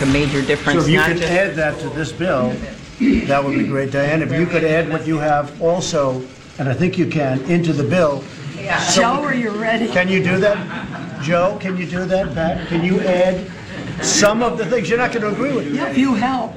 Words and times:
would 0.00 0.08
make 0.08 0.08
a 0.08 0.12
major 0.12 0.42
difference. 0.46 0.80
So 0.80 0.86
difference. 0.86 0.86
if 0.86 0.90
you 0.90 0.96
not 0.98 1.08
could 1.08 1.18
just- 1.18 1.32
add 1.32 1.54
that 1.56 1.78
to 1.80 1.88
this 1.90 2.12
bill, 2.12 2.52
that 3.26 3.44
would 3.44 3.58
be 3.58 3.64
great, 3.64 3.90
Diane. 3.90 4.22
If 4.22 4.32
you 4.32 4.46
could 4.46 4.64
add 4.64 4.90
what 4.90 5.06
you 5.06 5.18
have 5.18 5.60
also, 5.60 6.22
and 6.58 6.68
I 6.68 6.74
think 6.74 6.98
you 6.98 7.06
can, 7.06 7.40
into 7.50 7.72
the 7.72 7.84
bill. 7.84 8.24
Joe, 8.94 9.22
are 9.24 9.34
you 9.34 9.50
ready? 9.50 9.88
Can 9.88 10.08
you 10.08 10.22
do 10.22 10.38
that? 10.38 11.22
Joe, 11.22 11.56
can 11.60 11.76
you 11.76 11.86
do 11.86 12.04
that, 12.04 12.34
Pat? 12.34 12.68
Can 12.68 12.84
you 12.84 13.00
add 13.00 13.50
some 14.00 14.42
of 14.42 14.58
the 14.58 14.66
things? 14.66 14.88
You're 14.88 14.98
not 14.98 15.12
going 15.12 15.22
to 15.22 15.30
agree 15.30 15.52
with 15.52 15.72
me. 15.72 15.78
If 15.80 15.98
you 15.98 16.14
help. 16.14 16.52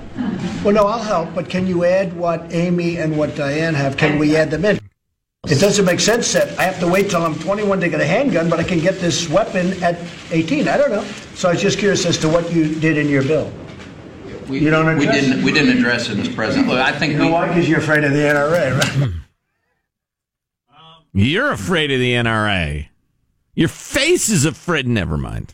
Well, 0.63 0.73
no, 0.73 0.85
I'll 0.85 1.01
help, 1.01 1.33
but 1.33 1.49
can 1.49 1.67
you 1.67 1.83
add 1.83 2.13
what 2.15 2.45
Amy 2.51 2.97
and 2.97 3.17
what 3.17 3.35
Diane 3.35 3.73
have? 3.73 3.97
Can 3.97 4.19
we 4.19 4.35
add 4.35 4.51
them 4.51 4.65
in? 4.65 4.79
It 5.47 5.59
doesn't 5.59 5.85
make 5.85 5.99
sense 5.99 6.33
that 6.33 6.57
I 6.57 6.63
have 6.63 6.79
to 6.79 6.87
wait 6.87 7.11
till 7.11 7.23
I'm 7.23 7.35
21 7.35 7.79
to 7.81 7.89
get 7.89 8.01
a 8.01 8.05
handgun, 8.05 8.49
but 8.49 8.59
I 8.59 8.63
can 8.63 8.79
get 8.79 8.99
this 8.99 9.29
weapon 9.29 9.81
at 9.83 9.99
18. 10.31 10.67
I 10.67 10.77
don't 10.77 10.91
know. 10.91 11.05
So 11.35 11.49
I 11.49 11.53
was 11.53 11.61
just 11.61 11.77
curious 11.79 12.05
as 12.05 12.17
to 12.19 12.29
what 12.29 12.51
you 12.51 12.73
did 12.75 12.97
in 12.97 13.07
your 13.09 13.23
bill. 13.23 13.51
We, 14.47 14.59
You 14.59 14.69
don't 14.69 14.97
we 14.97 15.05
didn't. 15.05 15.39
it? 15.39 15.43
We 15.43 15.51
didn't 15.51 15.77
address 15.77 16.09
it, 16.09 16.17
Mr. 16.17 16.33
President. 16.35 16.67
Look, 16.67 16.79
I 16.79 16.91
think 16.97 17.13
You 17.13 17.17
know 17.19 17.25
we, 17.27 17.31
why? 17.33 17.47
Because 17.47 17.67
you're 17.67 17.79
afraid 17.79 18.03
of 18.03 18.11
the 18.13 18.19
NRA, 18.19 18.79
right? 18.79 19.11
You're 21.13 21.51
afraid 21.51 21.91
of 21.91 21.99
the 21.99 22.11
NRA. 22.13 22.87
Your 23.53 23.69
face 23.69 24.29
is 24.29 24.45
afraid. 24.45 24.87
Never 24.87 25.17
mind. 25.17 25.53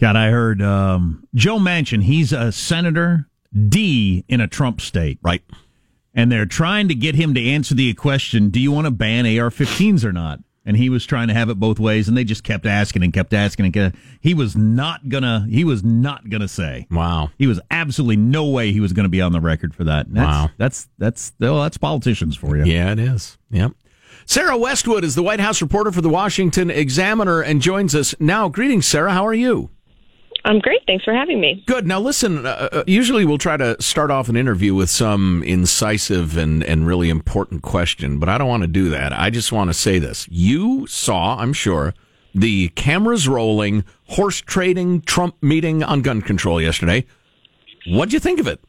God, 0.00 0.16
I 0.16 0.30
heard 0.30 0.62
um, 0.62 1.26
Joe 1.34 1.58
Manchin. 1.58 2.02
He's 2.02 2.32
a 2.32 2.50
senator 2.50 3.28
D 3.68 4.24
in 4.28 4.40
a 4.40 4.48
Trump 4.48 4.80
state, 4.80 5.18
Right. 5.22 5.42
and 6.14 6.32
they're 6.32 6.46
trying 6.46 6.88
to 6.88 6.94
get 6.94 7.14
him 7.14 7.34
to 7.34 7.46
answer 7.46 7.74
the 7.74 7.92
question: 7.94 8.48
Do 8.48 8.58
you 8.58 8.72
want 8.72 8.86
to 8.86 8.90
ban 8.90 9.26
AR-15s 9.26 10.02
or 10.04 10.12
not? 10.12 10.40
And 10.64 10.76
he 10.76 10.88
was 10.88 11.04
trying 11.04 11.26
to 11.28 11.34
have 11.34 11.48
it 11.48 11.56
both 11.56 11.80
ways, 11.80 12.06
and 12.06 12.16
they 12.16 12.22
just 12.22 12.44
kept 12.44 12.66
asking 12.66 13.02
and 13.02 13.12
kept 13.12 13.34
asking 13.34 13.64
and 13.64 13.74
kept, 13.74 13.96
he 14.20 14.32
was 14.32 14.56
not 14.56 15.08
gonna. 15.08 15.44
He 15.50 15.64
was 15.64 15.82
not 15.82 16.30
gonna 16.30 16.46
say. 16.46 16.86
Wow. 16.90 17.30
He 17.36 17.48
was 17.48 17.60
absolutely 17.70 18.16
no 18.16 18.46
way 18.46 18.72
he 18.72 18.78
was 18.78 18.92
going 18.92 19.04
to 19.04 19.10
be 19.10 19.20
on 19.20 19.32
the 19.32 19.40
record 19.40 19.74
for 19.74 19.82
that. 19.84 20.06
And 20.06 20.16
That's, 20.16 20.26
Wow. 20.26 20.50
That's 20.58 20.88
that's 20.98 21.32
well, 21.40 21.62
that's 21.62 21.78
politicians 21.78 22.36
for 22.36 22.56
you. 22.56 22.64
Yeah, 22.64 22.92
it 22.92 23.00
is. 23.00 23.38
Yep. 23.50 23.72
Sarah 24.24 24.56
Westwood 24.56 25.02
is 25.04 25.14
the 25.16 25.22
White 25.22 25.40
House 25.40 25.60
reporter 25.60 25.90
for 25.90 26.00
the 26.00 26.08
Washington 26.08 26.70
Examiner 26.70 27.40
and 27.40 27.60
joins 27.60 27.94
us 27.94 28.14
now. 28.20 28.48
Greetings, 28.48 28.86
Sarah. 28.86 29.12
How 29.12 29.26
are 29.26 29.34
you? 29.34 29.70
I'm 30.44 30.58
great. 30.58 30.80
Thanks 30.86 31.04
for 31.04 31.14
having 31.14 31.40
me. 31.40 31.62
Good. 31.66 31.86
Now, 31.86 32.00
listen, 32.00 32.46
uh, 32.46 32.68
uh, 32.72 32.84
usually 32.86 33.24
we'll 33.24 33.38
try 33.38 33.56
to 33.56 33.80
start 33.80 34.10
off 34.10 34.28
an 34.28 34.36
interview 34.36 34.74
with 34.74 34.90
some 34.90 35.42
incisive 35.44 36.36
and, 36.36 36.64
and 36.64 36.86
really 36.86 37.10
important 37.10 37.62
question, 37.62 38.18
but 38.18 38.28
I 38.28 38.38
don't 38.38 38.48
want 38.48 38.62
to 38.62 38.68
do 38.68 38.90
that. 38.90 39.12
I 39.12 39.30
just 39.30 39.52
want 39.52 39.70
to 39.70 39.74
say 39.74 39.98
this. 39.98 40.26
You 40.28 40.86
saw, 40.88 41.38
I'm 41.38 41.52
sure, 41.52 41.94
the 42.34 42.68
cameras 42.70 43.28
rolling, 43.28 43.84
horse 44.08 44.40
trading, 44.40 45.02
Trump 45.02 45.36
meeting 45.42 45.82
on 45.82 46.02
gun 46.02 46.20
control 46.22 46.60
yesterday. 46.60 47.06
What'd 47.86 48.12
you 48.12 48.20
think 48.20 48.40
of 48.40 48.46
it? 48.46 48.60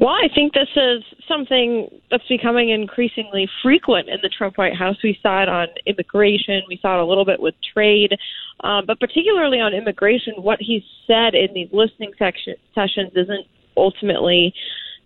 Well, 0.00 0.14
I 0.14 0.28
think 0.32 0.52
this 0.52 0.68
is 0.76 1.02
something 1.26 1.88
that's 2.08 2.26
becoming 2.28 2.70
increasingly 2.70 3.48
frequent 3.64 4.08
in 4.08 4.18
the 4.22 4.28
Trump 4.28 4.56
White 4.56 4.76
House. 4.76 4.94
We 5.02 5.18
saw 5.20 5.42
it 5.42 5.48
on 5.48 5.66
immigration, 5.86 6.62
we 6.68 6.78
saw 6.80 7.00
it 7.00 7.02
a 7.02 7.04
little 7.04 7.24
bit 7.24 7.40
with 7.40 7.56
trade, 7.74 8.16
um, 8.62 8.86
but 8.86 9.00
particularly 9.00 9.58
on 9.58 9.74
immigration, 9.74 10.34
what 10.36 10.58
he 10.60 10.84
said 11.04 11.34
in 11.34 11.52
these 11.52 11.68
listening 11.72 12.12
section, 12.16 12.54
sessions 12.76 13.10
isn't 13.16 13.46
ultimately 13.76 14.54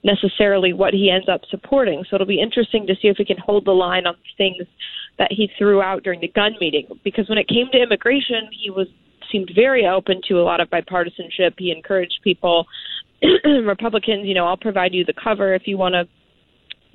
necessarily 0.04 0.74
what 0.74 0.92
he 0.92 1.10
ends 1.10 1.28
up 1.28 1.40
supporting. 1.48 2.04
So 2.10 2.16
it'll 2.16 2.26
be 2.26 2.42
interesting 2.42 2.86
to 2.88 2.94
see 3.00 3.08
if 3.08 3.16
he 3.16 3.24
can 3.24 3.38
hold 3.38 3.64
the 3.64 3.72
line 3.72 4.06
on 4.06 4.16
things 4.36 4.66
that 5.18 5.32
he 5.32 5.48
threw 5.56 5.80
out 5.80 6.02
during 6.02 6.20
the 6.20 6.28
gun 6.28 6.54
meeting. 6.60 6.86
Because 7.02 7.30
when 7.30 7.38
it 7.38 7.48
came 7.48 7.68
to 7.72 7.82
immigration, 7.82 8.50
he 8.62 8.68
was 8.68 8.88
seemed 9.32 9.50
very 9.54 9.86
open 9.86 10.20
to 10.28 10.34
a 10.34 10.44
lot 10.44 10.60
of 10.60 10.68
bipartisanship. 10.68 11.54
He 11.56 11.72
encouraged 11.72 12.20
people, 12.22 12.66
Republicans, 13.64 14.26
you 14.26 14.34
know, 14.34 14.46
I'll 14.46 14.56
provide 14.56 14.94
you 14.94 15.04
the 15.04 15.14
cover 15.14 15.54
if 15.54 15.66
you 15.66 15.78
want 15.78 15.94
to 15.94 16.08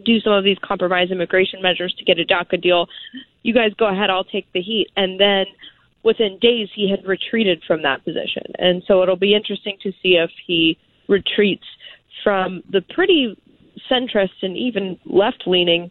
do 0.04 0.20
some 0.20 0.34
of 0.34 0.44
these 0.44 0.58
compromise 0.64 1.10
immigration 1.12 1.62
measures 1.62 1.94
to 1.98 2.06
get 2.06 2.20
a 2.20 2.26
DACA 2.26 2.62
deal. 2.62 2.88
You 3.44 3.54
guys 3.54 3.74
go 3.78 3.88
ahead, 3.88 4.10
I'll 4.10 4.24
take 4.24 4.52
the 4.54 4.62
heat. 4.62 4.88
And 4.96 5.20
then 5.20 5.46
within 6.04 6.38
days, 6.40 6.70
he 6.76 6.90
had 6.90 7.06
retreated 7.06 7.64
from 7.66 7.82
that 7.84 8.04
position. 8.04 8.44
And 8.60 8.84
so 8.88 9.02
it'll 9.04 9.16
be 9.16 9.36
interesting 9.36 9.78
to 9.84 9.92
see 10.04 10.16
if 10.16 10.32
he 10.46 10.78
retreats 11.08 11.66
from 12.24 12.64
the 12.70 12.82
pretty 12.82 13.38
centrist 13.90 14.42
and 14.42 14.58
even 14.58 15.00
left 15.06 15.44
leaning 15.46 15.90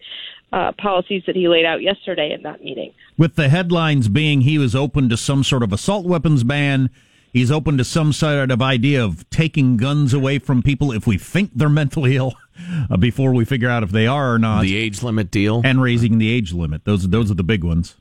uh, 0.52 0.72
policies 0.78 1.22
that 1.26 1.34
he 1.34 1.48
laid 1.48 1.64
out 1.64 1.82
yesterday 1.82 2.32
in 2.32 2.42
that 2.42 2.62
meeting. 2.62 2.92
With 3.18 3.34
the 3.34 3.48
headlines 3.48 4.08
being 4.08 4.42
he 4.42 4.58
was 4.58 4.74
open 4.74 5.08
to 5.08 5.16
some 5.16 5.42
sort 5.42 5.62
of 5.62 5.72
assault 5.72 6.06
weapons 6.06 6.44
ban. 6.44 6.90
He's 7.36 7.50
open 7.50 7.76
to 7.76 7.84
some 7.84 8.14
sort 8.14 8.50
of 8.50 8.62
idea 8.62 9.04
of 9.04 9.28
taking 9.28 9.76
guns 9.76 10.14
away 10.14 10.38
from 10.38 10.62
people 10.62 10.90
if 10.90 11.06
we 11.06 11.18
think 11.18 11.50
they're 11.54 11.68
mentally 11.68 12.16
ill 12.16 12.32
uh, 12.90 12.96
before 12.96 13.34
we 13.34 13.44
figure 13.44 13.68
out 13.68 13.82
if 13.82 13.90
they 13.90 14.06
are 14.06 14.32
or 14.32 14.38
not. 14.38 14.62
The 14.62 14.74
age 14.74 15.02
limit 15.02 15.30
deal? 15.30 15.60
and 15.62 15.82
raising 15.82 16.16
the 16.16 16.30
age 16.30 16.54
limit. 16.54 16.86
Those 16.86 17.10
those 17.10 17.30
are 17.30 17.34
the 17.34 17.44
big 17.44 17.62
ones. 17.62 17.96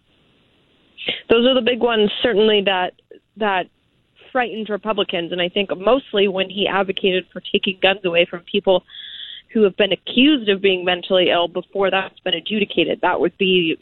those 1.29 1.45
are 1.45 1.53
the 1.53 1.61
big 1.61 1.81
ones 1.81 2.09
certainly 2.23 2.61
that 2.65 2.93
that 3.35 3.67
frightened 4.31 4.69
Republicans 4.69 5.33
and 5.33 5.41
I 5.41 5.49
think 5.49 5.69
mostly 5.77 6.29
when 6.29 6.49
he 6.49 6.65
advocated 6.65 7.25
for 7.33 7.41
taking 7.41 7.77
guns 7.81 8.05
away 8.05 8.25
from 8.25 8.39
people 8.49 8.85
who 9.51 9.63
have 9.63 9.75
been 9.75 9.91
accused 9.91 10.47
of 10.47 10.61
being 10.61 10.85
mentally 10.85 11.29
ill 11.29 11.49
before 11.49 11.91
that's 11.91 12.19
been 12.21 12.35
adjudicated 12.35 12.99
that 13.01 13.19
would 13.19 13.37
be 13.37 13.77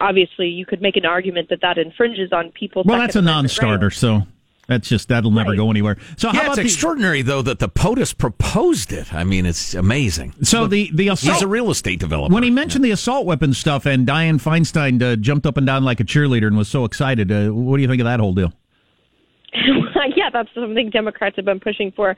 obviously 0.00 0.48
you 0.48 0.64
could 0.64 0.80
make 0.80 0.96
an 0.96 1.04
argument 1.04 1.50
that 1.50 1.60
that 1.60 1.76
infringes 1.76 2.32
on 2.32 2.50
people's 2.52 2.86
Well, 2.86 2.98
that's 2.98 3.10
a 3.16 3.18
Second 3.18 3.24
non-starter, 3.26 3.86
rights. 3.88 3.98
so 3.98 4.22
that's 4.68 4.88
just 4.88 5.08
that'll 5.08 5.30
never 5.30 5.50
Right. 5.50 5.56
go 5.56 5.70
anywhere. 5.70 5.96
So 6.16 6.28
how 6.28 6.34
Yeah, 6.34 6.40
about 6.40 6.50
it's 6.52 6.56
the, 6.58 6.62
extraordinary, 6.64 7.22
though, 7.22 7.42
that 7.42 7.58
the 7.58 7.68
POTUS 7.68 8.16
proposed 8.16 8.92
it. 8.92 9.12
I 9.14 9.24
mean, 9.24 9.46
it's 9.46 9.74
amazing. 9.74 10.34
so 10.42 10.66
the 10.66 10.90
the 10.94 11.08
assault 11.08 11.34
He's 11.34 11.42
a 11.42 11.46
real 11.48 11.70
estate 11.70 12.00
developer. 12.00 12.32
when 12.32 12.42
he 12.42 12.50
mentioned 12.50 12.84
the 12.84 12.90
assault 12.90 13.26
weapon 13.26 13.52
stuff 13.54 13.86
and 13.86 14.06
Dianne 14.06 14.40
Feinstein 14.42 15.02
uh, 15.02 15.16
jumped 15.16 15.46
up 15.46 15.56
and 15.56 15.66
down 15.66 15.84
like 15.84 16.00
a 16.00 16.04
cheerleader 16.04 16.46
and 16.46 16.56
was 16.56 16.68
so 16.68 16.84
excited. 16.84 17.30
Uh, 17.30 17.48
what 17.50 17.76
do 17.76 17.82
you 17.82 17.88
think 17.88 18.00
of 18.00 18.04
that 18.06 18.20
whole 18.20 18.32
deal? 18.34 18.52
yeah, 20.16 20.30
that's 20.32 20.48
something 20.54 20.90
Democrats 20.90 21.36
have 21.36 21.44
been 21.44 21.60
pushing 21.60 21.92
for 21.92 22.16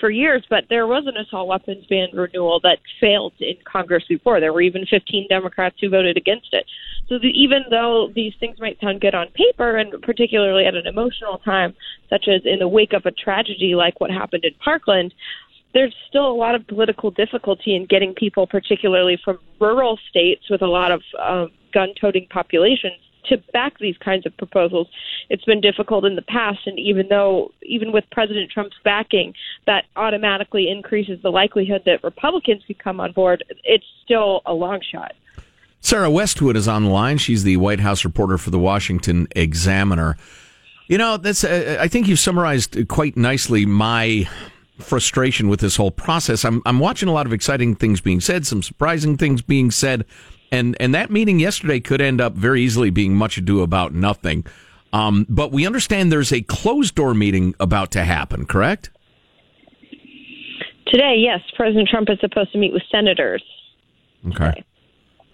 for 0.00 0.10
years. 0.10 0.44
But 0.48 0.64
there 0.70 0.86
was 0.86 1.04
an 1.06 1.16
assault 1.16 1.48
weapons 1.48 1.84
ban 1.86 2.08
renewal 2.14 2.60
that 2.62 2.78
failed 3.00 3.34
in 3.40 3.56
Congress 3.70 4.04
before. 4.08 4.40
There 4.40 4.52
were 4.52 4.62
even 4.62 4.86
15 4.86 5.26
Democrats 5.28 5.76
who 5.80 5.90
voted 5.90 6.16
against 6.16 6.48
it. 6.52 6.64
So 7.08 7.18
the, 7.18 7.28
even 7.28 7.64
though 7.70 8.10
these 8.14 8.32
things 8.40 8.58
might 8.58 8.80
sound 8.80 9.00
good 9.00 9.14
on 9.14 9.28
paper, 9.28 9.76
and 9.76 10.00
particularly 10.02 10.64
at 10.64 10.74
an 10.74 10.86
emotional 10.86 11.38
time, 11.44 11.74
such 12.08 12.26
as 12.28 12.42
in 12.44 12.58
the 12.58 12.68
wake 12.68 12.92
of 12.94 13.04
a 13.04 13.10
tragedy 13.10 13.74
like 13.74 14.00
what 14.00 14.10
happened 14.10 14.44
in 14.44 14.54
Parkland, 14.62 15.12
there's 15.74 15.94
still 16.08 16.26
a 16.26 16.32
lot 16.32 16.54
of 16.54 16.66
political 16.66 17.10
difficulty 17.10 17.76
in 17.76 17.86
getting 17.86 18.14
people, 18.14 18.46
particularly 18.46 19.18
from 19.22 19.38
rural 19.60 19.98
states 20.08 20.48
with 20.48 20.62
a 20.62 20.66
lot 20.66 20.90
of 20.90 21.02
um, 21.22 21.50
gun-toting 21.74 22.26
populations, 22.30 22.96
to 23.26 23.38
back 23.52 23.78
these 23.78 23.96
kinds 23.98 24.26
of 24.26 24.36
proposals. 24.36 24.88
It's 25.30 25.44
been 25.44 25.60
difficult 25.60 26.04
in 26.04 26.16
the 26.16 26.22
past, 26.22 26.60
and 26.66 26.78
even 26.78 27.08
though, 27.08 27.52
even 27.62 27.92
with 27.92 28.04
President 28.10 28.50
Trump's 28.50 28.76
backing, 28.84 29.34
that 29.66 29.84
automatically 29.96 30.70
increases 30.70 31.20
the 31.22 31.30
likelihood 31.30 31.82
that 31.86 32.02
Republicans 32.02 32.62
could 32.66 32.78
come 32.78 33.00
on 33.00 33.12
board. 33.12 33.44
It's 33.64 33.84
still 34.04 34.42
a 34.46 34.54
long 34.54 34.80
shot. 34.80 35.12
Sarah 35.80 36.10
Westwood 36.10 36.56
is 36.56 36.66
on 36.66 36.84
the 36.84 36.90
line. 36.90 37.18
She's 37.18 37.44
the 37.44 37.56
White 37.56 37.80
House 37.80 38.04
reporter 38.04 38.38
for 38.38 38.50
the 38.50 38.58
Washington 38.58 39.28
Examiner. 39.36 40.16
You 40.88 40.98
know, 40.98 41.16
that's. 41.18 41.44
Uh, 41.44 41.76
I 41.78 41.88
think 41.88 42.08
you've 42.08 42.18
summarized 42.18 42.88
quite 42.88 43.16
nicely 43.16 43.66
my 43.66 44.28
frustration 44.78 45.48
with 45.48 45.60
this 45.60 45.76
whole 45.76 45.90
process. 45.90 46.44
I'm 46.44 46.62
I'm 46.64 46.78
watching 46.78 47.08
a 47.08 47.12
lot 47.12 47.26
of 47.26 47.32
exciting 47.32 47.74
things 47.74 48.00
being 48.00 48.20
said, 48.20 48.46
some 48.46 48.62
surprising 48.62 49.16
things 49.16 49.42
being 49.42 49.70
said, 49.70 50.04
and 50.50 50.76
and 50.80 50.94
that 50.94 51.10
meeting 51.10 51.38
yesterday 51.38 51.80
could 51.80 52.00
end 52.00 52.20
up 52.20 52.34
very 52.34 52.62
easily 52.62 52.90
being 52.90 53.14
much 53.14 53.38
ado 53.38 53.62
about 53.62 53.92
nothing. 53.92 54.44
Um, 54.92 55.26
but 55.28 55.52
we 55.52 55.66
understand 55.66 56.10
there's 56.10 56.32
a 56.32 56.40
closed 56.42 56.94
door 56.94 57.14
meeting 57.14 57.54
about 57.60 57.90
to 57.92 58.04
happen, 58.04 58.46
correct? 58.46 58.90
Today, 60.86 61.16
yes, 61.18 61.40
President 61.54 61.88
Trump 61.88 62.08
is 62.10 62.18
supposed 62.20 62.52
to 62.52 62.58
meet 62.58 62.72
with 62.72 62.82
senators. 62.90 63.42
Okay. 64.28 64.64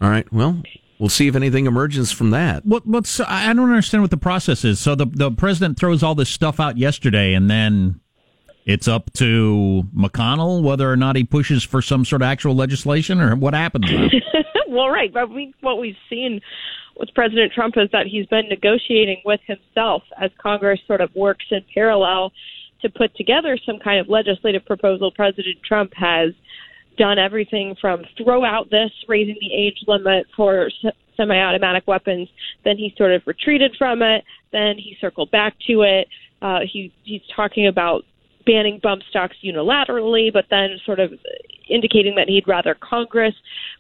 All 0.01 0.11
right. 0.11 0.31
Well, 0.33 0.61
we'll 0.99 1.09
see 1.09 1.29
if 1.29 1.37
anything 1.37 1.67
emerges 1.67 2.11
from 2.11 2.31
that. 2.31 2.67
What 2.67 2.87
what's 2.87 3.21
I 3.21 3.47
don't 3.53 3.71
understand 3.71 4.03
what 4.03 4.11
the 4.11 4.17
process 4.17 4.65
is. 4.65 4.81
So 4.81 4.95
the 4.95 5.07
the 5.07 5.31
president 5.31 5.79
throws 5.79 6.03
all 6.03 6.15
this 6.15 6.29
stuff 6.29 6.59
out 6.59 6.77
yesterday, 6.77 7.35
and 7.35 7.49
then 7.49 8.01
it's 8.65 8.89
up 8.89 9.13
to 9.15 9.85
McConnell 9.95 10.63
whether 10.63 10.91
or 10.91 10.97
not 10.97 11.17
he 11.17 11.25
pushes 11.25 11.63
for 11.63 11.83
some 11.83 12.05
sort 12.05 12.23
of 12.23 12.27
actual 12.27 12.55
legislation, 12.55 13.21
or 13.21 13.37
what 13.37 13.55
happens. 13.55 13.87
well, 14.69 14.89
right, 14.89 15.13
but 15.13 15.31
we, 15.31 15.55
what 15.61 15.79
we've 15.79 15.97
seen 16.09 16.41
with 16.97 17.09
President 17.15 17.53
Trump 17.53 17.75
is 17.77 17.91
that 17.93 18.07
he's 18.07 18.27
been 18.27 18.49
negotiating 18.49 19.21
with 19.25 19.41
himself 19.47 20.03
as 20.21 20.31
Congress 20.41 20.81
sort 20.87 21.01
of 21.01 21.15
works 21.15 21.45
in 21.51 21.61
parallel 21.75 22.33
to 22.83 22.89
put 22.89 23.15
together 23.17 23.59
some 23.67 23.79
kind 23.79 23.99
of 24.01 24.09
legislative 24.09 24.65
proposal. 24.65 25.11
President 25.11 25.57
Trump 25.67 25.93
has 25.95 26.33
done 26.97 27.19
everything 27.19 27.75
from 27.81 28.05
throw 28.23 28.45
out 28.45 28.71
this 28.71 28.91
raising 29.09 29.37
the 29.41 29.53
age 29.53 29.79
limit 29.89 30.27
for 30.37 30.67
s- 30.85 30.93
semi-automatic 31.17 31.85
weapons 31.89 32.29
then 32.65 32.77
he 32.77 32.95
sort 32.97 33.11
of 33.11 33.21
retreated 33.27 33.75
from 33.77 34.01
it 34.01 34.23
then 34.53 34.77
he 34.77 34.97
circled 35.01 35.29
back 35.33 35.55
to 35.67 35.83
it 35.83 36.07
Uh, 36.41 36.61
he 36.73 36.93
he's 37.03 37.23
talking 37.35 37.67
about 37.67 38.05
banning 38.47 38.79
bump 38.83 39.03
stocks 39.09 39.37
unilaterally, 39.45 40.33
but 40.33 40.47
then 40.51 40.79
sort 40.85 41.01
of 41.01 41.13
indicating 41.69 42.15
that 42.17 42.29
he'd 42.29 42.47
rather 42.47 42.75
Congress 42.75 43.35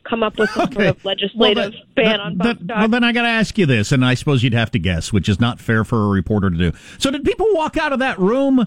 come 0.04 0.22
up 0.22 0.38
with 0.38 0.48
some 0.50 0.72
sort 0.72 0.86
of 0.86 1.04
legislative 1.04 1.56
Well, 1.56 1.70
that- 1.70 1.94
ban 1.94 2.04
that- 2.04 2.20
on 2.20 2.36
bump 2.36 2.58
that- 2.60 2.64
stocks. 2.64 2.78
Well, 2.78 2.88
then 2.88 3.04
I 3.04 3.12
got 3.12 3.22
to 3.22 3.28
ask 3.28 3.58
you 3.58 3.66
this, 3.66 3.92
and 3.92 4.04
I 4.04 4.14
suppose 4.14 4.42
you'd 4.42 4.54
have 4.54 4.70
to 4.72 4.78
guess, 4.78 5.12
which 5.12 5.28
is 5.28 5.38
not 5.40 5.60
fair 5.60 5.84
for 5.84 6.04
a 6.04 6.08
reporter 6.08 6.50
to 6.50 6.56
do. 6.56 6.72
So, 6.98 7.10
did 7.10 7.24
people 7.24 7.46
walk 7.52 7.76
out 7.76 7.92
of 7.92 7.98
that 7.98 8.18
room 8.18 8.66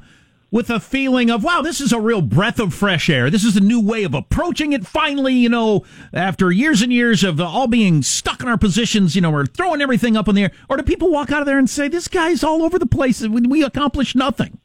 with 0.49 0.69
a 0.69 0.79
feeling 0.79 1.29
of, 1.29 1.43
wow, 1.43 1.61
this 1.61 1.81
is 1.81 1.91
a 1.91 1.99
real 1.99 2.21
breath 2.21 2.59
of 2.59 2.73
fresh 2.73 3.09
air? 3.09 3.29
This 3.29 3.43
is 3.43 3.57
a 3.57 3.59
new 3.59 3.81
way 3.81 4.03
of 4.03 4.13
approaching 4.13 4.71
it. 4.73 4.85
Finally, 4.87 5.33
you 5.33 5.49
know, 5.49 5.83
after 6.13 6.51
years 6.51 6.81
and 6.81 6.93
years 6.93 7.23
of 7.23 7.41
all 7.41 7.67
being 7.67 8.01
stuck 8.03 8.41
in 8.43 8.47
our 8.47 8.57
positions, 8.57 9.15
you 9.15 9.21
know, 9.21 9.31
we're 9.31 9.45
throwing 9.47 9.81
everything 9.81 10.15
up 10.15 10.27
in 10.29 10.35
the 10.35 10.43
air. 10.43 10.51
Or 10.69 10.77
do 10.77 10.83
people 10.83 11.11
walk 11.11 11.31
out 11.31 11.41
of 11.41 11.47
there 11.47 11.57
and 11.59 11.69
say, 11.69 11.87
this 11.87 12.07
guy's 12.07 12.43
all 12.43 12.61
over 12.63 12.77
the 12.79 12.85
place 12.85 13.21
and 13.21 13.49
we 13.51 13.63
accomplished 13.63 14.15
nothing? 14.15 14.59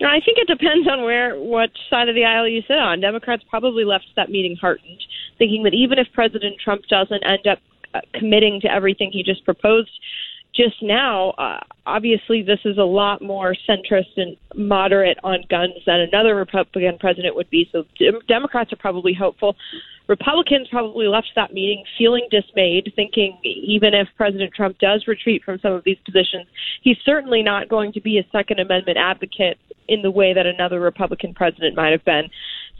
No, 0.00 0.08
I 0.08 0.20
think 0.24 0.38
it 0.38 0.48
depends 0.48 0.86
on 0.88 1.02
where 1.04 1.36
what 1.36 1.70
side 1.88 2.08
of 2.08 2.14
the 2.14 2.24
aisle 2.24 2.48
you 2.48 2.62
sit 2.68 2.78
on. 2.78 3.00
Democrats 3.00 3.42
probably 3.48 3.84
left 3.84 4.06
that 4.16 4.30
meeting 4.30 4.56
heartened, 4.60 5.02
thinking 5.38 5.62
that 5.62 5.74
even 5.74 5.98
if 5.98 6.06
President 6.12 6.56
Trump 6.62 6.82
doesn't 6.90 7.24
end 7.24 7.46
up 7.46 7.58
uh, 7.94 8.00
committing 8.14 8.60
to 8.60 8.70
everything 8.70 9.10
he 9.10 9.22
just 9.22 9.44
proposed 9.44 9.90
just 10.54 10.76
now, 10.82 11.30
uh, 11.32 11.60
obviously 11.84 12.42
this 12.42 12.60
is 12.64 12.78
a 12.78 12.82
lot 12.82 13.22
more 13.22 13.54
centrist 13.68 14.16
and 14.16 14.36
moderate 14.54 15.18
on 15.22 15.44
guns 15.48 15.74
than 15.86 16.00
another 16.00 16.34
Republican 16.34 16.98
president 16.98 17.36
would 17.36 17.50
be. 17.50 17.68
So 17.72 17.84
dem- 17.98 18.20
Democrats 18.26 18.72
are 18.72 18.76
probably 18.76 19.14
hopeful. 19.14 19.56
Republicans 20.08 20.68
probably 20.70 21.08
left 21.08 21.28
that 21.34 21.52
meeting 21.52 21.82
feeling 21.98 22.26
dismayed, 22.30 22.92
thinking 22.94 23.38
even 23.44 23.92
if 23.92 24.06
President 24.16 24.52
Trump 24.54 24.78
does 24.78 25.04
retreat 25.08 25.42
from 25.44 25.58
some 25.60 25.72
of 25.72 25.82
these 25.84 25.98
positions, 26.04 26.46
he's 26.82 26.96
certainly 27.04 27.42
not 27.42 27.68
going 27.68 27.92
to 27.92 28.00
be 28.00 28.18
a 28.18 28.26
Second 28.30 28.60
Amendment 28.60 28.98
advocate 28.98 29.58
in 29.88 30.02
the 30.02 30.10
way 30.10 30.32
that 30.32 30.46
another 30.46 30.80
Republican 30.80 31.34
president 31.34 31.76
might 31.76 31.90
have 31.90 32.04
been. 32.04 32.28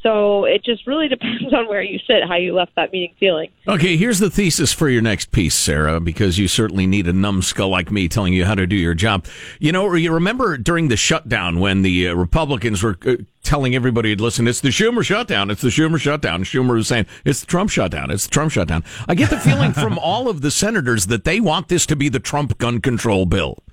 So 0.06 0.44
it 0.44 0.64
just 0.64 0.87
really 0.87 1.08
depends 1.17 1.53
on 1.53 1.67
where 1.67 1.82
you 1.82 1.99
sit, 2.06 2.23
how 2.29 2.37
you 2.37 2.55
left 2.55 2.76
that 2.76 2.93
meeting 2.93 3.14
feeling. 3.19 3.50
Okay, 3.67 3.97
here's 3.97 4.20
the 4.20 4.31
thesis 4.31 4.73
for 4.73 4.88
your 4.88 5.03
next 5.03 5.32
piece, 5.32 5.55
Sarah, 5.55 5.99
because 6.00 6.38
you 6.38 6.47
certainly 6.47 6.87
need 6.87 7.08
a 7.08 7.12
numbskull 7.12 7.69
like 7.69 7.91
me 7.91 8.06
telling 8.06 8.32
you 8.32 8.44
how 8.44 8.55
to 8.55 8.69
do 8.69 8.76
your 8.76 8.94
job. 8.94 9.26
You 9.58 9.73
know, 9.73 9.93
you 9.94 10.12
remember 10.12 10.56
during 10.58 10.88
the 10.88 10.97
shutdown 10.97 11.58
when 11.58 11.82
the 11.82 12.08
uh, 12.08 12.14
Republicans 12.14 12.85
were 12.85 12.97
uh, 13.05 13.17
telling 13.43 13.75
everybody, 13.75 14.14
to 14.14 14.23
listen, 14.23 14.47
it's 14.47 14.61
the 14.61 14.69
Schumer 14.69 15.05
shutdown, 15.05 15.50
it's 15.50 15.62
the 15.62 15.69
Schumer 15.69 16.00
shutdown. 16.00 16.44
Schumer 16.44 16.75
was 16.75 16.87
saying, 16.87 17.06
it's 17.25 17.41
the 17.41 17.47
Trump 17.47 17.70
shutdown, 17.70 18.12
it's 18.12 18.26
the 18.26 18.31
Trump 18.31 18.52
shutdown. 18.52 18.85
I 19.09 19.17
get 19.17 19.31
the 19.31 19.41
feeling 19.41 19.73
from 19.73 19.99
all 20.02 20.29
of 20.29 20.41
the 20.41 20.52
senators 20.52 21.06
that 21.06 21.25
they 21.25 21.41
want 21.41 21.67
this 21.67 21.85
to 21.87 21.97
be 21.97 22.09
the 22.09 22.20
Trump 22.20 22.59
gun 22.59 22.81
control 22.81 23.26
bill. 23.26 23.64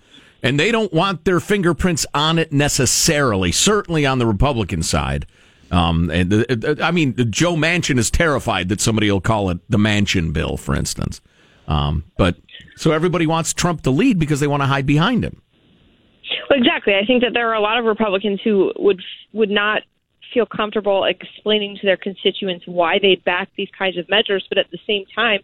And 0.41 0.59
they 0.59 0.71
don't 0.71 0.91
want 0.91 1.25
their 1.25 1.39
fingerprints 1.39 2.05
on 2.13 2.39
it 2.39 2.51
necessarily, 2.51 3.51
certainly 3.51 4.05
on 4.05 4.17
the 4.17 4.25
Republican 4.25 4.81
side. 4.81 5.25
Um, 5.73 6.11
and 6.11 6.31
uh, 6.31 6.75
I 6.83 6.91
mean, 6.91 7.15
Joe 7.31 7.55
Manchin 7.55 7.97
is 7.97 8.11
terrified 8.11 8.69
that 8.69 8.79
somebody 8.79 9.09
will 9.11 9.21
call 9.21 9.49
it 9.49 9.57
the 9.69 9.79
Manchin 9.79 10.31
bill, 10.31 10.55
for 10.55 10.75
instance. 10.75 11.19
Um, 11.67 12.03
but 12.15 12.35
so 12.75 12.91
everybody 12.91 13.25
wants 13.25 13.53
Trump 13.53 13.81
to 13.81 13.89
lead 13.89 14.19
because 14.19 14.39
they 14.39 14.47
want 14.47 14.61
to 14.61 14.67
hide 14.67 14.85
behind 14.85 15.25
him. 15.25 15.41
Well, 16.49 16.59
exactly. 16.59 16.93
I 16.93 17.05
think 17.05 17.23
that 17.23 17.31
there 17.33 17.49
are 17.49 17.55
a 17.55 17.59
lot 17.61 17.79
of 17.79 17.85
Republicans 17.85 18.39
who 18.43 18.71
would 18.77 19.01
would 19.33 19.49
not 19.49 19.81
feel 20.31 20.45
comfortable 20.45 21.05
explaining 21.05 21.77
to 21.77 21.87
their 21.87 21.97
constituents 21.97 22.65
why 22.67 22.99
they 23.01 23.15
back 23.15 23.49
these 23.57 23.69
kinds 23.77 23.97
of 23.97 24.07
measures, 24.09 24.45
but 24.49 24.59
at 24.59 24.69
the 24.71 24.79
same 24.85 25.05
time, 25.15 25.39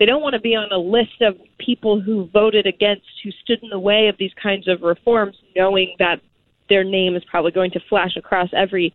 they 0.00 0.06
don't 0.06 0.22
want 0.22 0.34
to 0.34 0.40
be 0.40 0.56
on 0.56 0.72
a 0.72 0.78
list 0.78 1.20
of 1.20 1.36
people 1.58 2.00
who 2.00 2.28
voted 2.32 2.66
against, 2.66 3.06
who 3.22 3.30
stood 3.42 3.62
in 3.62 3.68
the 3.68 3.78
way 3.78 4.08
of 4.08 4.16
these 4.18 4.32
kinds 4.42 4.66
of 4.66 4.82
reforms, 4.82 5.36
knowing 5.54 5.94
that 5.98 6.20
their 6.68 6.84
name 6.84 7.14
is 7.14 7.22
probably 7.24 7.52
going 7.52 7.70
to 7.72 7.80
flash 7.88 8.16
across 8.16 8.48
every 8.56 8.94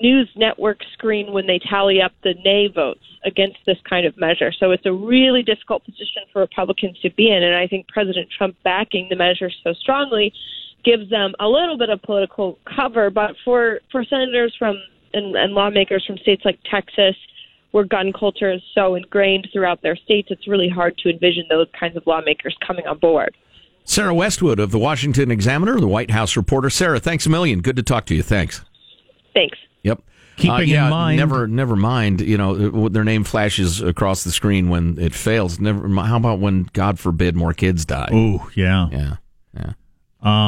news 0.00 0.28
network 0.36 0.78
screen 0.92 1.32
when 1.32 1.46
they 1.46 1.58
tally 1.58 2.00
up 2.00 2.12
the 2.22 2.34
nay 2.44 2.68
votes 2.72 3.04
against 3.24 3.58
this 3.66 3.78
kind 3.88 4.06
of 4.06 4.16
measure. 4.16 4.52
So 4.52 4.70
it's 4.70 4.86
a 4.86 4.92
really 4.92 5.42
difficult 5.42 5.84
position 5.84 6.22
for 6.32 6.40
Republicans 6.40 6.98
to 7.00 7.10
be 7.10 7.30
in. 7.30 7.42
And 7.42 7.54
I 7.54 7.66
think 7.66 7.88
President 7.88 8.28
Trump 8.36 8.56
backing 8.64 9.08
the 9.10 9.16
measure 9.16 9.50
so 9.64 9.72
strongly 9.74 10.32
gives 10.84 11.10
them 11.10 11.34
a 11.40 11.48
little 11.48 11.76
bit 11.76 11.90
of 11.90 12.00
political 12.02 12.58
cover. 12.76 13.10
But 13.10 13.34
for, 13.44 13.80
for 13.90 14.04
senators 14.04 14.54
from 14.58 14.76
and, 15.14 15.34
and 15.36 15.54
lawmakers 15.54 16.04
from 16.06 16.18
states 16.18 16.42
like 16.44 16.58
Texas, 16.70 17.16
where 17.70 17.84
gun 17.84 18.12
culture 18.18 18.50
is 18.52 18.62
so 18.74 18.94
ingrained 18.94 19.48
throughout 19.52 19.82
their 19.82 19.96
states, 19.96 20.28
it's 20.30 20.48
really 20.48 20.68
hard 20.68 20.96
to 20.98 21.10
envision 21.10 21.44
those 21.48 21.66
kinds 21.78 21.96
of 21.96 22.06
lawmakers 22.06 22.56
coming 22.66 22.86
on 22.86 22.98
board. 22.98 23.36
Sarah 23.84 24.14
Westwood 24.14 24.58
of 24.58 24.70
the 24.70 24.78
Washington 24.78 25.30
Examiner, 25.30 25.80
the 25.80 25.88
White 25.88 26.10
House 26.10 26.36
reporter. 26.36 26.68
Sarah, 26.68 27.00
thanks 27.00 27.24
a 27.24 27.30
million. 27.30 27.60
Good 27.60 27.76
to 27.76 27.82
talk 27.82 28.04
to 28.06 28.14
you. 28.14 28.22
Thanks. 28.22 28.62
Thanks. 29.34 29.56
Yep. 29.88 30.02
Keeping 30.36 30.50
Uh, 30.52 30.58
yeah, 30.60 30.84
in 30.84 30.90
mind, 30.90 31.16
never, 31.18 31.48
never 31.48 31.74
mind. 31.74 32.20
You 32.20 32.38
know, 32.38 32.88
their 32.88 33.02
name 33.02 33.24
flashes 33.24 33.80
across 33.82 34.22
the 34.22 34.30
screen 34.30 34.68
when 34.68 34.96
it 34.98 35.12
fails. 35.12 35.58
Never. 35.58 35.88
How 35.88 36.16
about 36.16 36.38
when, 36.38 36.68
God 36.72 37.00
forbid, 37.00 37.34
more 37.34 37.52
kids 37.52 37.84
die? 37.84 38.08
oh 38.12 38.48
yeah, 38.54 38.88
Yeah, 38.92 39.16
yeah. 39.52 39.72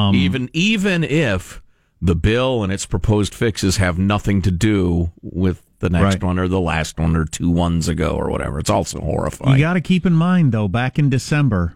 um, 0.07 0.15
even 0.15 0.49
even 0.53 1.03
if 1.03 1.61
the 2.01 2.15
bill 2.15 2.63
and 2.63 2.71
its 2.71 2.85
proposed 2.85 3.33
fixes 3.35 3.77
have 3.77 3.99
nothing 3.99 4.41
to 4.43 4.49
do 4.51 5.11
with 5.21 5.61
the 5.79 5.89
next 5.89 6.03
Right. 6.15 6.23
one 6.23 6.39
or 6.39 6.47
the 6.47 6.59
last 6.61 6.97
one 6.97 7.15
or 7.17 7.25
two 7.25 7.49
ones 7.49 7.89
ago 7.89 8.11
or 8.11 8.29
whatever, 8.29 8.59
it's 8.59 8.69
also 8.69 9.01
horrifying. 9.01 9.53
You 9.59 9.65
got 9.65 9.73
to 9.73 9.81
keep 9.81 10.05
in 10.05 10.13
mind, 10.13 10.51
though, 10.53 10.67
back 10.69 10.97
in 10.99 11.09
December, 11.09 11.73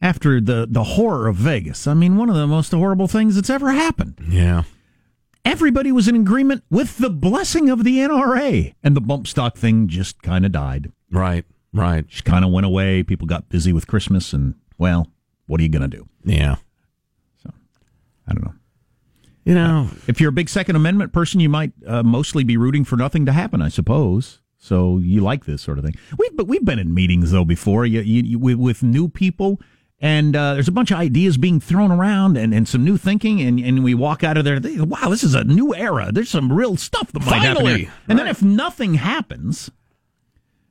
after 0.00 0.40
the, 0.40 0.66
the 0.70 0.84
horror 0.84 1.26
of 1.28 1.36
Vegas, 1.36 1.86
I 1.88 1.94
mean, 1.94 2.16
one 2.16 2.28
of 2.28 2.36
the 2.36 2.46
most 2.46 2.70
horrible 2.70 3.08
things 3.08 3.34
that's 3.34 3.50
ever 3.50 3.72
happened. 3.72 4.14
yeah. 4.28 4.62
Everybody 5.48 5.92
was 5.92 6.08
in 6.08 6.14
agreement 6.14 6.62
with 6.68 6.98
the 6.98 7.08
blessing 7.08 7.70
of 7.70 7.82
the 7.82 7.96
NRA, 8.00 8.74
and 8.82 8.94
the 8.94 9.00
bump 9.00 9.26
stock 9.26 9.56
thing 9.56 9.88
just 9.88 10.20
kind 10.20 10.44
of 10.44 10.52
died. 10.52 10.92
Right. 11.10 11.46
Right. 11.72 12.06
Just 12.06 12.26
kind 12.26 12.44
of 12.44 12.50
went 12.50 12.66
away. 12.66 13.02
People 13.02 13.26
got 13.26 13.48
busy 13.48 13.72
with 13.72 13.86
Christmas, 13.86 14.34
and, 14.34 14.56
well, 14.76 15.08
what 15.46 15.58
are 15.58 15.62
you 15.62 15.70
going 15.70 15.88
to 15.90 15.96
do? 15.96 16.06
Yeah. 16.22 16.56
So, 17.42 17.50
I 18.28 18.34
don't 18.34 18.44
know. 18.44 18.54
You 19.46 19.54
know, 19.54 19.88
If 20.06 20.20
you're 20.20 20.28
a 20.28 20.32
big 20.32 20.50
Second 20.50 20.76
Amendment 20.76 21.14
person, 21.14 21.40
you 21.40 21.48
might 21.48 21.72
uh, 21.86 22.02
mostly 22.02 22.44
be 22.44 22.58
rooting 22.58 22.84
for 22.84 22.96
nothing 22.96 23.24
to 23.24 23.32
happen, 23.32 23.62
I 23.62 23.70
suppose. 23.70 24.42
So 24.58 24.98
you 24.98 25.22
like 25.22 25.46
this 25.46 25.62
sort 25.62 25.78
of 25.78 25.84
thing. 25.86 25.94
We've 26.18 26.36
but 26.36 26.46
we've 26.46 26.64
been 26.64 26.78
in 26.78 26.92
meetings 26.92 27.30
though 27.30 27.46
before, 27.46 27.86
you, 27.86 28.02
you, 28.02 28.22
you, 28.22 28.58
with 28.58 28.82
new 28.82 29.08
people, 29.08 29.62
and 30.00 30.36
uh, 30.36 30.54
there's 30.54 30.68
a 30.68 30.72
bunch 30.72 30.90
of 30.90 30.98
ideas 30.98 31.36
being 31.38 31.58
thrown 31.58 31.90
around 31.90 32.36
and, 32.36 32.54
and 32.54 32.68
some 32.68 32.84
new 32.84 32.96
thinking, 32.96 33.40
and, 33.40 33.58
and 33.58 33.82
we 33.82 33.94
walk 33.94 34.22
out 34.22 34.36
of 34.36 34.44
there. 34.44 34.60
Wow, 34.84 35.08
this 35.08 35.24
is 35.24 35.34
a 35.34 35.44
new 35.44 35.74
era. 35.74 36.10
There's 36.12 36.30
some 36.30 36.52
real 36.52 36.76
stuff 36.76 37.10
that 37.12 37.24
might 37.24 37.42
happen. 37.42 37.56
Finally! 37.56 37.84
here." 37.84 37.92
And 38.08 38.18
then 38.18 38.28
if 38.28 38.42
nothing 38.42 38.94
happens, 38.94 39.70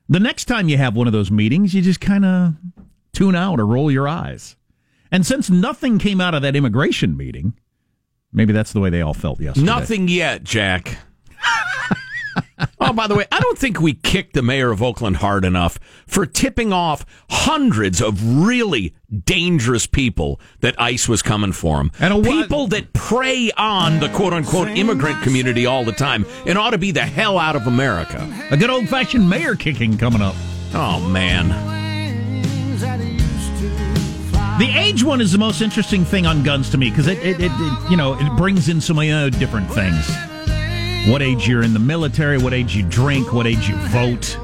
the 0.07 0.19
next 0.19 0.45
time 0.45 0.69
you 0.69 0.77
have 0.77 0.95
one 0.95 1.07
of 1.07 1.13
those 1.13 1.29
meetings, 1.29 1.73
you 1.73 1.81
just 1.81 1.99
kind 1.99 2.23
of 2.23 2.53
tune 3.11 3.35
out 3.35 3.59
or 3.59 3.65
roll 3.65 3.91
your 3.91 4.07
eyes. 4.07 4.55
And 5.11 5.25
since 5.25 5.49
nothing 5.49 5.99
came 5.99 6.21
out 6.21 6.33
of 6.33 6.41
that 6.41 6.55
immigration 6.55 7.17
meeting, 7.17 7.53
maybe 8.31 8.53
that's 8.53 8.73
the 8.73 8.79
way 8.79 8.89
they 8.89 9.01
all 9.01 9.13
felt 9.13 9.39
yesterday. 9.41 9.65
nothing 9.65 10.07
yet, 10.07 10.43
Jack. 10.43 10.97
Oh, 12.79 12.93
by 12.93 13.07
the 13.07 13.15
way, 13.15 13.25
I 13.31 13.39
don't 13.39 13.57
think 13.57 13.79
we 13.79 13.93
kicked 13.93 14.33
the 14.33 14.41
mayor 14.41 14.71
of 14.71 14.81
Oakland 14.81 15.17
hard 15.17 15.45
enough 15.45 15.79
for 16.07 16.25
tipping 16.25 16.73
off 16.73 17.05
hundreds 17.29 18.01
of 18.01 18.45
really 18.45 18.95
dangerous 19.25 19.87
people 19.87 20.39
that 20.61 20.79
ICE 20.79 21.07
was 21.07 21.21
coming 21.21 21.51
for 21.51 21.79
him. 21.79 21.91
And 21.99 22.23
people 22.23 22.67
that 22.67 22.93
prey 22.93 23.51
on 23.57 23.99
the 23.99 24.09
quote 24.09 24.33
unquote 24.33 24.69
immigrant 24.69 25.21
community 25.23 25.65
all 25.65 25.85
the 25.85 25.91
time 25.91 26.25
and 26.45 26.57
ought 26.57 26.71
to 26.71 26.77
be 26.77 26.91
the 26.91 27.05
hell 27.05 27.37
out 27.37 27.55
of 27.55 27.67
America. 27.67 28.27
A 28.51 28.57
good 28.57 28.69
old 28.69 28.89
fashioned 28.89 29.29
mayor 29.29 29.55
kicking 29.55 29.97
coming 29.97 30.21
up. 30.21 30.35
Oh, 30.73 30.99
man. 31.09 31.49
The 34.59 34.71
age 34.75 35.03
one 35.03 35.21
is 35.21 35.31
the 35.31 35.37
most 35.37 35.61
interesting 35.61 36.03
thing 36.03 36.25
on 36.25 36.41
guns 36.41 36.71
to 36.71 36.79
me 36.79 36.89
because 36.89 37.05
it, 37.07 37.19
it, 37.19 37.39
it, 37.39 37.51
it, 37.53 37.91
you 37.91 37.95
know, 37.95 38.19
it 38.19 38.35
brings 38.37 38.69
in 38.69 38.81
so 38.81 38.93
many 38.95 39.11
other 39.11 39.29
different 39.29 39.69
things. 39.69 40.09
What 41.07 41.21
age 41.21 41.47
you're 41.47 41.63
in 41.63 41.73
the 41.73 41.79
military, 41.79 42.37
what 42.37 42.53
age 42.53 42.75
you 42.75 42.83
drink, 42.83 43.31
what 43.31 43.47
age 43.47 43.69
you 43.69 43.75
vote, 43.87 44.37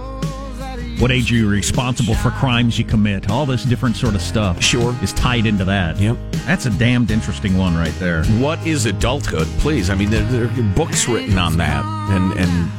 what 0.99 1.11
age 1.11 1.29
you're 1.29 1.49
responsible 1.49 2.15
for 2.15 2.31
crimes 2.31 2.79
you 2.79 2.85
commit. 2.85 3.29
All 3.29 3.45
this 3.45 3.65
different 3.65 3.97
sort 3.97 4.15
of 4.15 4.21
stuff. 4.21 4.63
Sure. 4.63 4.95
Is 5.03 5.11
tied 5.11 5.45
into 5.45 5.65
that. 5.65 5.97
Yep. 5.99 6.17
That's 6.45 6.65
a 6.65 6.69
damned 6.69 7.11
interesting 7.11 7.57
one 7.57 7.75
right 7.75 7.93
there. 7.99 8.23
What 8.39 8.65
is 8.65 8.85
adulthood? 8.85 9.47
Please, 9.59 9.89
I 9.89 9.95
mean, 9.95 10.09
there, 10.09 10.23
there 10.27 10.45
are 10.45 10.73
books 10.73 11.07
written 11.09 11.37
on 11.37 11.57
that, 11.57 11.83
and 11.83 12.31
and 12.39 12.71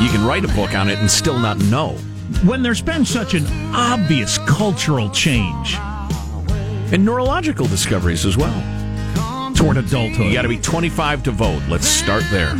you 0.00 0.10
can 0.10 0.24
write 0.24 0.44
a 0.44 0.48
book 0.54 0.74
on 0.74 0.88
it 0.88 0.98
and 1.00 1.10
still 1.10 1.38
not 1.38 1.58
know. 1.58 1.96
When 2.44 2.62
there's 2.62 2.82
been 2.82 3.04
such 3.04 3.34
an 3.34 3.44
obvious 3.74 4.38
cultural 4.46 5.10
change 5.10 5.76
And 6.92 7.04
neurological 7.04 7.66
discoveries 7.66 8.24
as 8.24 8.36
well. 8.36 8.77
Toward 9.58 9.76
adulthood. 9.76 10.26
You 10.26 10.32
got 10.32 10.42
to 10.42 10.48
be 10.48 10.58
25 10.58 11.24
to 11.24 11.30
vote. 11.32 11.62
Let's 11.68 11.88
start 11.88 12.22
there. 12.30 12.50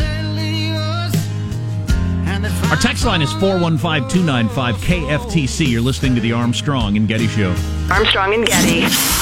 Our 2.71 2.77
text 2.77 3.05
line 3.05 3.23
is 3.23 3.33
415 3.35 4.09
295 4.11 4.77
KFTC. 4.77 5.69
You're 5.69 5.81
listening 5.81 6.15
to 6.17 6.21
the 6.21 6.33
Armstrong 6.33 6.97
and 6.97 7.07
Getty 7.07 7.29
Show. 7.29 7.55
Armstrong 7.91 8.35
and 8.35 8.47
Getty. 8.47 8.81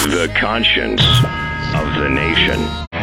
The 0.08 0.32
conscience 0.38 1.02
of 1.02 2.02
the 2.02 2.08
nation. 2.08 2.95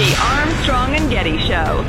The 0.00 0.16
Armstrong 0.18 0.94
and 0.94 1.10
Getty 1.10 1.36
Show. 1.40 1.84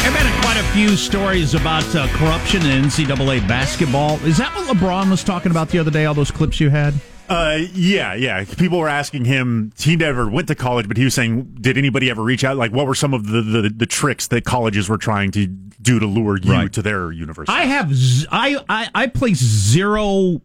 There 0.00 0.10
have 0.10 0.14
been 0.14 0.40
quite 0.40 0.56
a 0.56 0.64
few 0.72 0.96
stories 0.96 1.52
about 1.54 1.84
uh, 1.94 2.06
corruption 2.16 2.62
in 2.64 2.84
NCAA 2.84 3.46
basketball. 3.46 4.16
Is 4.24 4.38
that 4.38 4.54
what 4.56 4.74
LeBron 4.74 5.10
was 5.10 5.22
talking 5.22 5.50
about 5.50 5.68
the 5.68 5.78
other 5.78 5.90
day? 5.90 6.06
All 6.06 6.14
those 6.14 6.30
clips 6.30 6.60
you 6.60 6.70
had? 6.70 6.94
Uh, 7.28 7.58
yeah, 7.74 8.14
yeah. 8.14 8.42
People 8.56 8.78
were 8.78 8.88
asking 8.88 9.26
him. 9.26 9.70
He 9.78 9.96
never 9.96 10.26
went 10.30 10.48
to 10.48 10.54
college, 10.54 10.88
but 10.88 10.96
he 10.96 11.04
was 11.04 11.12
saying, 11.14 11.58
"Did 11.60 11.76
anybody 11.76 12.08
ever 12.08 12.22
reach 12.22 12.44
out? 12.44 12.56
Like, 12.56 12.72
what 12.72 12.86
were 12.86 12.94
some 12.94 13.12
of 13.12 13.26
the 13.26 13.42
the, 13.42 13.68
the 13.68 13.86
tricks 13.86 14.28
that 14.28 14.44
colleges 14.44 14.88
were 14.88 14.98
trying 14.98 15.30
to 15.32 15.46
do 15.46 15.98
to 15.98 16.06
lure 16.06 16.38
you 16.38 16.50
Right. 16.52 16.72
to 16.72 16.80
their 16.80 17.12
university?" 17.12 17.52
I 17.52 17.66
have 17.66 17.94
z- 17.94 18.26
I, 18.32 18.58
I 18.68 18.88
I 18.94 19.06
place 19.08 19.38
zero 19.42 20.40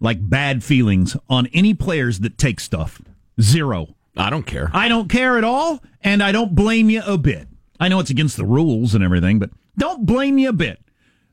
like 0.00 0.28
bad 0.28 0.62
feelings 0.62 1.16
on 1.28 1.46
any 1.48 1.74
players 1.74 2.20
that 2.20 2.38
take 2.38 2.60
stuff. 2.60 3.00
Zero. 3.40 3.94
I 4.16 4.30
don't 4.30 4.46
care. 4.46 4.70
I 4.72 4.88
don't 4.88 5.08
care 5.08 5.38
at 5.38 5.44
all, 5.44 5.82
and 6.02 6.22
I 6.22 6.32
don't 6.32 6.54
blame 6.54 6.90
you 6.90 7.02
a 7.06 7.16
bit. 7.16 7.46
I 7.80 7.88
know 7.88 8.00
it's 8.00 8.10
against 8.10 8.36
the 8.36 8.44
rules 8.44 8.94
and 8.94 9.04
everything, 9.04 9.38
but 9.38 9.50
don't 9.76 10.04
blame 10.06 10.38
you 10.38 10.48
a 10.48 10.52
bit 10.52 10.80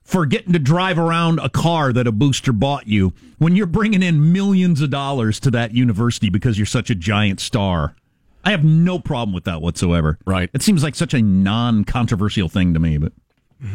for 0.04 0.28
getting 0.28 0.54
to 0.54 0.60
drive 0.60 1.00
around 1.00 1.40
a 1.40 1.50
car 1.50 1.92
that 1.92 2.06
a 2.06 2.12
booster 2.12 2.54
bought 2.54 2.88
you 2.88 3.12
when 3.40 3.56
you're 3.56 3.66
bringing 3.66 4.04
in 4.04 4.32
millions 4.32 4.82
of 4.82 4.92
dollars 4.92 5.40
to 5.40 5.52
that 5.52 5.74
university 5.74 6.30
because 6.30 6.60
you're 6.60 6.66
such 6.68 6.92
a 6.92 6.96
giant 6.96 7.40
star. 7.40 7.96
I 8.44 8.52
have 8.52 8.64
no 8.64 9.00
problem 9.00 9.34
with 9.34 9.46
that 9.46 9.64
whatsoever. 9.64 10.20
Right. 10.28 10.52
It 10.54 10.62
seems 10.62 10.84
like 10.84 10.94
such 10.94 11.16
a 11.16 11.22
non-controversial 11.24 12.50
thing 12.50 12.76
to 12.76 12.80
me, 12.80 13.00
but 13.00 13.14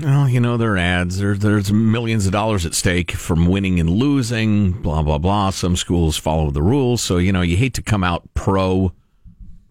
Well, 0.02 0.28
you 0.28 0.40
know, 0.40 0.56
there 0.56 0.74
are 0.74 0.78
ads. 0.78 1.18
There, 1.18 1.34
there's 1.34 1.72
millions 1.72 2.26
of 2.26 2.32
dollars 2.32 2.66
at 2.66 2.74
stake 2.74 3.12
from 3.12 3.46
winning 3.46 3.80
and 3.80 3.88
losing, 3.88 4.72
blah, 4.72 5.02
blah, 5.02 5.18
blah. 5.18 5.50
Some 5.50 5.74
schools 5.74 6.16
follow 6.16 6.50
the 6.50 6.62
rules. 6.62 7.02
So, 7.02 7.16
you 7.16 7.32
know, 7.32 7.40
you 7.42 7.56
hate 7.56 7.74
to 7.74 7.82
come 7.82 8.04
out 8.04 8.28
pro 8.34 8.92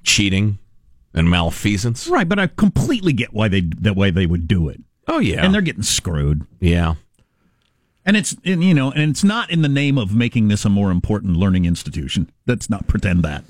cheating 0.03 0.57
and 1.13 1.29
malfeasance. 1.29 2.07
right. 2.07 2.27
But 2.27 2.39
I 2.39 2.47
completely 2.47 3.13
get 3.13 3.33
why 3.33 3.47
they 3.49 3.61
that 3.61 3.95
way 3.95 4.09
they 4.11 4.25
would 4.25 4.47
do 4.47 4.67
it, 4.69 4.81
Oh, 5.07 5.19
yeah. 5.19 5.43
and 5.45 5.53
they're 5.53 5.61
getting 5.61 5.83
screwed. 5.83 6.45
yeah. 6.59 6.95
And 8.05 8.17
it's 8.17 8.35
and, 8.43 8.63
you 8.63 8.73
know, 8.73 8.91
and 8.91 9.11
it's 9.11 9.23
not 9.23 9.51
in 9.51 9.61
the 9.61 9.69
name 9.69 9.97
of 9.99 10.15
making 10.15 10.47
this 10.47 10.65
a 10.65 10.69
more 10.69 10.89
important 10.89 11.35
learning 11.37 11.65
institution. 11.65 12.31
Let's 12.47 12.67
not 12.69 12.87
pretend 12.87 13.21
that. 13.23 13.43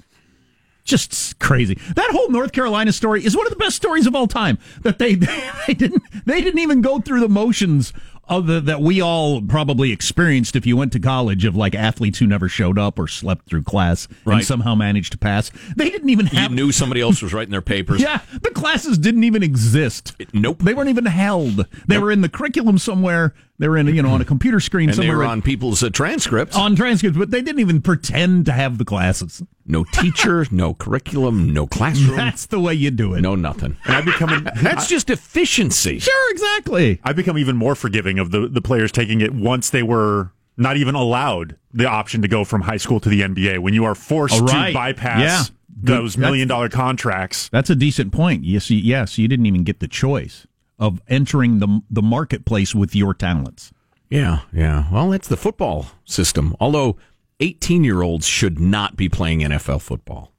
Just 0.90 1.40
crazy. 1.40 1.76
That 1.96 2.10
whole 2.12 2.30
North 2.30 2.52
Carolina 2.52 2.92
story 2.92 3.24
is 3.24 3.36
one 3.36 3.46
of 3.46 3.52
the 3.52 3.58
best 3.60 3.76
stories 3.76 4.06
of 4.08 4.16
all 4.16 4.28
time. 4.28 4.58
That 4.82 4.98
they 5.00 5.16
they 5.68 5.74
didn't 5.74 6.04
they 6.26 6.42
didn't 6.42 6.60
even 6.60 6.82
go 6.82 7.00
through 7.00 7.20
the 7.22 7.30
motions 7.30 7.94
of 8.28 8.46
the, 8.46 8.62
that 8.62 8.80
we 8.80 9.02
all 9.02 9.42
probably 9.42 9.92
experienced 9.92 10.56
if 10.56 10.64
you 10.64 10.78
went 10.78 10.92
to 10.94 11.00
college 11.00 11.46
of 11.46 11.56
like 11.56 11.74
athletes 11.74 12.20
who 12.20 12.28
never 12.28 12.48
showed 12.48 12.78
up 12.78 13.00
or 13.00 13.08
slept 13.08 13.48
through 13.50 13.64
class 13.64 14.08
Right. 14.24 14.36
and 14.36 14.46
somehow 14.46 14.76
managed 14.76 15.14
to 15.14 15.18
pass. 15.18 15.50
They 15.76 15.90
didn't 15.90 16.10
even 16.10 16.28
have 16.28 16.52
You 16.52 16.56
knew 16.56 16.72
somebody 16.72 17.02
else 17.02 17.24
was 17.24 17.34
writing 17.34 17.50
their 17.52 17.64
papers. 17.64 18.00
yeah, 18.04 18.20
the 18.44 18.52
classes 18.52 19.00
didn't 19.00 19.24
even 19.24 19.42
exist. 19.42 20.16
Nope. 20.32 20.60
They 20.62 20.76
weren't 20.76 20.90
even 20.90 21.08
held. 21.08 21.66
They 21.88 21.98
were 21.98 22.12
in 22.12 22.22
the 22.22 22.30
curriculum 22.30 22.78
somewhere. 22.78 23.34
They 23.58 23.68
were 23.68 23.78
in, 23.78 23.88
you 23.88 24.04
know, 24.04 24.12
on 24.12 24.22
a 24.22 24.26
computer 24.26 24.60
screen 24.60 24.90
And 24.90 24.98
they 25.00 25.08
somewhere. 25.08 25.18
were 25.18 25.26
on 25.26 25.42
people's 25.42 25.82
uh, 25.82 25.90
transcripts. 25.90 26.56
on 26.56 26.76
transcripts, 26.76 27.18
but 27.18 27.32
they 27.32 27.42
didn't 27.42 27.62
even 27.62 27.82
pretend 27.82 28.46
to 28.46 28.52
have 28.52 28.78
the 28.78 28.86
classes. 28.86 29.42
No 29.72 29.84
teacher, 29.84 30.46
no 30.50 30.74
curriculum, 30.74 31.54
no 31.54 31.68
classroom, 31.68 32.18
That's 32.18 32.48
the 32.48 32.60
way 32.60 32.74
you 32.74 32.90
do 32.92 33.14
it. 33.14 33.22
no 33.22 33.36
nothing. 33.36 33.78
and 33.86 33.96
I 33.96 34.02
become 34.02 34.48
That's 34.62 34.88
just 34.88 35.10
efficiency. 35.12 36.00
Sure, 36.00 36.32
exactly. 36.32 37.00
I 37.04 37.14
become 37.14 37.38
even 37.38 37.56
more 37.56 37.76
forgiving 37.76 38.18
of 38.20 38.32
the 38.32 38.48
the 38.48 38.62
players 38.62 38.92
taking 38.92 39.22
it 39.22 39.32
once 39.34 39.70
they 39.70 39.84
were 39.84 40.32
not 40.58 40.76
even 40.78 40.96
allowed 40.96 41.56
the 41.72 41.86
option 41.86 42.22
to 42.24 42.28
go 42.28 42.44
from 42.44 42.62
high 42.62 42.78
school 42.78 43.00
to 43.00 43.10
the 43.10 43.22
NBA. 43.22 43.60
When 43.60 43.74
you 43.76 43.86
are 43.86 43.96
forced 43.96 44.42
right. 44.42 44.70
to 44.70 44.74
bypass 44.74 45.22
Yeah. 45.22 45.44
those 45.82 46.16
Good. 46.16 46.22
million 46.22 46.48
dollar 46.48 46.68
contracts, 46.68 47.48
That's 47.50 47.70
a 47.70 47.76
decent 47.76 48.12
point. 48.12 48.44
Yes, 48.44 48.70
you, 48.72 48.80
yes, 48.80 49.18
you 49.20 49.28
didn't 49.28 49.46
even 49.46 49.64
get 49.64 49.80
the 49.80 49.88
choice 49.88 50.48
of 50.80 51.00
entering 51.08 51.60
the 51.60 51.82
the 51.92 52.02
marketplace 52.02 52.74
with 52.74 52.96
your 52.96 53.14
talents. 53.14 53.72
Yeah, 54.10 54.40
yeah. 54.52 54.86
Well, 54.92 55.12
that's 55.12 55.28
the 55.28 55.38
football 55.38 55.86
system. 56.06 56.56
Although 56.60 56.98
18 57.40 57.84
year 57.84 58.02
olds 58.02 58.26
should 58.26 58.60
not 58.60 58.96
be 58.96 59.10
playing 59.10 59.40
NFL 59.40 59.82
football. 59.82 60.32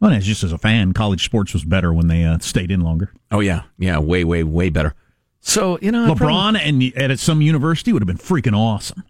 Well, 0.00 0.12
as 0.12 0.24
just 0.24 0.42
as 0.42 0.52
a 0.52 0.58
fan, 0.58 0.92
college 0.92 1.24
sports 1.24 1.52
was 1.52 1.64
better 1.64 1.92
when 1.92 2.06
they 2.06 2.24
uh, 2.24 2.38
stayed 2.38 2.70
in 2.70 2.80
longer. 2.80 3.12
Oh, 3.30 3.40
yeah. 3.40 3.64
Yeah, 3.78 3.98
way, 3.98 4.24
way, 4.24 4.42
way 4.42 4.70
better. 4.70 4.94
So, 5.40 5.78
you 5.82 5.92
know, 5.92 6.14
LeBron 6.14 6.58
and 6.58 6.82
at 6.96 7.18
some 7.18 7.42
university 7.42 7.92
would 7.92 8.02
have 8.02 8.06
been 8.06 8.16
freaking 8.16 8.56
awesome. 8.56 9.04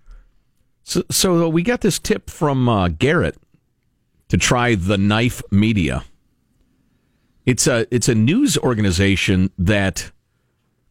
So, 0.83 1.03
so 1.11 1.49
we 1.49 1.63
got 1.63 1.81
this 1.81 1.99
tip 1.99 2.29
from 2.29 2.69
uh, 2.69 2.89
Garrett 2.89 3.37
to 4.29 4.37
try 4.37 4.75
the 4.75 4.99
Knife 4.99 5.43
Media. 5.51 6.05
It's 7.47 7.67
a 7.67 7.87
it's 7.95 8.09
a 8.09 8.15
news 8.15 8.57
organization 8.59 9.51
that 9.59 10.11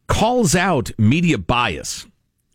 calls 0.08 0.54
out 0.54 0.90
media 0.98 1.38
bias 1.38 2.06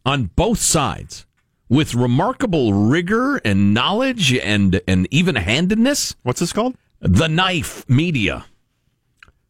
on 0.06 0.26
both 0.36 0.60
sides 0.60 1.26
with 1.70 1.96
remarkable 1.96 2.74
rigor 2.74 3.38
and 3.38 3.74
knowledge 3.74 4.34
and 4.34 4.82
and 4.88 5.08
even 5.12 5.36
handedness. 5.36 6.16
what's 6.24 6.40
this 6.40 6.54
called? 6.54 6.76
The 7.00 7.28
Knife 7.28 7.88
Media. 7.90 8.46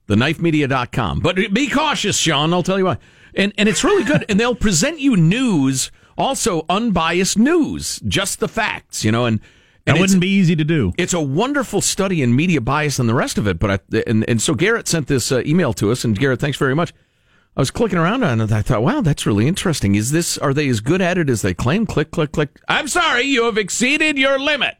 TheKnifeMedia.com. 0.07 1.19
But 1.21 1.35
be 1.53 1.69
cautious, 1.69 2.17
Sean. 2.17 2.53
I'll 2.53 2.63
tell 2.63 2.77
you 2.77 2.85
why. 2.85 2.97
And 3.33 3.53
and 3.57 3.67
it's 3.67 3.83
really 3.83 4.03
good. 4.03 4.25
And 4.29 4.39
they'll 4.39 4.55
present 4.55 4.99
you 4.99 5.15
news, 5.15 5.91
also 6.17 6.65
unbiased 6.69 7.37
news, 7.37 7.99
just 8.07 8.39
the 8.39 8.47
facts, 8.47 9.03
you 9.03 9.11
know, 9.11 9.25
and, 9.25 9.39
and 9.87 9.97
That 9.97 10.01
wouldn't 10.01 10.21
be 10.21 10.29
easy 10.29 10.55
to 10.55 10.63
do. 10.63 10.93
it's 10.97 11.13
a 11.13 11.19
wonderful 11.21 11.81
study 11.81 12.21
in 12.21 12.35
media 12.35 12.61
bias 12.61 12.99
and 12.99 13.09
the 13.09 13.13
rest 13.13 13.37
of 13.37 13.47
it. 13.47 13.59
But 13.59 13.71
I, 13.71 14.01
and 14.07 14.27
and 14.29 14.41
so 14.41 14.53
Garrett 14.53 14.87
sent 14.87 15.07
this 15.07 15.31
uh, 15.31 15.41
email 15.45 15.73
to 15.73 15.91
us, 15.91 16.05
and 16.05 16.17
Garrett, 16.17 16.39
thanks 16.39 16.57
very 16.57 16.75
much. 16.75 16.93
I 17.57 17.61
was 17.61 17.71
clicking 17.71 17.97
around 17.97 18.23
on 18.23 18.41
it. 18.41 18.51
I 18.51 18.61
thought, 18.61 18.83
wow, 18.83 19.01
that's 19.01 19.25
really 19.25 19.47
interesting. 19.47 19.95
Is 19.95 20.11
this 20.11 20.37
are 20.37 20.53
they 20.53 20.67
as 20.67 20.81
good 20.81 21.01
at 21.01 21.17
it 21.17 21.29
as 21.29 21.41
they 21.41 21.53
claim? 21.53 21.85
Click, 21.85 22.11
click, 22.11 22.31
click. 22.33 22.59
I'm 22.67 22.87
sorry, 22.87 23.23
you 23.23 23.45
have 23.45 23.57
exceeded 23.57 24.17
your 24.17 24.37
limit. 24.37 24.75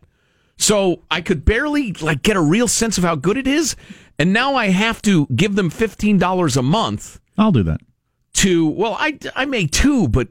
So 0.57 1.03
I 1.11 1.21
could 1.21 1.45
barely 1.45 1.93
like 1.93 2.21
get 2.21 2.35
a 2.37 2.41
real 2.41 2.67
sense 2.67 2.97
of 2.97 3.03
how 3.03 3.15
good 3.15 3.37
it 3.37 3.47
is, 3.47 3.75
and 4.19 4.31
now 4.33 4.55
I 4.55 4.67
have 4.67 5.01
to 5.03 5.25
give 5.35 5.55
them 5.55 5.69
fifteen 5.69 6.17
dollars 6.17 6.55
a 6.57 6.61
month 6.61 7.19
I'll 7.37 7.51
do 7.51 7.63
that. 7.63 7.81
to 8.35 8.65
well 8.67 8.95
i 8.99 9.17
i 9.35 9.43
may 9.45 9.67
too 9.67 10.07
but 10.07 10.29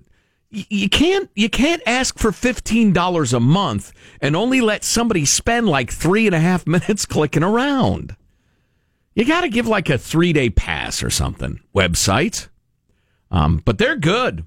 y- 0.50 0.64
you 0.70 0.88
can't 0.88 1.28
you 1.34 1.50
can't 1.50 1.82
ask 1.86 2.18
for 2.18 2.32
fifteen 2.32 2.92
dollars 2.94 3.34
a 3.34 3.40
month 3.40 3.92
and 4.22 4.34
only 4.34 4.62
let 4.62 4.82
somebody 4.84 5.26
spend 5.26 5.68
like 5.68 5.90
three 5.90 6.24
and 6.26 6.34
a 6.34 6.40
half 6.40 6.66
minutes 6.74 7.04
clicking 7.04 7.42
around 7.42 8.16
you 9.14 9.24
got 9.24 9.42
to 9.42 9.48
give 9.48 9.66
like 9.66 9.88
a 9.90 9.98
three 9.98 10.32
day 10.32 10.50
pass 10.50 11.02
or 11.02 11.10
something 11.10 11.60
website 11.74 12.48
um 13.30 13.60
but 13.64 13.78
they're 13.78 13.96
good 13.96 14.44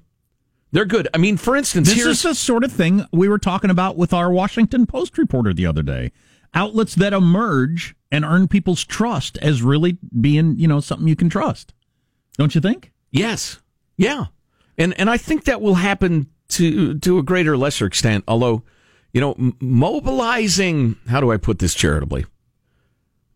they're 0.72 0.84
good 0.84 1.08
i 1.14 1.18
mean 1.18 1.36
for 1.36 1.56
instance 1.56 1.88
This 1.88 1.96
here's 1.96 2.16
is 2.18 2.22
the 2.22 2.34
sort 2.34 2.64
of 2.64 2.72
thing 2.72 3.04
we 3.12 3.28
were 3.28 3.38
talking 3.38 3.70
about 3.70 3.96
with 3.96 4.12
our 4.12 4.30
Washington 4.30 4.86
Post 4.86 5.16
reporter 5.18 5.52
the 5.54 5.66
other 5.66 5.82
day. 5.82 6.12
Outlets 6.54 6.94
that 6.94 7.12
emerge 7.12 7.94
and 8.10 8.24
earn 8.24 8.48
people's 8.48 8.84
trust 8.84 9.36
as 9.38 9.60
really 9.62 9.98
being, 10.18 10.56
you 10.58 10.66
know, 10.66 10.80
something 10.80 11.06
you 11.06 11.14
can 11.16 11.28
trust. 11.28 11.74
Don't 12.38 12.54
you 12.54 12.60
think? 12.62 12.90
Yes. 13.10 13.60
Yeah. 13.98 14.26
And 14.78 14.98
and 14.98 15.10
I 15.10 15.18
think 15.18 15.44
that 15.44 15.60
will 15.60 15.74
happen 15.74 16.28
to 16.50 16.98
to 17.00 17.18
a 17.18 17.22
greater 17.22 17.52
or 17.52 17.56
lesser 17.58 17.84
extent. 17.84 18.24
Although, 18.26 18.62
you 19.12 19.20
know, 19.20 19.34
mobilizing 19.60 20.96
how 21.08 21.20
do 21.20 21.30
I 21.30 21.36
put 21.36 21.58
this 21.58 21.74
charitably? 21.74 22.24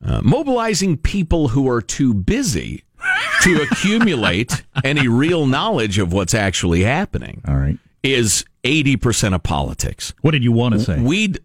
Uh, 0.04 0.20
mobilizing 0.22 0.96
people 0.96 1.48
who 1.48 1.68
are 1.68 1.80
too 1.80 2.12
busy 2.12 2.82
to 3.42 3.62
accumulate 3.70 4.64
any 4.84 5.06
real 5.08 5.46
knowledge 5.46 5.98
of 5.98 6.12
what's 6.12 6.34
actually 6.34 6.82
happening 6.82 7.40
All 7.46 7.56
right. 7.56 7.78
is 8.02 8.44
eighty 8.64 8.96
percent 8.96 9.34
of 9.34 9.42
politics. 9.42 10.12
What 10.22 10.32
did 10.32 10.42
you 10.44 10.52
want 10.52 10.74
to 10.74 10.80
say? 10.80 11.00
We'd. 11.00 11.40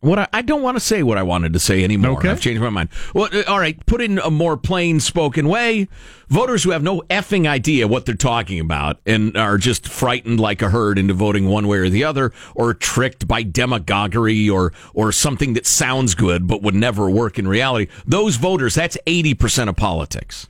What 0.00 0.18
I, 0.18 0.28
I 0.32 0.42
don't 0.42 0.62
want 0.62 0.76
to 0.76 0.80
say 0.80 1.02
what 1.02 1.18
I 1.18 1.22
wanted 1.22 1.52
to 1.52 1.58
say 1.58 1.84
anymore. 1.84 2.12
Okay. 2.12 2.30
I've 2.30 2.40
changed 2.40 2.62
my 2.62 2.70
mind. 2.70 2.88
Well, 3.14 3.28
uh, 3.32 3.42
all 3.46 3.58
right. 3.58 3.84
Put 3.84 4.00
in 4.00 4.18
a 4.18 4.30
more 4.30 4.56
plain 4.56 4.98
spoken 4.98 5.46
way. 5.46 5.88
Voters 6.28 6.64
who 6.64 6.70
have 6.70 6.82
no 6.82 7.02
effing 7.10 7.46
idea 7.46 7.86
what 7.86 8.06
they're 8.06 8.14
talking 8.14 8.60
about 8.60 8.98
and 9.04 9.36
are 9.36 9.58
just 9.58 9.86
frightened 9.86 10.40
like 10.40 10.62
a 10.62 10.70
herd 10.70 10.98
into 10.98 11.12
voting 11.12 11.48
one 11.48 11.68
way 11.68 11.78
or 11.78 11.90
the 11.90 12.04
other, 12.04 12.32
or 12.54 12.72
tricked 12.72 13.28
by 13.28 13.42
demagoguery 13.42 14.48
or 14.48 14.72
or 14.94 15.12
something 15.12 15.52
that 15.52 15.66
sounds 15.66 16.14
good 16.14 16.46
but 16.46 16.62
would 16.62 16.74
never 16.74 17.10
work 17.10 17.38
in 17.38 17.46
reality. 17.46 17.90
Those 18.06 18.36
voters, 18.36 18.74
that's 18.74 18.96
eighty 19.06 19.34
percent 19.34 19.68
of 19.68 19.76
politics. 19.76 20.48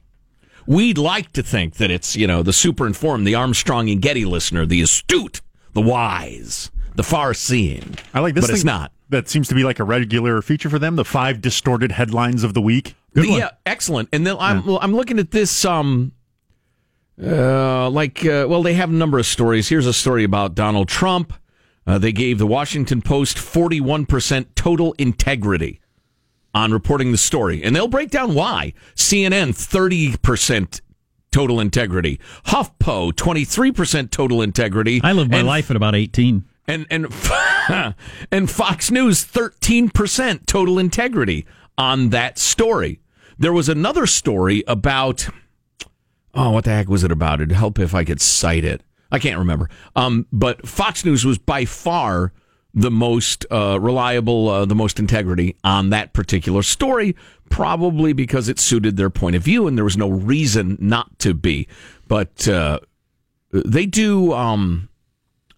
We'd 0.66 0.98
like 0.98 1.32
to 1.32 1.42
think 1.42 1.74
that 1.76 1.90
it's, 1.90 2.14
you 2.14 2.28
know, 2.28 2.44
the 2.44 2.52
super 2.52 2.86
informed, 2.86 3.26
the 3.26 3.34
Armstrong 3.34 3.90
and 3.90 4.00
Getty 4.00 4.24
listener, 4.24 4.64
the 4.64 4.82
astute 4.82 5.40
the 5.72 5.80
wise, 5.80 6.70
the 6.94 7.02
far-seeing. 7.02 7.96
I 8.14 8.20
like 8.20 8.34
this 8.34 8.44
but 8.44 8.48
thing 8.48 8.56
it's 8.56 8.64
not. 8.64 8.92
That 9.08 9.28
seems 9.28 9.48
to 9.48 9.54
be 9.54 9.64
like 9.64 9.78
a 9.80 9.84
regular 9.84 10.40
feature 10.42 10.70
for 10.70 10.78
them. 10.78 10.96
The 10.96 11.04
five 11.04 11.40
distorted 11.40 11.92
headlines 11.92 12.44
of 12.44 12.54
the 12.54 12.62
week. 12.62 12.94
yeah, 13.14 13.50
excellent. 13.66 14.08
And 14.12 14.26
then 14.26 14.36
I'm 14.38 14.64
well, 14.64 14.78
I'm 14.80 14.94
looking 14.94 15.18
at 15.18 15.30
this. 15.32 15.64
Um, 15.64 16.12
uh, 17.22 17.90
like 17.90 18.24
uh, 18.24 18.46
well, 18.48 18.62
they 18.62 18.74
have 18.74 18.90
a 18.90 18.94
number 18.94 19.18
of 19.18 19.26
stories. 19.26 19.68
Here's 19.68 19.86
a 19.86 19.92
story 19.92 20.24
about 20.24 20.54
Donald 20.54 20.88
Trump. 20.88 21.32
Uh, 21.86 21.98
they 21.98 22.12
gave 22.12 22.38
the 22.38 22.46
Washington 22.46 23.02
Post 23.02 23.38
41 23.38 24.06
percent 24.06 24.54
total 24.54 24.94
integrity 24.98 25.80
on 26.54 26.72
reporting 26.72 27.12
the 27.12 27.18
story, 27.18 27.62
and 27.62 27.74
they'll 27.74 27.88
break 27.88 28.10
down 28.10 28.34
why. 28.34 28.72
CNN 28.94 29.54
30 29.56 30.18
percent 30.18 30.80
total 31.32 31.60
integrity. 31.60 32.20
HuffPo 32.46 33.14
23 33.16 33.72
percent 33.72 34.12
total 34.12 34.40
integrity. 34.40 35.00
I 35.02 35.12
live 35.12 35.30
my 35.30 35.38
And 35.38 35.46
life 35.48 35.70
at 35.70 35.76
about 35.76 35.94
18. 35.94 36.44
And 36.70 36.86
and 36.90 37.06
and 38.30 38.50
Fox 38.50 38.90
News 38.90 39.24
13% 39.24 40.46
total 40.46 40.78
integrity 40.78 41.46
on 41.76 42.10
that 42.10 42.38
story. 42.38 43.00
There 43.38 43.52
was 43.52 43.68
another 43.68 44.06
story 44.06 44.62
about 44.66 45.28
oh 46.34 46.50
what 46.50 46.64
the 46.64 46.70
heck 46.70 46.88
was 46.88 47.04
it 47.04 47.10
about? 47.12 47.40
It'd 47.40 47.52
help 47.52 47.78
if 47.78 47.94
I 47.94 48.04
could 48.04 48.20
cite 48.20 48.64
it. 48.64 48.82
I 49.10 49.18
can't 49.18 49.38
remember. 49.38 49.68
Um, 49.96 50.26
but 50.32 50.66
Fox 50.68 51.04
News 51.04 51.24
was 51.24 51.38
by 51.38 51.64
far 51.64 52.32
the 52.72 52.92
most 52.92 53.44
uh, 53.50 53.80
reliable, 53.80 54.48
uh, 54.48 54.64
the 54.64 54.76
most 54.76 55.00
integrity 55.00 55.56
on 55.64 55.90
that 55.90 56.12
particular 56.12 56.62
story, 56.62 57.16
probably 57.48 58.12
because 58.12 58.48
it 58.48 58.60
suited 58.60 58.96
their 58.96 59.10
point 59.10 59.34
of 59.34 59.42
view, 59.42 59.66
and 59.66 59.76
there 59.76 59.84
was 59.84 59.96
no 59.96 60.08
reason 60.08 60.76
not 60.78 61.18
to 61.18 61.34
be. 61.34 61.66
But 62.06 62.46
uh, 62.46 62.78
they 63.50 63.86
do. 63.86 64.32
Um, 64.32 64.89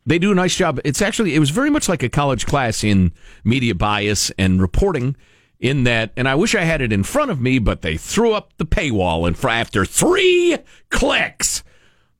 they 0.05 0.19
do 0.19 0.33
a 0.33 0.35
nice 0.35 0.57
job. 0.57 0.81
It's 0.85 1.03
actually 1.03 1.35
it 1.35 1.39
was 1.39 1.51
very 1.51 1.71
much 1.71 1.89
like 1.89 2.03
a 2.03 2.09
college 2.09 2.47
class 2.47 2.83
in 2.83 3.13
media 3.45 3.75
bias 3.75 4.31
and 4.39 4.61
reporting. 4.61 5.17
In 5.61 5.85
that, 5.85 6.11
and 6.17 6.29
I 6.29 6.35
wish 6.35 6.57
I 6.57 6.63
had 6.63 6.83
it 6.83 6.93
in 6.93 7.05
front 7.05 7.31
of 7.31 7.41
me, 7.41 7.61
but 7.61 7.83
they 7.83 7.97
threw 7.97 8.33
up 8.33 8.53
the 8.57 8.67
paywall, 8.67 9.29
and 9.29 9.39
for 9.39 9.49
after 9.49 9.85
three 9.85 10.59
clicks, 10.91 11.63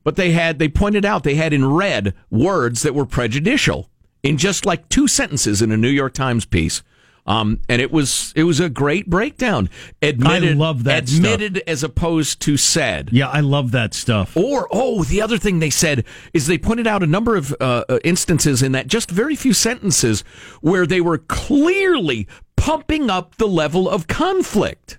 but 0.05 0.15
they 0.15 0.31
had 0.31 0.61
they 0.61 0.69
pointed 0.69 1.05
out 1.05 1.25
they 1.25 1.35
had 1.35 1.53
in 1.53 1.69
red 1.69 2.15
words 2.31 2.83
that 2.83 2.95
were 2.95 3.05
prejudicial 3.05 3.91
in 4.23 4.37
just 4.37 4.65
like 4.65 4.89
two 4.89 5.09
sentences 5.09 5.61
in 5.61 5.73
a 5.73 5.77
New 5.77 5.89
York 5.89 6.15
Times 6.15 6.45
piece. 6.45 6.85
Um, 7.25 7.61
and 7.69 7.81
it 7.81 7.93
was 7.93 8.33
it 8.35 8.45
was 8.45 8.59
a 8.59 8.69
great 8.69 9.09
breakdown. 9.09 9.71
Admitted, 10.01 10.57
love 10.57 10.85
that 10.85 11.09
stuff. 11.09 11.19
Admitted 11.19 11.63
as 11.69 11.85
opposed 11.85 12.41
to 12.43 12.57
said. 12.57 13.11
Yeah, 13.13 13.29
I 13.29 13.41
love 13.41 13.71
that 13.73 13.95
stuff. 13.95 14.37
Or, 14.37 14.67
oh, 14.73 15.05
the 15.05 15.23
other 15.23 15.39
thing 15.39 15.61
they 15.61 15.71
said 15.71 16.05
is 16.33 16.47
they 16.49 16.59
pointed 16.59 16.87
out 16.87 17.03
a 17.03 17.07
number 17.07 17.37
of 17.37 17.55
uh, 17.61 17.85
uh, 17.89 17.99
instances 18.03 18.63
in 18.63 18.73
that 18.73 18.89
just 18.89 19.11
very 19.11 19.37
few 19.37 19.53
sentences 19.53 20.25
where 20.61 20.85
they 20.85 21.01
were 21.01 21.19
clearly 21.19 22.27
pumping 22.57 23.09
up 23.09 23.37
the 23.37 23.49
level 23.49 23.89
of 23.89 24.09
conflict 24.09 24.99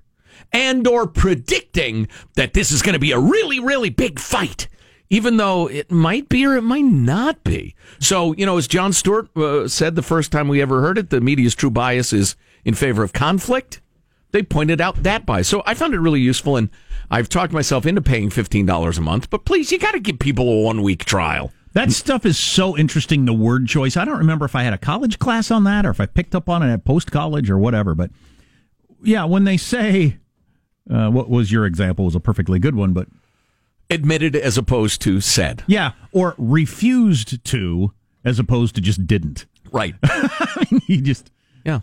and 0.53 0.87
or 0.87 1.07
predicting 1.07 2.07
that 2.35 2.53
this 2.53 2.71
is 2.71 2.81
going 2.81 2.93
to 2.93 2.99
be 2.99 3.11
a 3.11 3.19
really, 3.19 3.59
really 3.59 3.89
big 3.89 4.19
fight. 4.19 4.67
Even 5.13 5.37
though 5.37 5.69
it 5.69 5.91
might 5.91 6.27
be 6.27 6.45
or 6.45 6.55
it 6.55 6.63
might 6.63 6.85
not 6.85 7.43
be. 7.43 7.75
So, 7.99 8.33
you 8.33 8.45
know, 8.45 8.57
as 8.57 8.67
Jon 8.67 8.93
Stewart 8.93 9.35
uh, 9.37 9.67
said 9.67 9.95
the 9.95 10.01
first 10.01 10.31
time 10.31 10.47
we 10.47 10.61
ever 10.61 10.81
heard 10.81 10.97
it, 10.97 11.09
the 11.09 11.21
media's 11.21 11.55
true 11.55 11.69
bias 11.69 12.11
is 12.11 12.35
in 12.65 12.73
favor 12.73 13.03
of 13.03 13.13
conflict 13.13 13.81
they 14.33 14.43
pointed 14.43 14.81
out 14.81 15.03
that 15.03 15.25
bias. 15.25 15.47
So 15.47 15.63
I 15.65 15.75
found 15.75 15.93
it 15.93 15.99
really 15.99 16.19
useful, 16.19 16.57
and 16.57 16.69
I've 17.09 17.29
talked 17.29 17.53
myself 17.53 17.85
into 17.85 18.01
paying 18.01 18.29
fifteen 18.29 18.65
dollars 18.65 18.97
a 18.97 19.01
month. 19.01 19.29
But 19.29 19.45
please, 19.45 19.71
you 19.71 19.79
got 19.79 19.91
to 19.91 19.99
give 19.99 20.19
people 20.19 20.49
a 20.49 20.61
one 20.63 20.81
week 20.81 21.05
trial. 21.05 21.53
That 21.73 21.91
stuff 21.91 22.25
is 22.25 22.37
so 22.37 22.77
interesting, 22.77 23.25
the 23.25 23.33
word 23.33 23.67
choice. 23.67 23.97
I 23.97 24.05
don't 24.05 24.17
remember 24.17 24.45
if 24.45 24.55
I 24.55 24.61
had 24.63 24.73
a 24.73 24.77
college 24.77 25.17
class 25.17 25.49
on 25.49 25.63
that 25.63 25.85
or 25.85 25.89
if 25.89 25.99
I 25.99 26.05
picked 26.05 26.35
up 26.35 26.47
on 26.49 26.61
it 26.61 26.71
at 26.71 26.85
post 26.85 27.11
college 27.11 27.49
or 27.49 27.57
whatever. 27.57 27.95
But 27.95 28.11
yeah, 29.01 29.25
when 29.25 29.43
they 29.43 29.57
say, 29.57 30.17
uh, 30.89 31.09
what 31.09 31.29
was 31.29 31.51
your 31.51 31.65
example 31.65 32.05
was 32.05 32.13
a 32.13 32.19
perfectly 32.19 32.59
good 32.59 32.75
one, 32.75 32.93
but 32.93 33.07
Admitted 33.93 34.35
as 34.35 34.57
opposed 34.57 35.01
to 35.03 35.21
said. 35.21 35.63
yeah, 35.67 35.91
or 36.11 36.35
refused 36.37 37.43
to 37.45 37.93
as 38.25 38.39
opposed 38.39 38.75
to 38.75 38.81
just 38.81 39.05
didn't. 39.05 39.45
Right. 39.71 39.95
He 40.87 41.01
just, 41.01 41.31
Yeah. 41.65 41.79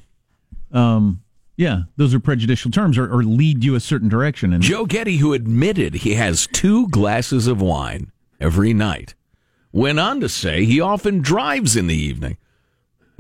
Um, 0.73 1.23
yeah, 1.57 1.83
those 1.97 2.15
are 2.15 2.21
prejudicial 2.21 2.71
terms 2.71 2.97
or, 2.97 3.13
or 3.13 3.23
lead 3.23 3.63
you 3.65 3.75
a 3.75 3.81
certain 3.81 4.09
direction. 4.09 4.53
And 4.53 4.63
Joe 4.63 4.87
Getty, 4.87 5.19
who 5.19 5.35
admitted 5.35 5.95
he 5.95 6.15
has 6.15 6.47
two 6.47 6.89
glasses 6.89 7.47
of 7.47 7.61
wine 7.61 8.11
every 8.41 8.73
night, 8.73 9.15
went 9.73 10.01
on 10.01 10.21
to 10.21 10.29
say 10.29 10.65
he 10.65 10.81
often 10.81 11.21
drives 11.21 11.77
in 11.77 11.87
the 11.87 11.95
evening. 11.95 12.39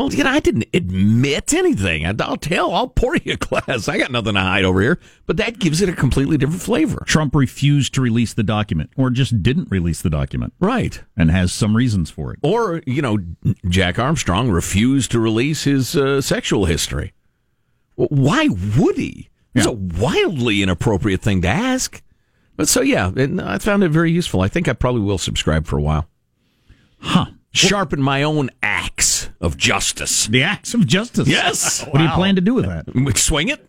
Well, 0.00 0.10
you 0.14 0.24
know, 0.24 0.30
I 0.30 0.40
didn't 0.40 0.64
admit 0.72 1.52
anything. 1.52 2.06
I'll 2.22 2.38
tell, 2.38 2.72
I'll 2.72 2.88
pour 2.88 3.16
you 3.16 3.34
a 3.34 3.36
glass. 3.36 3.86
I 3.86 3.98
got 3.98 4.10
nothing 4.10 4.32
to 4.32 4.40
hide 4.40 4.64
over 4.64 4.80
here. 4.80 4.98
But 5.26 5.36
that 5.36 5.58
gives 5.58 5.82
it 5.82 5.90
a 5.90 5.92
completely 5.92 6.38
different 6.38 6.62
flavor. 6.62 7.04
Trump 7.06 7.34
refused 7.34 7.92
to 7.94 8.00
release 8.00 8.32
the 8.32 8.42
document 8.42 8.88
or 8.96 9.10
just 9.10 9.42
didn't 9.42 9.70
release 9.70 10.00
the 10.00 10.08
document 10.08 10.54
Right. 10.58 11.02
and 11.18 11.30
has 11.30 11.52
some 11.52 11.76
reasons 11.76 12.08
for 12.08 12.32
it. 12.32 12.38
Or, 12.42 12.80
you 12.86 13.02
know, 13.02 13.18
Jack 13.68 13.98
Armstrong 13.98 14.50
refused 14.50 15.10
to 15.10 15.20
release 15.20 15.64
his 15.64 15.94
uh, 15.94 16.22
sexual 16.22 16.64
history. 16.64 17.12
Why 17.96 18.48
would 18.78 18.96
he? 18.96 19.28
It's 19.54 19.66
Yeah. 19.66 19.72
a 19.72 19.74
wildly 19.74 20.62
inappropriate 20.62 21.20
thing 21.20 21.42
to 21.42 21.48
ask. 21.48 22.02
But 22.56 22.68
so, 22.70 22.80
yeah, 22.80 23.10
I 23.42 23.58
found 23.58 23.84
it 23.84 23.90
very 23.90 24.10
useful. 24.12 24.40
I 24.40 24.48
think 24.48 24.66
I 24.66 24.72
probably 24.72 25.02
will 25.02 25.18
subscribe 25.18 25.66
for 25.66 25.76
a 25.76 25.82
while. 25.82 26.08
Huh. 27.00 27.26
Sharpen 27.52 28.00
my 28.00 28.22
own 28.22 28.50
axe 28.62 29.28
of 29.40 29.56
justice. 29.56 30.26
The 30.26 30.42
axe 30.42 30.72
of 30.74 30.86
justice. 30.86 31.26
Yes. 31.28 31.84
What 31.90 31.98
do 31.98 32.04
you 32.04 32.10
plan 32.10 32.36
to 32.36 32.40
do 32.40 32.54
with 32.54 32.66
that? 32.66 33.16
Swing 33.18 33.48
it? 33.48 33.66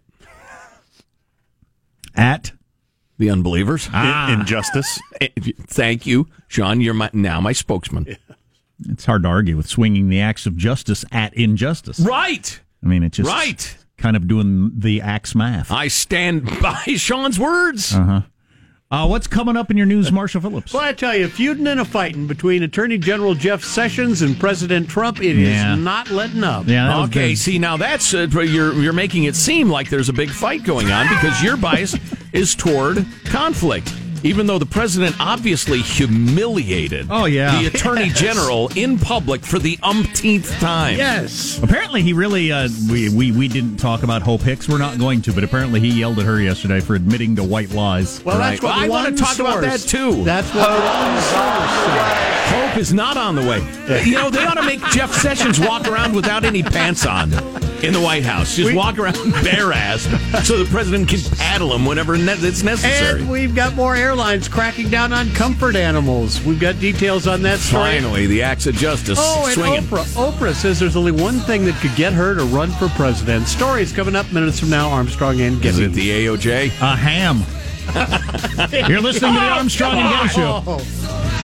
At 2.16 2.52
The 3.18 3.30
unbelievers. 3.30 3.90
I- 3.94 4.34
Injustice. 4.34 5.00
Thank 5.68 6.06
you, 6.06 6.28
Sean. 6.48 6.82
You're 6.82 6.94
my, 6.94 7.10
now 7.14 7.40
my 7.42 7.54
spokesman. 7.54 8.18
it's 8.90 9.06
hard 9.06 9.24
to 9.24 9.30
argue 9.30 9.56
with 9.58 9.68
swinging 9.68 10.10
the 10.10 10.20
axe 10.20 10.46
of 10.46 10.58
justice 10.58 11.06
at 11.12 11.34
injustice. 11.36 12.00
Right. 12.00 12.60
I 12.84 12.88
mean, 12.88 13.04
it's 13.04 13.18
just 13.18 13.30
Right. 13.30 13.78
kind 13.98 14.16
of 14.16 14.28
doing 14.28 14.72
the 14.78 15.02
axe 15.02 15.36
math. 15.36 15.72
I 15.72 15.88
stand 15.88 16.46
by 16.62 16.84
Sean's 16.98 17.40
words. 17.40 17.94
Uh, 17.96 18.22
what's 18.92 19.28
coming 19.28 19.56
up 19.56 19.72
in 19.72 19.78
your 19.78 19.86
news, 19.86 20.12
Marshall 20.12 20.42
Phillips? 20.42 20.74
Well, 20.74 20.84
I 20.84 20.94
tell 20.94 21.16
you, 21.16 21.28
feuding 21.30 21.66
and 21.68 21.80
a 21.80 21.86
fighting 21.86 22.28
between 22.28 22.62
Attorney 22.64 22.98
General 22.98 23.34
Jeff 23.36 23.64
Sessions 23.64 24.22
and 24.22 24.38
President 24.40 24.90
Trump, 24.90 25.22
it 25.22 25.38
is 25.38 25.48
Yeah. 25.50 25.76
not 25.76 26.10
letting 26.12 26.44
up. 26.44 26.68
Yeah, 26.68 27.04
Okay, 27.04 27.30
big. 27.30 27.38
see 27.38 27.58
now 27.58 27.78
that's 27.78 28.14
uh, 28.14 28.28
you're 28.34 28.74
you're 28.74 28.94
making 28.94 29.24
it 29.24 29.36
seem 29.36 29.70
like 29.70 29.90
there's 29.90 30.10
a 30.10 30.14
big 30.14 30.30
fight 30.30 30.64
going 30.64 30.92
on 30.92 31.08
because 31.08 31.42
your 31.42 31.56
bias 31.58 31.96
is 32.34 32.54
toward 32.56 33.06
conflict. 33.26 33.94
Even 34.24 34.46
though 34.48 34.60
the 34.60 34.66
president 34.66 35.16
obviously 35.20 35.80
humiliated 35.82 37.08
Oh, 37.10 37.26
yeah. 37.26 37.60
the 37.62 37.68
attorney 37.68 38.10
general 38.10 38.70
in 38.76 38.98
public 39.00 39.42
for 39.44 39.60
the 39.60 39.78
umpteenth 39.84 40.52
time. 40.60 40.98
Yes. 40.98 41.60
Apparently, 41.64 42.02
he 42.02 42.14
really 42.14 42.52
uh, 42.52 42.70
we, 42.90 43.10
we 43.10 43.32
we 43.32 43.48
didn't 43.48 43.78
talk 43.78 44.04
about 44.04 44.22
Hope 44.22 44.42
Hicks. 44.42 44.68
We're 44.70 44.78
not 44.78 44.98
going 45.00 45.22
to, 45.24 45.34
but 45.34 45.44
apparently, 45.44 45.80
he 45.80 45.90
yelled 46.00 46.20
at 46.20 46.26
her 46.26 46.40
yesterday 46.42 46.80
for 46.80 46.96
admitting 46.96 47.36
to 47.38 47.44
white 47.44 47.72
lies. 47.72 48.24
Well, 48.24 48.38
Right. 48.38 48.52
that's 48.52 48.64
what 48.64 48.74
I 48.76 48.88
wanna 48.88 49.10
one 49.10 49.16
talk 49.18 49.40
about 49.40 49.62
that, 49.62 49.80
too. 49.80 50.24
That's 50.24 50.48
what 50.54 50.70
one 50.70 51.22
source 51.22 51.86
said. 51.86 52.41
Hope 52.52 52.78
is 52.78 52.94
not 52.94 53.18
on 53.18 53.36
the 53.36 53.42
way. 53.42 53.60
You 54.04 54.16
know, 54.16 54.30
they 54.30 54.46
ought 54.46 54.56
to 54.56 54.64
make 54.64 54.82
Jeff 54.92 55.14
Sessions 55.14 55.60
walk 55.60 55.88
around 55.88 56.14
without 56.16 56.44
any 56.44 56.62
pants 56.64 57.06
on 57.06 57.32
in 57.84 57.94
the 57.94 58.00
White 58.02 58.24
House. 58.24 58.56
Just 58.56 58.70
We- 58.72 58.76
walk 58.76 59.00
around 59.00 59.16
bare 59.44 59.72
ass 59.74 60.04
so 60.46 60.58
the 60.62 60.70
president 60.70 61.08
can 61.10 61.20
paddle 61.38 61.74
him 61.74 61.86
whenever 61.86 62.18
ne- 62.18 62.34
it's 62.34 62.62
necessary. 62.64 63.22
And 63.22 63.30
we've 63.30 63.56
got 63.56 63.74
more 63.76 63.96
airlines 63.96 64.48
cracking 64.48 64.90
down 64.90 65.14
on 65.14 65.32
comfort 65.32 65.76
animals. 65.76 66.42
We've 66.44 66.60
got 66.60 66.80
details 66.80 67.26
on 67.28 67.42
that 67.44 67.60
story. 67.60 68.00
Finally, 68.00 68.28
the 68.28 68.42
axe 68.44 68.68
of 68.68 68.76
justice 68.76 69.18
Oh, 69.22 69.46
and 69.46 69.54
swinging. 69.54 69.82
Oprah. 69.84 70.32
Oprah 70.32 70.54
says 70.54 70.80
there's 70.80 70.96
only 70.98 71.12
one 71.14 71.40
thing 71.40 71.66
that 71.66 71.76
could 71.76 71.96
get 71.96 72.14
her 72.14 72.36
to 72.36 72.44
run 72.46 72.72
for 72.72 72.90
president. 72.90 73.48
Stories 73.48 73.92
coming 73.94 74.16
up 74.16 74.32
minutes 74.32 74.60
from 74.60 74.70
now. 74.70 74.90
Armstrong 74.90 75.40
and 75.42 75.64
Is 75.66 75.78
Getty. 75.80 75.86
it 75.86 75.94
the 75.94 76.26
AOJ? 76.28 76.66
A 76.82 76.96
ham. 76.96 77.44
You're 78.90 79.02
listening 79.02 79.34
to 79.34 79.40
the 79.40 79.46
Armstrong 79.46 79.98
and 79.98 80.10
Getty 80.10 80.30
Show. 80.30 80.64
Oh. 80.68 81.41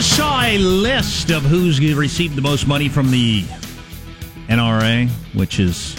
Just 0.00 0.16
saw 0.16 0.40
a 0.42 0.56
list 0.56 1.30
of 1.30 1.42
who's 1.42 1.78
received 1.78 2.34
the 2.34 2.40
most 2.40 2.66
money 2.66 2.88
from 2.88 3.10
the 3.10 3.42
NRA, 4.48 5.10
which 5.34 5.60
is 5.60 5.94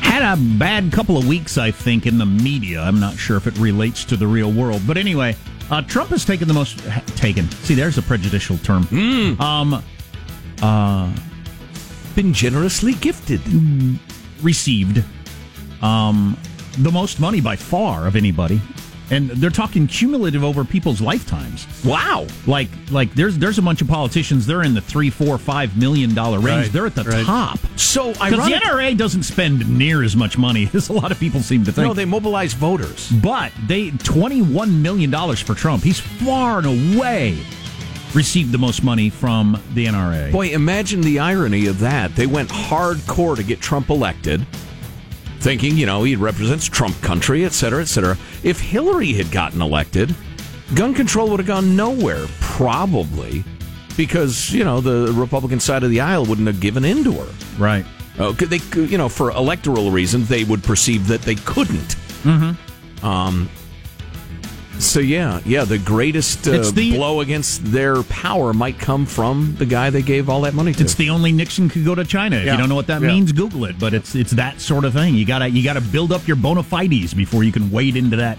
had 0.00 0.22
a 0.22 0.40
bad 0.58 0.90
couple 0.92 1.18
of 1.18 1.28
weeks, 1.28 1.58
I 1.58 1.70
think, 1.70 2.06
in 2.06 2.16
the 2.16 2.24
media. 2.24 2.80
I'm 2.80 2.98
not 2.98 3.18
sure 3.18 3.36
if 3.36 3.46
it 3.46 3.58
relates 3.58 4.02
to 4.06 4.16
the 4.16 4.26
real 4.26 4.50
world, 4.50 4.80
but 4.86 4.96
anyway, 4.96 5.36
uh, 5.70 5.82
Trump 5.82 6.08
has 6.08 6.24
taken 6.24 6.48
the 6.48 6.54
most 6.54 6.78
taken. 7.18 7.50
See, 7.50 7.74
there's 7.74 7.98
a 7.98 8.02
prejudicial 8.02 8.56
term. 8.56 8.84
Um, 9.38 9.84
uh, 10.62 11.14
been 12.14 12.32
generously 12.32 12.94
gifted. 12.94 13.42
received 14.40 15.04
um, 15.82 16.34
the 16.78 16.90
most 16.90 17.20
money 17.20 17.42
by 17.42 17.56
far 17.56 18.06
of 18.06 18.16
anybody, 18.16 18.58
and 19.10 19.30
they're 19.30 19.50
talking 19.50 19.86
cumulative 19.86 20.42
over 20.42 20.64
people's 20.64 21.00
lifetimes. 21.00 21.66
Wow! 21.84 22.26
Like 22.46 22.68
like 22.90 23.12
there's 23.14 23.38
there's 23.38 23.58
a 23.58 23.62
bunch 23.62 23.80
of 23.80 23.88
politicians. 23.88 24.46
They're 24.46 24.62
in 24.62 24.74
the 24.74 24.80
three, 24.80 25.10
four, 25.10 25.38
five 25.38 25.76
million 25.76 26.14
dollar 26.14 26.38
range. 26.38 26.64
Right, 26.66 26.72
They're 26.72 26.86
at 26.86 26.94
the 26.94 27.04
right. 27.04 27.24
top. 27.24 27.58
So 27.76 28.12
Because 28.12 28.30
the 28.30 28.56
NRA 28.56 28.96
doesn't 28.96 29.22
spend 29.22 29.68
near 29.68 30.02
as 30.02 30.16
much 30.16 30.38
money 30.38 30.68
as 30.74 30.88
a 30.88 30.92
lot 30.92 31.12
of 31.12 31.20
people 31.20 31.40
seem 31.40 31.64
to 31.64 31.72
think. 31.72 31.86
No, 31.86 31.94
they 31.94 32.04
mobilize 32.04 32.54
voters. 32.54 33.10
But 33.22 33.52
they 33.66 33.90
twenty-one 33.90 34.82
million 34.82 35.10
dollars 35.10 35.40
for 35.40 35.54
Trump. 35.54 35.82
He's 35.82 36.00
far 36.00 36.58
and 36.58 36.96
away 36.96 37.38
received 38.14 38.50
the 38.50 38.58
most 38.58 38.82
money 38.82 39.10
from 39.10 39.60
the 39.74 39.84
NRA. 39.86 40.32
Boy, 40.32 40.48
imagine 40.48 41.02
the 41.02 41.18
irony 41.18 41.66
of 41.66 41.78
that. 41.80 42.16
They 42.16 42.26
went 42.26 42.48
hardcore 42.48 43.36
to 43.36 43.42
get 43.42 43.60
Trump 43.60 43.90
elected, 43.90 44.46
thinking, 45.40 45.76
you 45.76 45.86
know, 45.86 46.02
he 46.02 46.16
represents 46.16 46.66
Trump 46.66 47.00
country, 47.02 47.44
et 47.44 47.52
cetera, 47.52 47.82
et 47.82 47.86
cetera. 47.86 48.16
If 48.42 48.60
Hillary 48.60 49.12
had 49.12 49.30
gotten 49.30 49.62
elected, 49.62 50.14
gun 50.74 50.94
control 50.94 51.30
would 51.30 51.40
have 51.40 51.46
gone 51.46 51.76
nowhere, 51.76 52.26
probably, 52.40 53.44
because, 53.96 54.52
you 54.52 54.64
know, 54.64 54.80
the 54.80 55.12
Republican 55.12 55.60
side 55.60 55.82
of 55.82 55.90
the 55.90 56.00
aisle 56.00 56.24
wouldn't 56.26 56.46
have 56.46 56.60
given 56.60 56.84
in 56.84 57.04
to 57.04 57.12
her. 57.12 57.34
Right. 57.58 57.84
Oh, 58.18 58.34
could 58.34 58.48
they, 58.50 58.60
you 58.80 58.98
know, 58.98 59.08
for 59.08 59.30
electoral 59.30 59.90
reasons, 59.90 60.28
they 60.28 60.44
would 60.44 60.64
perceive 60.64 61.06
that 61.08 61.22
they 61.22 61.34
couldn't. 61.36 61.96
Mm-hmm. 62.24 63.06
Um. 63.06 63.48
So 64.78 65.00
yeah, 65.00 65.40
yeah, 65.46 65.64
the 65.64 65.78
greatest 65.78 66.46
uh, 66.46 66.70
the- 66.70 66.94
blow 66.96 67.20
against 67.20 67.64
their 67.72 68.02
power 68.04 68.52
might 68.52 68.78
come 68.78 69.06
from 69.06 69.54
the 69.58 69.66
guy 69.66 69.90
they 69.90 70.02
gave 70.02 70.28
all 70.28 70.42
that 70.42 70.54
money 70.54 70.72
to. 70.74 70.82
It's 70.82 70.94
the 70.94 71.10
only 71.10 71.32
Nixon 71.32 71.68
could 71.68 71.84
go 71.84 71.94
to 71.94 72.04
China. 72.04 72.36
If 72.36 72.44
Yeah. 72.46 72.52
you 72.52 72.58
don't 72.58 72.68
know 72.68 72.74
what 72.74 72.86
that 72.88 73.00
Yeah. 73.00 73.08
means, 73.08 73.32
Google 73.32 73.64
it. 73.64 73.78
But 73.78 73.94
it's 73.94 74.14
it's 74.14 74.32
that 74.32 74.60
sort 74.60 74.84
of 74.84 74.92
thing. 74.92 75.14
You 75.14 75.24
gotta 75.24 75.48
you 75.48 75.62
gotta 75.62 75.80
build 75.80 76.12
up 76.12 76.26
your 76.26 76.36
bona 76.36 76.62
fides 76.62 77.14
before 77.14 77.42
you 77.42 77.52
can 77.52 77.70
wade 77.70 77.96
into 77.96 78.16
that 78.18 78.38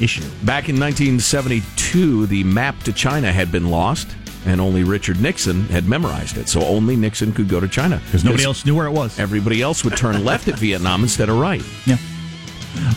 issue. 0.00 0.22
Back 0.42 0.68
in 0.68 0.76
1972, 0.78 2.26
the 2.26 2.44
map 2.44 2.82
to 2.84 2.92
China 2.92 3.32
had 3.32 3.50
been 3.52 3.70
lost, 3.70 4.08
and 4.44 4.60
only 4.60 4.84
Richard 4.84 5.20
Nixon 5.20 5.66
had 5.68 5.88
memorized 5.88 6.36
it. 6.36 6.48
So 6.48 6.62
only 6.62 6.96
Nixon 6.96 7.32
could 7.32 7.48
go 7.48 7.60
to 7.60 7.68
China 7.68 8.00
Because 8.06 8.24
nobody 8.24 8.44
else 8.44 8.64
knew 8.66 8.74
where 8.74 8.86
it 8.86 8.92
was. 8.92 9.18
Everybody 9.18 9.62
else 9.62 9.84
would 9.84 9.96
turn 9.96 10.24
left 10.24 10.48
at 10.48 10.58
Vietnam 10.58 11.02
instead 11.02 11.28
of 11.28 11.38
right. 11.38 11.62
Yeah. 11.86 11.96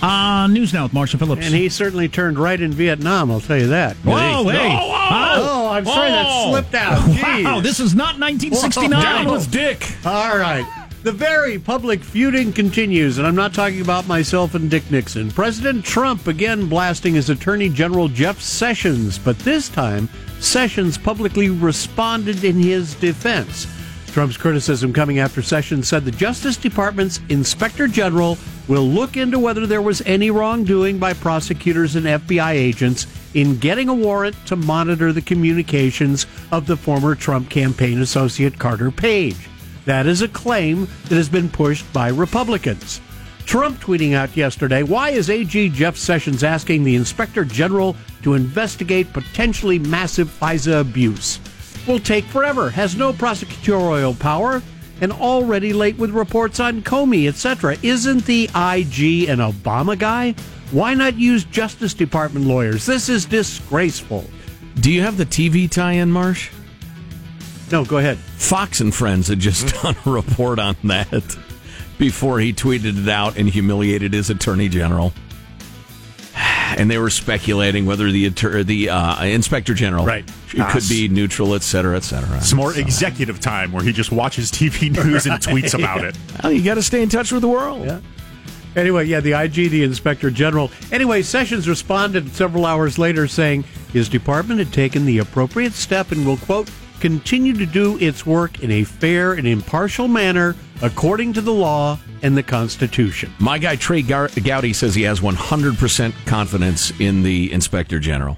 Uh, 0.02 0.48
news 0.48 0.74
now 0.74 0.84
with 0.84 0.94
Marshall 0.94 1.20
Phillips. 1.20 1.46
And 1.46 1.54
he 1.56 1.70
certainly 1.70 2.08
turned 2.08 2.39
right 2.39 2.60
in 2.60 2.72
Vietnam, 2.72 3.32
I'll 3.32 3.42
tell 3.42 3.58
you 3.58 3.68
that. 3.68 3.96
Whoa, 3.98 4.48
hey. 4.50 4.78
Oh, 4.82 5.70
I'm 5.72 5.86
sorry, 5.86 6.10
that 6.10 6.26
Oh. 6.28 6.50
slipped 6.52 6.76
out. 6.76 7.08
Wow, 7.44 7.60
this 7.62 7.80
is 7.80 7.96
not 7.96 8.20
1969. 8.20 8.89
Down 9.02 9.28
with 9.32 9.50
Dick. 9.52 9.88
All 10.06 10.38
right. 10.38 10.65
The 11.02 11.12
very 11.13 11.58
public 11.58 12.04
feuding 12.04 12.52
continues, 12.52 13.18
and 13.18 13.26
I'm 13.26 13.36
not 13.36 13.54
talking 13.54 13.80
about 13.80 14.06
myself 14.08 14.54
and 14.54 14.70
Dick 14.70 14.92
Nixon. 14.92 15.32
President 15.32 15.86
Trump 15.86 16.28
again 16.28 16.68
blasting 16.68 17.13
his 17.15 17.30
Attorney 17.30 17.70
General 17.70 18.10
Jeff 18.10 18.42
Sessions, 18.42 19.18
but 19.18 19.39
this 19.39 19.70
time 19.70 20.10
Sessions 20.42 20.98
publicly 20.98 21.50
responded 21.50 22.44
in 22.44 22.58
his 22.58 22.96
defense. 22.96 23.65
Trump's 24.10 24.38
criticism 24.38 24.91
coming 24.91 25.19
after 25.19 25.41
Sessions 25.41 25.88
said 25.88 26.04
the 26.04 26.12
Justice 26.12 26.58
Department's 26.58 27.19
Inspector 27.30 27.88
General 27.89 28.38
will 28.67 28.88
look 28.88 29.15
into 29.17 29.39
whether 29.39 29.65
there 29.65 29.82
was 29.82 30.02
any 30.06 30.32
wrongdoing 30.32 31.00
by 31.00 31.13
prosecutors 31.13 31.95
and 31.95 32.06
FBI 32.06 32.52
agents 32.52 33.08
in 33.34 33.58
getting 33.58 33.89
a 33.89 33.93
warrant 33.93 34.36
to 34.48 34.56
monitor 34.56 35.13
the 35.13 35.22
communications 35.22 36.26
of 36.52 36.67
the 36.67 36.76
former 36.76 37.15
Trump 37.15 37.50
campaign 37.50 38.02
associate 38.02 38.60
Carter 38.60 38.91
Page. 38.91 39.50
That 39.86 40.08
is 40.08 40.22
a 40.22 40.28
claim 40.28 40.88
that 41.06 41.15
has 41.15 41.30
been 41.30 41.50
pushed 41.50 41.91
by 41.93 42.10
Republicans. 42.10 43.02
Trump 43.45 43.80
tweeting 43.80 44.13
out 44.13 44.38
yesterday, 44.38 44.84
why 44.84 45.10
is 45.10 45.30
AG 45.30 45.69
Jeff 45.69 45.98
Sessions 45.98 46.43
asking 46.43 46.84
the 46.84 46.95
Inspector 46.95 47.43
General 47.45 47.95
to 48.22 48.36
investigate 48.36 49.12
potentially 49.13 49.80
massive 49.80 50.28
FISA 50.28 50.82
abuse? 50.82 51.39
Will 51.88 52.00
take 52.00 52.26
forever, 52.26 52.70
has 52.70 52.96
no 52.96 53.13
prosecutorial 53.13 54.18
power, 54.20 54.62
and 55.02 55.12
already 55.12 55.74
late 55.74 55.98
with 55.98 56.12
reports 56.12 56.60
on 56.60 56.82
Comey, 56.82 57.28
etc. 57.28 57.78
Isn't 57.82 58.26
the 58.26 58.44
IG 58.46 59.30
an 59.30 59.39
Obama 59.39 59.98
guy? 59.98 60.36
Why 60.72 60.94
not 60.94 61.18
use 61.18 61.46
Justice 61.46 61.94
Department 61.94 62.46
lawyers? 62.46 62.86
This 62.86 63.10
is 63.10 63.26
disgraceful. 63.26 64.26
Do 64.76 64.92
you 64.92 65.02
have 65.02 65.18
the 65.18 65.26
TV 65.26 65.70
tie-in, 65.70 66.12
Marsh? 66.12 66.52
No, 67.72 67.86
go 67.86 67.98
ahead. 67.98 68.18
Fox 68.18 68.82
and 68.82 68.94
Friends 68.94 69.28
had 69.28 69.39
just 69.39 69.74
done 69.84 69.96
a 70.06 70.10
report 70.10 70.60
on 70.60 70.76
that 70.84 71.38
before 71.98 72.39
he 72.39 72.54
tweeted 72.54 73.04
it 73.04 73.10
out 73.10 73.38
and 73.38 73.50
humiliated 73.50 74.13
his 74.13 74.30
attorney 74.30 74.70
general. 74.70 75.13
And 76.78 76.89
they 76.89 77.00
were 77.00 77.10
speculating 77.10 77.88
whether 77.88 78.10
the 78.12 78.30
the 78.30 78.89
uh, 78.89 79.24
inspector 79.26 79.74
general 79.74 80.06
Right. 80.06 80.24
Could 80.58 80.84
Ah, 80.84 80.88
be 80.90 81.08
neutral, 81.08 81.54
et 81.56 81.62
cetera, 81.64 81.96
et 81.96 82.04
cetera. 82.04 82.42
Some 82.42 82.58
more 82.58 82.76
executive 82.76 83.40
time 83.40 83.72
where 83.72 83.84
he 83.84 83.92
just 83.94 84.12
watches 84.12 84.52
TV 84.52 84.90
news 85.06 85.26
and 85.26 85.36
tweets 85.42 85.74
about 85.78 86.04
it. 86.04 86.18
Well, 86.44 86.52
you 86.52 86.64
got 86.64 86.76
to 86.76 86.84
stay 86.84 87.02
in 87.04 87.10
touch 87.10 87.32
with 87.32 87.42
the 87.42 87.48
world. 87.48 87.86
Yeah. 87.86 88.00
Anyway, 88.76 89.06
yeah, 89.06 89.20
the 89.20 89.34
IG, 89.34 89.70
the 89.72 89.84
Inspector 89.84 90.30
General. 90.32 90.72
Anyway, 90.92 91.22
Sessions 91.24 91.68
responded 91.68 92.30
several 92.36 92.66
hours 92.66 93.00
later 93.00 93.28
saying 93.28 93.64
his 93.92 94.08
department 94.08 94.60
had 94.60 94.72
taken 94.72 95.06
the 95.06 95.18
appropriate 95.18 95.74
step 95.74 96.12
and 96.12 96.26
will, 96.26 96.38
quote, 96.38 96.70
continue 97.00 97.54
to 97.54 97.66
do 97.66 97.98
its 98.00 98.26
work 98.26 98.62
in 98.62 98.70
a 98.72 98.84
fair 98.84 99.34
and 99.34 99.48
impartial 99.48 100.08
manner 100.08 100.56
according 100.82 101.34
to 101.34 101.42
the 101.42 101.54
law 101.54 101.98
and 102.22 102.38
the 102.38 102.44
Constitution. 102.44 103.34
My 103.40 103.58
guy 103.58 103.76
Trey 103.76 104.02
Gar- 104.02 104.30
Gowdy 104.44 104.74
says 104.74 104.94
he 104.96 105.04
has 105.04 105.20
100% 105.20 106.14
confidence 106.26 106.92
in 107.00 107.24
the 107.24 107.52
inspector 107.52 108.00
general. 108.00 108.38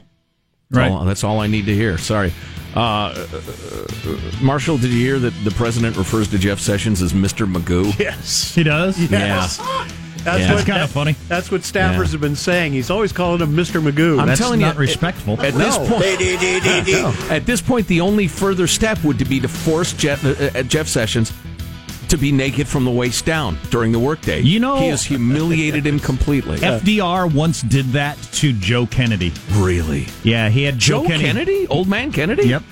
That's, 0.71 0.77
Right. 0.77 0.91
all, 0.91 1.05
that's 1.05 1.23
all 1.23 1.39
I 1.41 1.47
need 1.47 1.65
to 1.65 1.75
hear. 1.75 1.97
Sorry. 1.97 2.31
Uh, 2.75 2.79
uh, 2.79 3.15
Marshall, 4.41 4.77
did 4.77 4.91
you 4.91 4.99
hear 5.05 5.19
that 5.19 5.33
the 5.43 5.51
president 5.51 5.97
refers 5.97 6.29
to 6.29 6.37
Jeff 6.39 6.59
Sessions 6.59 7.01
as 7.01 7.11
Mr. 7.11 7.51
Magoo? 7.51 7.93
Yes. 7.99 8.55
He 8.55 8.63
does? 8.63 8.97
Yes. 9.11 9.57
That's 10.23 10.39
Yeah. 10.39 10.53
That's 10.53 10.63
kind 10.65 10.81
of 10.83 10.89
funny. 10.91 11.15
That's 11.27 11.51
what 11.51 11.61
staffers 11.61 12.05
Yeah. 12.05 12.11
have 12.11 12.21
been 12.21 12.35
saying. 12.37 12.71
He's 12.73 12.89
always 12.89 13.11
calling 13.11 13.41
him 13.41 13.53
Mr. 13.55 13.81
Magoo. 13.81 14.19
I'm 14.21 14.27
That's 14.27 14.39
telling 14.39 14.61
not 14.61 14.75
you, 14.75 14.79
respectful. 14.81 15.33
At 15.41 15.55
this 15.55 15.77
No. 15.77 15.87
point, 15.87 16.21
at 17.31 17.45
this 17.45 17.59
point, 17.61 17.87
the 17.87 17.99
only 18.01 18.27
further 18.27 18.67
step 18.67 19.03
would 19.03 19.17
be 19.27 19.39
to 19.41 19.47
force 19.49 19.91
Jeff, 19.93 20.23
uh, 20.23 20.57
uh, 20.59 20.63
Jeff 20.63 20.87
Sessions 20.87 21.33
to 22.11 22.17
be 22.17 22.31
naked 22.31 22.67
from 22.67 22.83
the 22.85 22.91
waist 22.91 23.25
down 23.25 23.57
during 23.69 23.91
the 23.91 23.99
workday. 23.99 24.41
You 24.41 24.59
know- 24.59 24.77
he 24.79 24.87
has 24.89 25.03
humiliated 25.03 25.85
him 25.87 25.99
completely. 25.99 26.57
FDR 26.59 27.33
once 27.33 27.61
did 27.61 27.85
that 27.93 28.21
to 28.33 28.53
Joe 28.53 28.85
Kennedy. 28.85 29.33
really, 29.53 30.07
Yeah, 30.23 30.49
he 30.49 30.63
had 30.63 30.77
Joe, 30.77 31.01
Joe 31.03 31.07
Kennedy, 31.07 31.67
old 31.67 31.87
man 31.87 32.11
Kennedy. 32.11 32.47
Yep. 32.49 32.63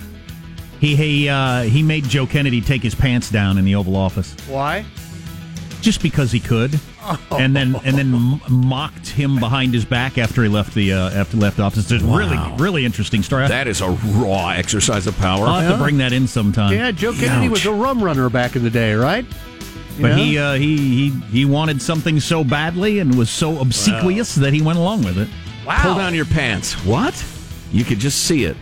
He 0.81 0.95
he 0.95 1.27
uh, 1.29 1.63
he 1.63 1.83
made 1.83 2.03
Joe 2.05 2.25
Kennedy 2.25 2.61
take 2.61 2.81
his 2.83 2.95
pants 2.95 3.29
down 3.29 3.57
in 3.57 3.65
the 3.65 3.75
Oval 3.75 3.95
Office 3.97 4.33
Why? 4.47 4.85
just 5.81 6.01
because 6.01 6.31
he 6.31 6.39
could, 6.39 6.77
and 7.31 7.55
then 7.55 7.75
and 7.85 7.97
then 7.97 8.41
mocked 8.49 9.09
him 9.09 9.39
behind 9.39 9.73
his 9.73 9.85
back 9.85 10.17
after 10.17 10.43
he 10.43 10.49
left 10.49 10.73
the 10.73 10.93
uh, 10.93 11.09
after 11.11 11.37
left 11.37 11.59
office. 11.59 11.89
It's 11.91 12.03
a 12.03 12.05
really 12.05 12.37
really 12.57 12.85
interesting 12.85 13.23
story. 13.23 13.47
That 13.47 13.67
is 13.67 13.81
a 13.81 13.89
raw 13.89 14.49
exercise 14.49 15.07
of 15.07 15.17
power. 15.17 15.45
I'll 15.47 15.61
have 15.61 15.77
to 15.77 15.83
bring 15.83 15.97
that 15.97 16.13
in 16.13 16.27
sometime. 16.27 16.73
Yeah, 16.73 16.91
Joe 16.91 17.13
Kennedy 17.13 17.45
Ouch. 17.47 17.51
was 17.51 17.65
a 17.65 17.73
rum 17.73 18.03
runner 18.03 18.29
back 18.29 18.55
in 18.55 18.63
the 18.63 18.69
day, 18.69 18.93
right? 18.93 19.25
But 20.01 20.11
Yeah. 20.11 20.17
he 20.17 20.37
uh, 20.37 20.53
he 20.53 20.77
he 20.77 21.09
he 21.31 21.45
wanted 21.45 21.81
something 21.81 22.19
so 22.19 22.43
badly 22.43 22.99
and 22.99 23.15
was 23.17 23.29
so 23.29 23.59
obsequious 23.59 24.35
that 24.35 24.53
he 24.53 24.61
went 24.61 24.79
along 24.79 25.03
with 25.03 25.17
it. 25.17 25.27
Wow! 25.65 25.81
Pull 25.83 25.95
down 25.95 26.13
your 26.15 26.25
pants. 26.25 26.73
What? 26.85 27.23
You 27.71 27.83
could 27.85 27.99
just 27.99 28.25
see 28.25 28.45
it. 28.45 28.57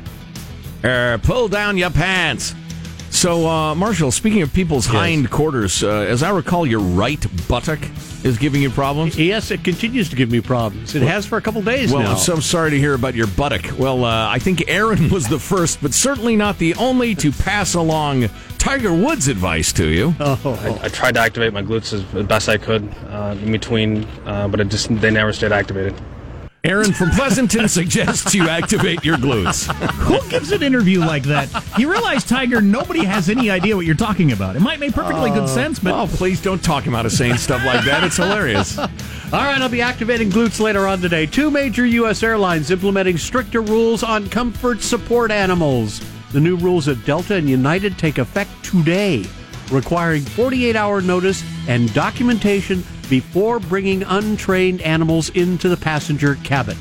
Er, 0.84 1.20
pull 1.24 1.48
down 1.48 1.78
your 1.78 1.90
pants. 1.90 2.54
So, 3.10 3.48
uh, 3.48 3.74
Marshall, 3.74 4.12
speaking 4.12 4.42
of 4.42 4.54
people's 4.54 4.86
hind 4.86 5.32
quarters, 5.32 5.82
uh, 5.84 5.90
as 5.90 6.22
I 6.22 6.30
recall, 6.30 6.68
your 6.68 6.82
right 6.82 7.26
buttock 7.48 7.80
is 8.28 8.38
giving 8.38 8.62
you 8.62 8.70
problems. 8.70 9.18
Yes, 9.18 9.50
it 9.52 9.64
continues 9.64 10.10
to 10.10 10.16
give 10.16 10.30
me 10.30 10.42
problems. 10.42 10.94
It 10.94 11.02
has 11.02 11.26
for 11.26 11.38
a 11.38 11.42
couple 11.42 11.62
days 11.62 11.92
Well, 11.92 12.04
now. 12.04 12.12
I'm 12.12 12.18
so 12.18 12.40
sorry 12.40 12.72
to 12.72 12.78
hear 12.78 12.94
about 12.94 13.16
your 13.16 13.28
buttock. 13.28 13.80
Well, 13.80 14.06
uh, 14.06 14.30
I 14.30 14.40
think 14.40 14.66
Aaron 14.68 15.10
was 15.12 15.28
the 15.28 15.40
first, 15.40 15.82
but 15.82 15.94
certainly 15.94 16.36
not 16.36 16.58
the 16.60 16.76
only 16.76 17.16
to 17.16 17.32
pass 17.32 17.74
along 17.74 18.30
Tiger 18.58 18.94
Woods' 18.94 19.28
advice 19.28 19.72
to 19.74 19.88
you. 19.88 20.14
Oh. 20.20 20.80
I 20.84 20.90
tried 20.90 21.14
to 21.14 21.22
activate 21.22 21.54
my 21.54 21.64
glutes 21.64 21.94
as 21.94 22.26
best 22.26 22.50
I 22.50 22.58
could 22.58 22.94
uh, 23.08 23.36
in 23.42 23.52
between, 23.52 24.04
uh, 24.26 24.48
but 24.48 24.60
it 24.60 24.68
just 24.68 24.90
they 25.00 25.10
never 25.10 25.32
stayed 25.34 25.52
activated. 25.52 25.96
Aaron 26.68 26.92
from 26.92 27.12
Pleasanton 27.12 27.70
suggests 27.70 28.36
you 28.36 28.50
activate 28.50 29.06
your 29.06 29.16
glutes. 29.16 29.74
Who 30.04 30.30
gives 30.30 30.52
an 30.52 30.62
interview 30.62 31.00
like 31.00 31.24
that? 31.24 31.50
You 31.80 31.90
realize, 31.90 32.26
Tiger, 32.26 32.60
nobody 32.60 33.06
has 33.06 33.30
any 33.30 33.50
idea 33.50 33.74
what 33.74 33.86
you're 33.86 33.96
talking 33.96 34.34
about. 34.34 34.58
It 34.58 34.60
might 34.60 34.82
make 34.82 34.92
perfectly 34.92 35.30
good 35.30 35.44
oh, 35.44 35.48
sense, 35.48 35.80
but 35.80 35.94
Oh, 35.94 36.08
please 36.08 36.42
don't 36.42 36.62
talk 36.62 36.84
him 36.84 36.94
out 36.94 37.06
of 37.06 37.14
saying 37.14 37.38
stuff 37.38 37.64
like 37.66 37.86
that. 37.86 38.04
It's 38.04 38.18
hilarious. 38.18 38.78
All 38.80 38.88
right, 39.32 39.62
I'll 39.62 39.70
be 39.70 39.82
activating 39.82 40.30
glutes 40.30 40.60
later 40.60 40.88
on 40.88 41.00
today. 41.00 41.26
Two 41.26 41.50
major 41.50 41.86
U.S. 41.86 42.22
airlines 42.22 42.70
implementing 42.70 43.18
stricter 43.18 43.62
rules 43.62 44.04
on 44.04 44.28
comfort 44.28 44.82
support 44.82 45.32
animals. 45.32 46.02
The 46.34 46.42
new 46.42 46.58
rules 46.58 46.90
at 46.90 47.06
Delta 47.06 47.36
and 47.36 47.50
United 47.50 47.98
take 47.98 48.18
effect 48.18 48.52
today. 48.62 49.24
requiring 49.72 50.22
48 50.22 50.76
hour 50.76 51.02
notice 51.02 51.46
and 51.70 51.94
documentation 51.94 52.84
before 53.10 53.60
bringing 53.60 54.04
untrained 54.04 54.82
animals 54.82 55.30
into 55.30 55.70
the 55.70 55.78
passenger 55.78 56.36
cabin. 56.44 56.78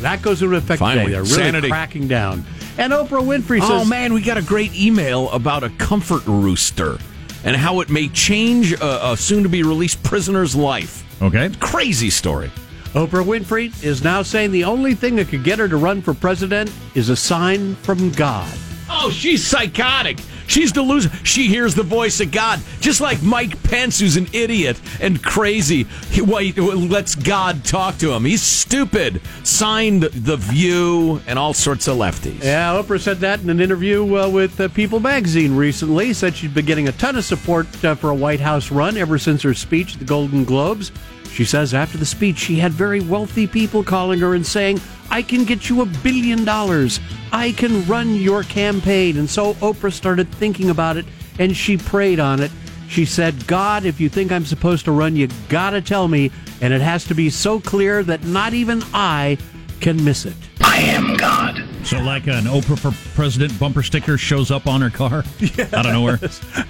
That 0.00 0.22
goes 0.22 0.42
into 0.42 0.56
effect 0.56 0.80
Finally, 0.80 1.06
today. 1.06 1.12
They're 1.12 1.22
really 1.22 1.34
sanity. 1.34 1.68
cracking 1.68 2.08
down. 2.08 2.44
And 2.78 2.92
Oprah 2.92 3.22
Winfrey 3.22 3.60
oh, 3.62 3.68
says, 3.68 3.82
Oh 3.82 3.84
man, 3.84 4.12
we 4.12 4.22
got 4.22 4.38
a 4.38 4.42
great 4.42 4.74
email 4.74 5.30
about 5.30 5.62
a 5.62 5.70
comfort 5.70 6.26
rooster 6.26 6.98
and 7.44 7.56
how 7.56 7.80
it 7.80 7.90
may 7.90 8.08
change 8.08 8.72
a, 8.72 9.12
a 9.12 9.16
soon-to-be 9.16 9.62
released 9.62 10.02
prisoner's 10.02 10.56
life. 10.56 11.04
Okay. 11.22 11.50
Crazy 11.60 12.10
story. 12.10 12.50
Oprah 12.94 13.24
Winfrey 13.24 13.82
is 13.82 14.04
now 14.04 14.22
saying 14.22 14.50
the 14.50 14.64
only 14.64 14.94
thing 14.94 15.16
that 15.16 15.28
could 15.28 15.44
get 15.44 15.58
her 15.58 15.68
to 15.68 15.76
run 15.76 16.02
for 16.02 16.14
president 16.14 16.70
is 16.94 17.08
a 17.08 17.16
sign 17.16 17.74
from 17.76 18.10
God. 18.10 18.52
Oh, 18.90 19.10
she's 19.10 19.46
psychotic. 19.46 20.18
She's 20.52 20.70
delusional. 20.70 21.16
She 21.24 21.48
hears 21.48 21.74
the 21.74 21.82
voice 21.82 22.20
of 22.20 22.30
God, 22.30 22.60
just 22.78 23.00
like 23.00 23.22
Mike 23.22 23.62
Pence, 23.62 23.98
who's 23.98 24.18
an 24.18 24.26
idiot 24.34 24.78
and 25.00 25.22
crazy. 25.22 25.84
He 26.10 26.20
lets 26.20 27.14
God 27.14 27.64
talk 27.64 27.96
to 27.98 28.12
him. 28.12 28.26
He's 28.26 28.42
stupid. 28.42 29.22
Signed 29.44 30.02
The 30.02 30.36
View 30.36 31.22
and 31.26 31.38
all 31.38 31.54
sorts 31.54 31.88
of 31.88 31.96
lefties. 31.96 32.44
Yeah, 32.44 32.74
Oprah 32.74 33.00
said 33.00 33.20
that 33.20 33.40
in 33.40 33.48
an 33.48 33.60
interview 33.60 34.04
uh, 34.14 34.28
with 34.28 34.60
uh, 34.60 34.68
People 34.68 35.00
magazine 35.00 35.56
recently. 35.56 36.12
Said 36.12 36.36
she'd 36.36 36.52
been 36.52 36.66
getting 36.66 36.88
a 36.88 36.92
ton 36.92 37.16
of 37.16 37.24
support 37.24 37.82
uh, 37.82 37.94
for 37.94 38.10
a 38.10 38.14
White 38.14 38.40
House 38.40 38.70
run 38.70 38.98
ever 38.98 39.16
since 39.16 39.40
her 39.40 39.54
speech 39.54 39.94
at 39.94 40.00
the 40.00 40.04
Golden 40.04 40.44
Globes. 40.44 40.92
She 41.32 41.46
says 41.46 41.72
after 41.72 41.96
the 41.96 42.04
speech, 42.04 42.36
she 42.36 42.56
had 42.56 42.72
very 42.72 43.00
wealthy 43.00 43.46
people 43.46 43.82
calling 43.82 44.20
her 44.20 44.34
and 44.34 44.46
saying, 44.46 44.82
I 45.12 45.20
can 45.20 45.44
get 45.44 45.68
you 45.68 45.82
a 45.82 45.86
billion 45.86 46.42
dollars. 46.44 46.98
I 47.32 47.52
can 47.52 47.84
run 47.86 48.14
your 48.14 48.42
campaign. 48.44 49.18
And 49.18 49.28
so 49.28 49.52
Oprah 49.54 49.92
started 49.92 50.26
thinking 50.36 50.70
about 50.70 50.96
it 50.96 51.04
and 51.38 51.54
she 51.54 51.76
prayed 51.76 52.18
on 52.18 52.40
it. 52.40 52.50
She 52.88 53.04
said, 53.04 53.46
God, 53.46 53.84
if 53.84 54.00
you 54.00 54.08
think 54.08 54.32
I'm 54.32 54.46
supposed 54.46 54.86
to 54.86 54.92
run, 54.92 55.14
you 55.14 55.28
gotta 55.50 55.82
tell 55.82 56.08
me. 56.08 56.30
And 56.62 56.72
it 56.72 56.80
has 56.80 57.04
to 57.04 57.14
be 57.14 57.28
so 57.28 57.60
clear 57.60 58.02
that 58.04 58.24
not 58.24 58.54
even 58.54 58.82
I 58.94 59.36
can 59.80 60.02
miss 60.02 60.24
it. 60.24 60.34
I 60.62 60.78
am 60.78 61.14
God. 61.16 61.62
So, 61.84 61.98
like 62.00 62.26
an 62.28 62.44
Oprah 62.44 62.78
for 62.78 63.14
President 63.14 63.58
bumper 63.58 63.82
sticker 63.82 64.16
shows 64.16 64.50
up 64.50 64.66
on 64.66 64.80
her 64.80 64.90
car 64.90 65.18
out 65.74 65.84
of 65.86 65.92
nowhere. 65.92 66.20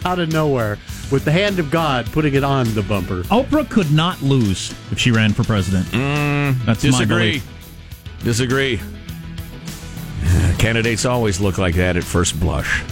out 0.05 0.19
of 0.19 0.33
nowhere 0.33 0.79
with 1.13 1.25
the 1.25 1.31
hand 1.33 1.59
of 1.61 1.71
God 1.71 2.07
putting 2.11 2.35
it 2.35 2.43
on 2.43 2.73
the 2.75 2.83
bumper. 2.83 3.23
Oprah 3.25 3.69
could 3.71 3.93
not 3.93 4.21
lose 4.23 4.75
if 4.91 4.99
she 4.99 5.13
ran 5.13 5.33
for 5.33 5.45
president. 5.45 5.87
Mm, 5.87 6.65
That's 6.65 6.83
my 6.85 6.91
Disagree. 6.91 7.17
belief. 7.41 7.52
Disagree. 8.25 8.81
Candidates 10.59 11.05
always 11.05 11.41
look 11.41 11.59
like 11.59 11.75
that 11.75 11.97
at 11.97 12.05
first 12.05 12.39
blush. 12.39 12.83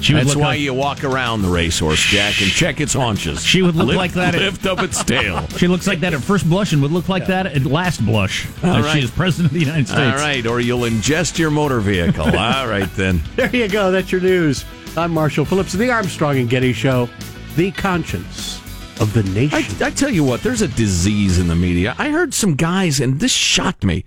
She 0.00 0.12
would 0.14 0.20
That's 0.20 0.34
look 0.36 0.38
why 0.42 0.48
like- 0.50 0.60
you 0.60 0.74
walk 0.74 1.02
around 1.02 1.42
the 1.42 1.48
racehorse, 1.48 1.98
Jack, 2.04 2.40
and 2.40 2.50
check 2.50 2.80
its 2.80 2.92
haunches. 2.92 3.44
She 3.44 3.62
would 3.62 3.74
look 3.74 3.88
Lift- 3.88 3.96
like 3.96 4.12
that 4.12 4.34
at- 4.34 4.42
Lift 4.42 4.66
up 4.66 4.80
its 4.80 5.02
tail. 5.02 5.44
She 5.56 5.66
looks 5.66 5.86
like 5.88 6.00
that 6.00 6.12
at 6.14 6.20
first 6.22 6.48
blush 6.48 6.72
and 6.72 6.80
would 6.82 6.92
look 6.92 7.08
like 7.08 7.26
that 7.26 7.46
at 7.46 7.64
last 7.64 8.04
blush. 8.04 8.46
All 8.62 8.76
if 8.76 8.84
right. 8.84 8.92
she 8.92 9.00
is 9.04 9.10
president 9.10 9.46
of 9.46 9.54
the 9.54 9.60
United 9.64 9.88
States. 9.88 10.00
All 10.00 10.24
right, 10.24 10.46
or 10.46 10.60
you'll 10.60 10.80
ingest 10.82 11.38
your 11.38 11.50
motor 11.50 11.80
vehicle. 11.80 12.24
All 12.38 12.68
right, 12.68 12.88
then. 12.94 13.22
There 13.36 13.54
you 13.56 13.68
go. 13.68 13.90
That's 13.90 14.12
your 14.12 14.20
news. 14.20 14.64
I'm 14.96 15.12
Marshall 15.12 15.44
Phillips 15.46 15.72
of 15.74 15.80
the 15.80 15.90
Armstrong 15.90 16.38
and 16.38 16.48
Getty 16.48 16.72
Show, 16.74 17.08
the 17.56 17.70
conscience 17.72 18.60
of 19.00 19.12
the 19.14 19.22
nation. 19.24 19.58
I, 19.82 19.86
I 19.86 19.90
tell 19.90 20.10
you 20.10 20.22
what, 20.22 20.42
there's 20.42 20.62
a 20.62 20.68
disease 20.68 21.38
in 21.40 21.48
the 21.48 21.56
media. 21.56 21.96
I 21.98 22.10
heard 22.10 22.34
some 22.34 22.54
guys, 22.54 23.00
and 23.00 23.18
this 23.18 23.32
shocked 23.32 23.82
me. 23.84 24.04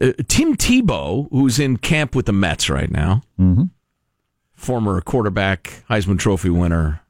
Uh, 0.00 0.12
Tim 0.28 0.56
Tebow, 0.56 1.28
who's 1.30 1.58
in 1.58 1.76
camp 1.76 2.14
with 2.14 2.26
the 2.26 2.32
Mets 2.32 2.70
right 2.70 2.90
now, 2.90 3.22
Mhm. 3.40 3.70
former 4.54 5.00
quarterback, 5.00 5.84
Heisman 5.90 6.18
Trophy 6.18 6.50
winner, 6.50 7.00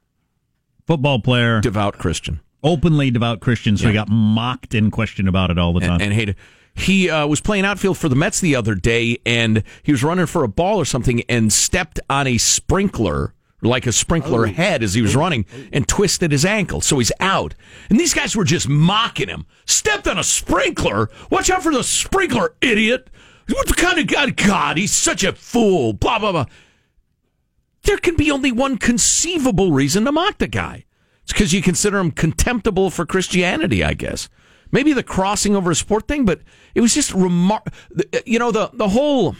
Football 0.87 1.19
player, 1.19 1.61
devout 1.61 1.97
Christian. 1.97 2.39
openly 2.63 3.11
devout 3.11 3.39
Christian, 3.41 3.77
so 3.77 3.87
he 3.87 3.93
got 3.93 4.09
mocked 4.09 4.73
and 4.73 4.91
questioned 4.91 5.27
about 5.29 5.49
it 5.51 5.57
all 5.59 5.73
the 5.73 5.79
time. 5.81 5.93
and, 5.93 6.01
and 6.03 6.13
hated. 6.13 6.35
He 6.75 7.09
uh, 7.09 7.27
was 7.27 7.39
playing 7.39 7.65
outfield 7.65 7.97
for 7.99 8.09
the 8.09 8.15
Mets 8.15 8.39
the 8.41 8.55
other 8.55 8.73
day, 8.73 9.19
and 9.25 9.61
he 9.83 9.91
was 9.91 10.03
running 10.03 10.25
for 10.25 10.43
a 10.43 10.47
ball 10.47 10.77
or 10.79 10.85
something, 10.85 11.21
and 11.29 11.53
stepped 11.53 11.99
on 12.09 12.25
a 12.25 12.37
sprinkler, 12.39 13.33
like 13.63 13.87
a 13.87 13.91
sprinkler 13.91 14.47
oh. 14.47 14.51
head, 14.51 14.83
as 14.83 14.93
he 14.93 15.01
was 15.01 15.15
oh. 15.15 15.19
running, 15.19 15.45
and 15.71 15.87
twisted 15.87 16.31
his 16.31 16.45
ankle, 16.45 16.81
so 16.81 16.99
he's 16.99 17.11
out. 17.19 17.55
And 17.89 17.99
these 17.99 18.13
guys 18.13 18.35
were 18.35 18.43
just 18.43 18.67
mocking 18.67 19.29
him. 19.29 19.45
Stepped 19.65 20.07
on 20.07 20.17
a 20.17 20.23
sprinkler. 20.23 21.09
Watch 21.29 21.49
out 21.49 21.63
for 21.63 21.73
the 21.73 21.83
sprinkler, 21.83 22.55
idiot! 22.61 23.09
What 23.49 23.67
the 23.67 23.73
kind 23.73 23.99
of 23.99 24.07
guy? 24.07 24.29
God, 24.29 24.77
he's 24.77 24.93
such 24.93 25.23
a 25.23 25.33
fool. 25.33 25.93
Blah 25.93 26.19
blah 26.19 26.31
blah. 26.31 26.45
There 27.83 27.97
can 27.97 28.15
be 28.15 28.31
only 28.31 28.51
one 28.51 28.77
conceivable 28.77 29.73
reason 29.73 30.05
to 30.05 30.11
mock 30.11 30.37
the 30.37 30.47
guy. 30.47 30.85
It's 31.23 31.33
because 31.33 31.53
you 31.53 31.61
consider 31.61 31.99
him 31.99 32.11
contemptible 32.11 32.89
for 32.89 33.05
Christianity, 33.05 33.83
I 33.83 33.93
guess. 33.93 34.29
Maybe 34.71 34.93
the 34.93 35.03
crossing 35.03 35.55
over 35.55 35.71
a 35.71 35.75
sport 35.75 36.07
thing, 36.07 36.25
but 36.25 36.41
it 36.73 36.81
was 36.81 36.93
just 36.93 37.13
remark. 37.13 37.67
You 38.25 38.39
know 38.39 38.51
the 38.51 38.69
the 38.73 38.89
whole. 38.89 39.35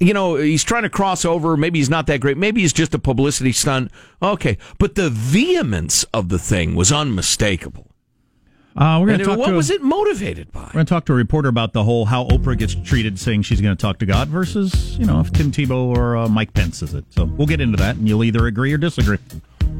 You 0.00 0.12
know 0.12 0.36
he's 0.36 0.64
trying 0.64 0.82
to 0.82 0.90
cross 0.90 1.24
over. 1.24 1.56
Maybe 1.56 1.78
he's 1.78 1.90
not 1.90 2.06
that 2.08 2.20
great. 2.20 2.36
Maybe 2.36 2.60
he's 2.60 2.72
just 2.72 2.94
a 2.94 2.98
publicity 2.98 3.52
stunt. 3.52 3.90
Okay, 4.22 4.58
but 4.78 4.94
the 4.94 5.08
vehemence 5.08 6.04
of 6.12 6.28
the 6.28 6.38
thing 6.38 6.74
was 6.74 6.92
unmistakable. 6.92 7.90
Uh, 8.76 8.98
we're 9.00 9.06
going 9.06 9.18
to 9.20 9.24
talk 9.24 9.38
what 9.38 9.46
to 9.46 9.52
was 9.52 9.70
it 9.70 9.82
motivated 9.82 10.50
by? 10.50 10.62
We're 10.62 10.72
going 10.72 10.86
to 10.86 10.90
talk 10.90 11.04
to 11.06 11.12
a 11.12 11.16
reporter 11.16 11.48
about 11.48 11.72
the 11.72 11.84
whole 11.84 12.06
how 12.06 12.24
Oprah 12.24 12.58
gets 12.58 12.74
treated, 12.74 13.20
saying 13.20 13.42
she's 13.42 13.60
going 13.60 13.74
to 13.74 13.80
talk 13.80 13.98
to 14.00 14.06
God 14.06 14.28
versus 14.28 14.98
you 14.98 15.06
know 15.06 15.20
if 15.20 15.32
Tim 15.32 15.52
Tebow 15.52 15.96
or 15.96 16.16
uh, 16.16 16.28
Mike 16.28 16.52
Pence 16.54 16.82
is 16.82 16.92
it. 16.92 17.04
So 17.10 17.24
we'll 17.24 17.46
get 17.46 17.60
into 17.60 17.76
that, 17.78 17.96
and 17.96 18.08
you'll 18.08 18.24
either 18.24 18.46
agree 18.46 18.72
or 18.72 18.78
disagree. 18.78 19.18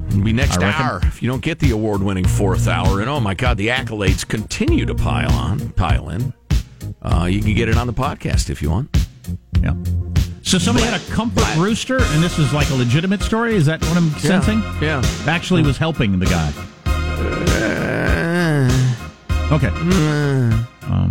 It'll 0.09 0.23
be 0.23 0.33
next 0.33 0.63
hour 0.63 1.01
if 1.03 1.23
you 1.23 1.29
don't 1.29 1.43
get 1.43 1.59
the 1.59 1.73
award-winning 1.73 2.27
fourth 2.27 2.69
hour. 2.69 3.01
And 3.01 3.11
oh 3.11 3.19
my 3.19 3.35
God, 3.35 3.57
the 3.57 3.69
accolades 3.69 4.27
continue 4.27 4.87
to 4.87 4.95
pile 4.95 5.33
on, 5.33 5.71
pile 5.71 6.11
in. 6.11 6.33
Uh, 7.03 7.25
you 7.25 7.43
can 7.43 7.55
get 7.55 7.69
it 7.69 7.77
on 7.77 7.89
the 7.89 7.93
podcast 7.93 8.49
if 8.49 8.63
you 8.63 8.71
want. 8.71 9.04
Yeah. 9.63 9.75
So 10.43 10.59
somebody 10.59 10.87
had 10.87 11.01
a 11.01 11.05
comfort 11.13 11.57
rooster, 11.57 11.99
and 12.01 12.23
this 12.23 12.39
is 12.39 12.53
like 12.53 12.69
a 12.71 12.75
legitimate 12.75 13.23
story. 13.23 13.57
Is 13.57 13.67
that 13.67 13.83
what 13.83 13.97
I'm 13.97 14.11
sensing? 14.19 14.61
Yeah. 14.81 15.03
Actually, 15.27 15.63
was 15.63 15.79
helping 15.79 16.19
the 16.19 16.27
guy. 16.27 16.53
Okay. 19.51 19.69
Um, 20.91 21.11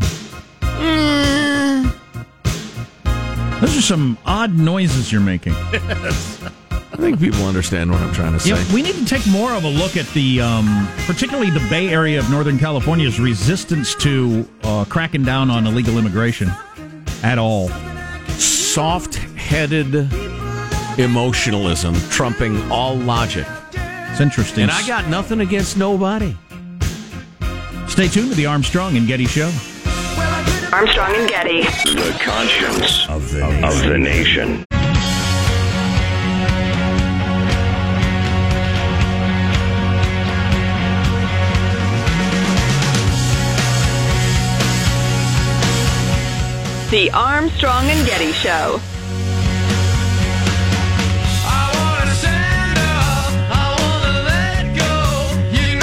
those 3.62 3.78
are 3.78 3.82
some 3.82 4.18
odd 4.26 4.58
noises 4.58 5.12
you're 5.12 5.22
making. 5.22 5.54
I 6.94 6.96
think 6.98 7.20
people 7.20 7.46
understand 7.46 7.92
what 7.92 8.02
I'm 8.02 8.14
trying 8.14 8.34
to 8.34 8.40
say. 8.40 8.50
Yeah, 8.52 8.74
we 8.74 8.82
need 8.84 8.96
to 8.96 9.06
take 9.06 9.26
more 9.26 9.52
of 9.54 9.64
a 9.64 9.70
look 9.70 9.98
at 9.98 10.06
the, 10.10 10.42
um, 10.42 10.88
particularly 11.08 11.50
the 11.50 11.66
Bay 11.70 11.90
Area 11.90 12.20
of 12.20 12.30
Northern 12.30 12.60
California's 12.60 13.20
resistance 13.20 13.96
to 13.96 14.48
uh, 14.64 14.86
cracking 14.86 15.24
down 15.24 15.50
on 15.50 15.66
illegal 15.66 15.98
immigration 15.98 16.52
at 17.24 17.40
all. 17.40 17.70
Soft-headed 18.30 20.10
emotionalism 21.00 21.96
trumping 22.10 22.60
all 22.72 22.96
logic. 22.96 23.48
It's 23.74 24.22
interesting. 24.22 24.64
And 24.64 24.72
I 24.72 24.86
got 24.88 25.08
nothing 25.08 25.42
against 25.42 25.78
nobody. 25.78 26.36
Stay 27.88 28.08
tuned 28.08 28.30
to 28.30 28.36
the 28.36 28.46
Armstrong 28.46 28.98
and 28.98 29.08
Getty 29.08 29.26
Show. 29.26 29.52
Armstrong 30.72 31.16
and 31.16 31.30
Getty. 31.30 31.62
The 31.62 32.18
conscience 32.22 33.08
of 33.10 33.32
the, 33.32 33.46
of 33.66 33.80
the 33.88 33.98
nation. 33.98 34.66
The 46.94 47.10
Armstrong 47.10 47.90
and 47.90 48.06
Getty 48.06 48.32
Show. 48.34 48.80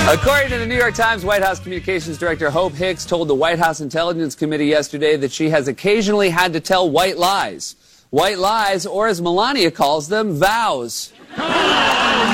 According 0.08 0.50
to 0.50 0.58
the 0.58 0.66
New 0.66 0.76
York 0.76 0.94
Times, 0.94 1.24
White 1.24 1.42
House 1.42 1.58
Communications 1.58 2.16
Director 2.16 2.48
Hope 2.48 2.74
Hicks 2.74 3.04
told 3.04 3.26
the 3.26 3.34
White 3.34 3.58
House 3.58 3.80
Intelligence 3.80 4.36
Committee 4.36 4.66
yesterday 4.66 5.16
that 5.16 5.32
she 5.32 5.48
has 5.48 5.66
occasionally 5.66 6.30
had 6.30 6.52
to 6.52 6.60
tell 6.60 6.88
white 6.88 7.18
lies. 7.18 7.74
White 8.10 8.38
lies, 8.38 8.86
or 8.86 9.08
as 9.08 9.20
Melania 9.20 9.72
calls 9.72 10.06
them, 10.08 10.38
vows. 10.38 11.12
Oh, 11.36 11.42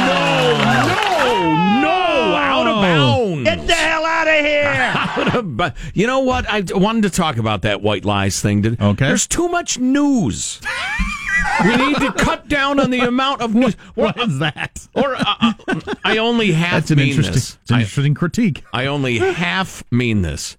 No, 0.06 0.58
no, 0.74 1.80
no! 1.80 2.34
out 2.34 2.66
of 2.66 2.82
bounds. 2.82 3.44
Get 3.44 3.66
the 3.66 3.74
hell 3.74 4.05
out 4.16 4.28
of 4.28 4.44
here! 4.44 4.92
Out 5.26 5.34
of 5.36 5.56
bo- 5.56 5.72
you 5.94 6.06
know 6.06 6.20
what? 6.20 6.46
I 6.48 6.62
wanted 6.70 7.02
to 7.02 7.10
talk 7.10 7.36
about 7.36 7.62
that 7.62 7.82
white 7.82 8.04
lies 8.04 8.40
thing. 8.40 8.62
Did, 8.62 8.80
Okay. 8.80 9.06
There's 9.06 9.26
too 9.26 9.48
much 9.48 9.78
news. 9.78 10.60
we 11.64 11.76
need 11.76 11.96
to 11.98 12.12
cut 12.12 12.48
down 12.48 12.80
on 12.80 12.90
the 12.90 13.00
amount 13.00 13.40
of 13.42 13.54
news. 13.54 13.74
What 13.94 14.18
is 14.20 14.38
that? 14.40 14.86
Or 14.94 15.14
uh, 15.16 15.24
uh, 15.68 15.80
I 16.04 16.18
only 16.18 16.52
half 16.52 16.72
That's 16.72 16.90
an 16.92 16.98
mean 16.98 17.08
interesting, 17.08 17.34
this. 17.34 17.58
it's 17.62 17.70
an 17.70 17.76
I, 17.76 17.80
interesting 17.80 18.14
critique. 18.14 18.64
I 18.72 18.86
only 18.86 19.18
half 19.18 19.82
mean 19.90 20.22
this. 20.22 20.56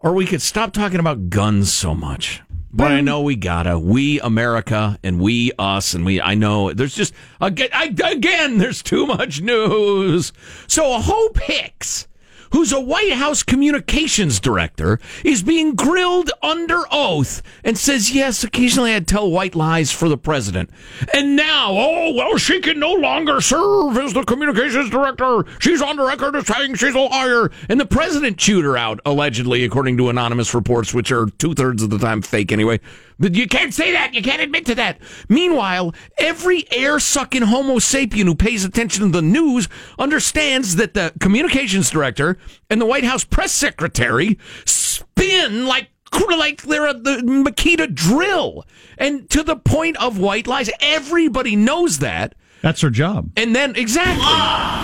Or 0.00 0.12
we 0.12 0.26
could 0.26 0.42
stop 0.42 0.72
talking 0.72 1.00
about 1.00 1.30
guns 1.30 1.72
so 1.72 1.94
much. 1.94 2.42
But 2.72 2.92
I 2.92 3.00
know 3.00 3.22
we 3.22 3.36
gotta. 3.36 3.78
We 3.78 4.20
America 4.20 4.98
and 5.02 5.18
we 5.18 5.50
us 5.58 5.94
and 5.94 6.04
we. 6.04 6.20
I 6.20 6.34
know 6.34 6.72
there's 6.74 6.94
just 6.94 7.14
again. 7.40 7.70
I, 7.72 7.84
again, 8.04 8.58
there's 8.58 8.82
too 8.82 9.06
much 9.06 9.40
news. 9.40 10.32
So 10.66 10.98
Hope 11.00 11.38
Hicks, 11.40 12.06
who's 12.50 12.72
a 12.72 12.80
White 12.80 13.12
House 13.12 13.42
communications 13.42 14.40
director, 14.40 14.98
is 15.24 15.42
being 15.42 15.74
grilled 15.74 16.30
under 16.42 16.82
oath 16.90 17.42
and 17.64 17.76
says, 17.76 18.10
"Yes, 18.10 18.44
occasionally 18.44 18.94
I'd 18.94 19.06
tell 19.06 19.30
white 19.30 19.54
lies 19.54 19.92
for 19.92 20.08
the 20.08 20.18
president." 20.18 20.70
And 21.14 21.36
now, 21.36 21.70
oh 21.70 22.12
well, 22.14 22.36
she 22.36 22.60
can 22.60 22.78
no 22.78 22.92
longer 22.92 23.40
serve 23.40 23.96
as 23.98 24.12
the 24.12 24.24
communications 24.24 24.90
director. 24.90 25.44
She's 25.58 25.82
on 25.82 25.96
the 25.96 26.04
record 26.04 26.36
as 26.36 26.46
saying 26.46 26.74
she's 26.76 26.94
a 26.94 27.00
liar, 27.00 27.50
and 27.68 27.80
the 27.80 27.86
president 27.86 28.38
chewed 28.38 28.64
her 28.64 28.76
out 28.76 29.00
allegedly, 29.04 29.64
according 29.64 29.96
to 29.98 30.08
anonymous 30.08 30.54
reports, 30.54 30.94
which 30.94 31.10
are 31.12 31.26
two 31.38 31.54
thirds 31.54 31.82
of 31.82 31.90
the 31.90 31.98
time 31.98 32.22
fake 32.22 32.52
anyway. 32.52 32.80
You 33.18 33.46
can't 33.46 33.72
say 33.72 33.92
that. 33.92 34.12
You 34.14 34.22
can't 34.22 34.42
admit 34.42 34.66
to 34.66 34.74
that. 34.74 35.00
Meanwhile, 35.28 35.94
every 36.18 36.70
air 36.70 36.98
sucking 36.98 37.42
Homo 37.42 37.76
sapien 37.76 38.24
who 38.24 38.34
pays 38.34 38.64
attention 38.64 39.04
to 39.04 39.08
the 39.10 39.22
news 39.22 39.68
understands 39.98 40.76
that 40.76 40.94
the 40.94 41.12
communications 41.18 41.90
director 41.90 42.36
and 42.68 42.80
the 42.80 42.86
White 42.86 43.04
House 43.04 43.24
press 43.24 43.52
secretary 43.52 44.38
spin 44.64 45.66
like 45.66 45.88
like 46.12 46.62
they're 46.62 46.86
at 46.86 47.04
the 47.04 47.16
Makita 47.16 47.92
drill, 47.92 48.64
and 48.98 49.28
to 49.30 49.42
the 49.42 49.56
point 49.56 49.96
of 49.98 50.18
white 50.18 50.46
lies. 50.46 50.70
Everybody 50.80 51.56
knows 51.56 51.98
that. 51.98 52.34
That's 52.62 52.80
her 52.80 52.90
job. 52.90 53.30
And 53.36 53.54
then 53.54 53.76
exactly. 53.76 54.24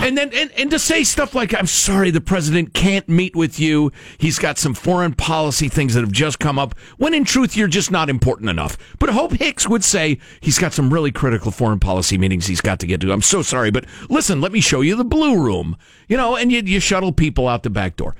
And 0.07 0.17
then 0.17 0.31
and, 0.33 0.51
and 0.51 0.71
to 0.71 0.79
say 0.79 1.03
stuff 1.03 1.33
like 1.33 1.53
I'm 1.53 1.67
sorry 1.67 2.11
the 2.11 2.21
president 2.21 2.73
can't 2.73 3.07
meet 3.09 3.35
with 3.35 3.59
you. 3.59 3.91
He's 4.17 4.37
got 4.39 4.57
some 4.57 4.73
foreign 4.73 5.13
policy 5.13 5.69
things 5.69 5.93
that 5.93 6.01
have 6.01 6.11
just 6.11 6.39
come 6.39 6.59
up 6.59 6.77
when 6.97 7.13
in 7.13 7.25
truth 7.25 7.57
you're 7.57 7.67
just 7.67 7.91
not 7.91 8.09
important 8.09 8.49
enough. 8.49 8.77
But 8.99 9.09
Hope 9.09 9.33
Hicks 9.33 9.67
would 9.67 9.83
say 9.83 10.19
he's 10.39 10.59
got 10.59 10.73
some 10.73 10.93
really 10.93 11.11
critical 11.11 11.51
foreign 11.51 11.79
policy 11.79 12.17
meetings 12.17 12.45
he's 12.45 12.61
got 12.61 12.79
to 12.79 12.87
get 12.87 13.01
to. 13.01 13.11
I'm 13.11 13.21
so 13.21 13.41
sorry, 13.41 13.71
but 13.71 13.85
listen, 14.09 14.39
let 14.39 14.51
me 14.51 14.61
show 14.61 14.81
you 14.81 14.95
the 14.95 15.03
blue 15.03 15.41
room. 15.41 15.75
You 16.07 16.17
know, 16.17 16.35
and 16.35 16.51
you 16.51 16.61
you 16.61 16.79
shuttle 16.79 17.11
people 17.11 17.47
out 17.47 17.63
the 17.63 17.69
back 17.69 17.95
door. 17.95 18.15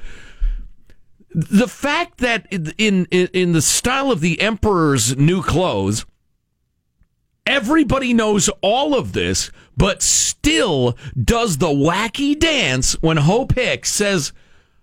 The 1.35 1.67
fact 1.67 2.19
that 2.19 2.47
in 2.51 3.05
in, 3.11 3.29
in 3.33 3.51
the 3.53 3.61
style 3.61 4.11
of 4.11 4.19
the 4.19 4.41
emperor's 4.41 5.15
new 5.15 5.41
clothes 5.41 6.05
Everybody 7.45 8.13
knows 8.13 8.49
all 8.61 8.95
of 8.95 9.11
this, 9.11 9.51
but 9.75 10.01
still 10.01 10.97
does 11.21 11.57
the 11.57 11.67
wacky 11.67 12.39
dance 12.39 12.93
when 13.01 13.17
Hope 13.17 13.55
Hicks 13.55 13.91
says, 13.91 14.31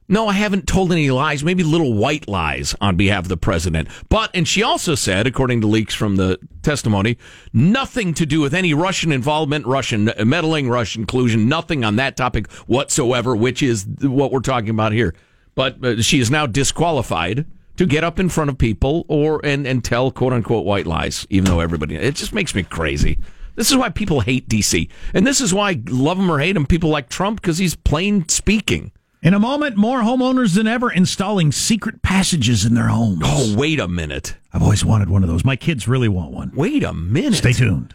no, 0.08 0.28
I 0.28 0.32
haven't 0.34 0.66
told 0.66 0.92
any 0.92 1.10
lies, 1.10 1.42
maybe 1.42 1.62
little 1.62 1.94
white 1.94 2.28
lies 2.28 2.74
on 2.80 2.96
behalf 2.96 3.24
of 3.24 3.28
the 3.28 3.36
president. 3.36 3.88
But, 4.08 4.30
and 4.34 4.46
she 4.46 4.62
also 4.62 4.94
said, 4.94 5.26
according 5.26 5.62
to 5.62 5.68
leaks 5.68 5.94
from 5.94 6.16
the 6.16 6.38
testimony, 6.62 7.16
nothing 7.52 8.12
to 8.14 8.26
do 8.26 8.40
with 8.40 8.52
any 8.52 8.74
Russian 8.74 9.12
involvement, 9.12 9.66
Russian 9.66 10.10
meddling, 10.24 10.68
Russian 10.68 11.06
collusion, 11.06 11.48
nothing 11.48 11.84
on 11.84 11.96
that 11.96 12.16
topic 12.16 12.50
whatsoever, 12.66 13.34
which 13.34 13.62
is 13.62 13.86
what 14.02 14.32
we're 14.32 14.40
talking 14.40 14.70
about 14.70 14.92
here. 14.92 15.14
But 15.54 15.82
uh, 15.82 16.02
she 16.02 16.18
is 16.18 16.30
now 16.30 16.44
disqualified 16.44 17.46
to 17.80 17.86
get 17.86 18.04
up 18.04 18.20
in 18.20 18.28
front 18.28 18.50
of 18.50 18.58
people 18.58 19.06
or 19.08 19.40
and, 19.42 19.66
and 19.66 19.82
tell 19.82 20.10
quote 20.10 20.34
unquote 20.34 20.66
white 20.66 20.86
lies, 20.86 21.26
even 21.30 21.46
though 21.46 21.60
everybody 21.60 21.96
it 21.96 22.14
just 22.14 22.34
makes 22.34 22.54
me 22.54 22.62
crazy. 22.62 23.18
This 23.54 23.70
is 23.70 23.76
why 23.78 23.88
people 23.88 24.20
hate 24.20 24.50
DC, 24.50 24.90
and 25.14 25.26
this 25.26 25.40
is 25.40 25.54
why 25.54 25.80
love 25.88 26.18
him 26.18 26.30
or 26.30 26.40
hate 26.40 26.56
him, 26.56 26.66
people 26.66 26.90
like 26.90 27.08
Trump 27.08 27.40
because 27.40 27.56
he's 27.56 27.74
plain 27.74 28.28
speaking. 28.28 28.92
In 29.22 29.32
a 29.32 29.38
moment, 29.38 29.78
more 29.78 30.00
homeowners 30.00 30.54
than 30.54 30.66
ever 30.66 30.90
installing 30.92 31.52
secret 31.52 32.02
passages 32.02 32.66
in 32.66 32.74
their 32.74 32.88
homes. 32.88 33.22
Oh, 33.24 33.54
wait 33.56 33.80
a 33.80 33.88
minute! 33.88 34.36
I've 34.52 34.62
always 34.62 34.84
wanted 34.84 35.08
one 35.08 35.22
of 35.22 35.30
those. 35.30 35.42
My 35.42 35.56
kids 35.56 35.88
really 35.88 36.08
want 36.08 36.32
one. 36.32 36.52
Wait 36.54 36.84
a 36.84 36.92
minute! 36.92 37.36
Stay 37.36 37.54
tuned. 37.54 37.94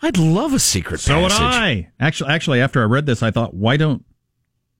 I'd 0.00 0.16
love 0.16 0.54
a 0.54 0.58
secret. 0.58 1.00
So 1.00 1.12
passage. 1.12 1.38
would 1.38 1.46
I. 1.46 1.90
Actually, 2.00 2.30
actually, 2.30 2.60
after 2.62 2.80
I 2.80 2.86
read 2.86 3.04
this, 3.04 3.22
I 3.22 3.30
thought, 3.30 3.52
why 3.52 3.76
don't 3.76 4.02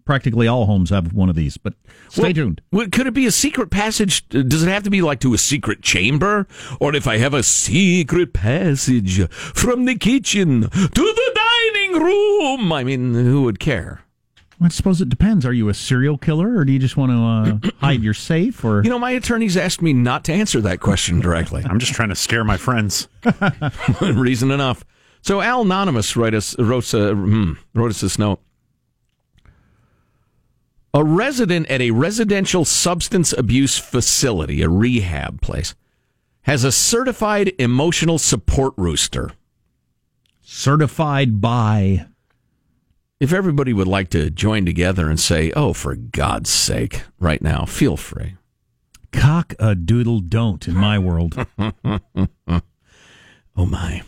practically 0.06 0.48
all 0.48 0.64
homes 0.64 0.88
have 0.88 1.12
one 1.12 1.28
of 1.28 1.36
these? 1.36 1.58
But 1.58 1.74
stay 2.08 2.22
well, 2.22 2.32
tuned. 2.32 2.62
Well, 2.72 2.88
could 2.90 3.06
it 3.06 3.12
be 3.12 3.26
a 3.26 3.30
secret 3.30 3.70
passage? 3.70 4.26
Does 4.30 4.62
it 4.62 4.68
have 4.70 4.84
to 4.84 4.90
be 4.90 5.02
like 5.02 5.20
to 5.20 5.34
a 5.34 5.38
secret 5.38 5.82
chamber, 5.82 6.46
or 6.80 6.96
if 6.96 7.06
I 7.06 7.18
have 7.18 7.34
a 7.34 7.42
secret 7.42 8.32
passage 8.32 9.28
from 9.28 9.84
the 9.84 9.96
kitchen 9.96 10.62
to 10.62 10.68
the 10.70 11.40
dining 11.74 12.02
room? 12.02 12.72
I 12.72 12.84
mean, 12.84 13.12
who 13.12 13.42
would 13.42 13.58
care? 13.58 14.00
I 14.58 14.68
suppose 14.68 15.02
it 15.02 15.10
depends. 15.10 15.44
Are 15.44 15.52
you 15.52 15.68
a 15.68 15.74
serial 15.74 16.16
killer, 16.16 16.56
or 16.56 16.64
do 16.64 16.72
you 16.72 16.78
just 16.78 16.96
want 16.96 17.12
to 17.12 17.66
uh, 17.68 17.70
hide 17.80 18.02
your 18.02 18.14
safe? 18.14 18.64
Or 18.64 18.82
you 18.82 18.88
know, 18.88 18.98
my 18.98 19.10
attorneys 19.10 19.56
asked 19.56 19.82
me 19.82 19.92
not 19.92 20.24
to 20.24 20.32
answer 20.32 20.62
that 20.62 20.80
question 20.80 21.20
directly. 21.20 21.62
I'm 21.68 21.78
just 21.78 21.92
trying 21.92 22.08
to 22.08 22.14
scare 22.14 22.44
my 22.44 22.56
friends. 22.56 23.08
Reason 24.00 24.50
enough. 24.50 24.84
So 25.20 25.40
Al 25.40 25.62
Anonymous 25.62 26.16
wrote 26.16 26.34
us 26.34 26.58
wrote, 26.58 26.94
uh, 26.94 27.14
wrote 27.74 27.90
us 27.90 28.00
this 28.00 28.18
note. 28.18 28.40
A 30.94 31.04
resident 31.04 31.66
at 31.68 31.80
a 31.80 31.90
residential 31.90 32.64
substance 32.64 33.32
abuse 33.32 33.78
facility, 33.78 34.62
a 34.62 34.68
rehab 34.68 35.40
place, 35.42 35.74
has 36.42 36.64
a 36.64 36.72
certified 36.72 37.52
emotional 37.58 38.18
support 38.18 38.72
rooster. 38.76 39.32
Certified 40.42 41.40
by. 41.40 42.06
If 43.18 43.32
everybody 43.32 43.72
would 43.72 43.88
like 43.88 44.10
to 44.10 44.30
join 44.30 44.64
together 44.64 45.08
and 45.08 45.18
say, 45.18 45.50
oh, 45.56 45.72
for 45.72 45.96
God's 45.96 46.50
sake, 46.50 47.02
right 47.18 47.42
now, 47.42 47.64
feel 47.64 47.96
free. 47.96 48.36
Cock 49.10 49.54
a 49.58 49.74
doodle 49.74 50.20
don't 50.20 50.68
in 50.68 50.74
my 50.74 50.98
world. 50.98 51.34
oh, 51.58 52.60
my. 53.56 54.02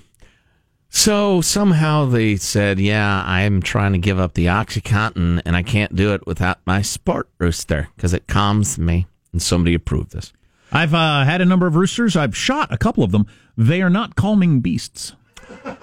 So 0.91 1.41
somehow 1.41 2.07
they 2.07 2.37
said, 2.37 2.79
"Yeah, 2.81 3.23
I'm 3.27 3.61
trying 3.61 3.93
to 3.93 3.99
give 3.99 4.19
up 4.19 4.35
the 4.35 4.47
OxyContin, 4.47 5.43
and 5.45 5.55
I 5.55 5.63
can't 5.63 5.95
do 5.95 6.15
it 6.15 6.27
without 6.27 6.59
my 6.67 6.83
sport 6.83 7.29
rooster 7.39 7.89
because 7.97 8.15
it 8.15 8.27
calms 8.27 8.79
me." 8.79 9.07
And 9.33 9.43
somebody 9.43 9.75
approved 9.75 10.13
this. 10.13 10.33
I've 10.73 10.95
uh, 10.95 11.25
had 11.25 11.41
a 11.41 11.47
number 11.47 11.67
of 11.67 11.77
roosters. 11.77 12.17
I've 12.17 12.37
shot 12.37 12.73
a 12.73 12.79
couple 12.79 13.05
of 13.05 13.13
them. 13.13 13.27
They 13.57 13.83
are 13.83 13.91
not 13.91 14.17
calming 14.17 14.61
beasts 14.61 15.15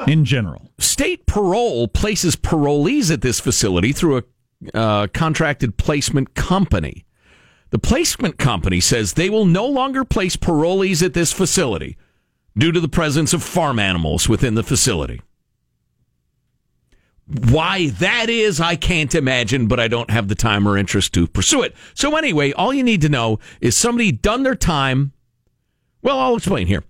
in 0.07 0.25
general. 0.25 0.71
State 0.79 1.25
parole 1.25 1.87
places 1.87 2.35
parolees 2.35 3.11
at 3.11 3.21
this 3.21 3.39
facility 3.39 3.91
through 3.91 4.17
a 4.17 4.23
uh, 4.73 5.07
contracted 5.13 5.77
placement 5.77 6.33
company. 6.33 7.05
The 7.71 7.79
placement 7.79 8.37
company 8.37 8.79
says 8.79 9.13
they 9.13 9.29
will 9.29 9.45
no 9.45 9.65
longer 9.65 10.05
place 10.05 10.35
parolees 10.35 11.03
at 11.03 11.13
this 11.13 11.31
facility 11.31 11.97
due 12.57 12.71
to 12.71 12.79
the 12.79 12.87
presence 12.87 13.33
of 13.33 13.43
farm 13.43 13.79
animals 13.79 14.29
within 14.29 14.55
the 14.55 14.63
facility. 14.63 15.21
Why 17.27 17.89
that 17.89 18.29
is, 18.29 18.61
I 18.61 18.75
can't 18.75 19.15
imagine, 19.15 19.67
but 19.67 19.79
I 19.79 19.87
don't 19.87 20.11
have 20.11 20.27
the 20.27 20.35
time 20.35 20.67
or 20.67 20.77
interest 20.77 21.13
to 21.13 21.27
pursue 21.27 21.63
it. 21.63 21.75
So, 21.95 22.15
anyway, 22.15 22.51
all 22.51 22.73
you 22.73 22.83
need 22.83 23.01
to 23.01 23.09
know 23.09 23.39
is 23.61 23.75
somebody 23.75 24.11
done 24.11 24.43
their 24.43 24.55
time. 24.55 25.11
Well, 26.03 26.19
I'll 26.19 26.35
explain 26.35 26.67
here. 26.67 26.83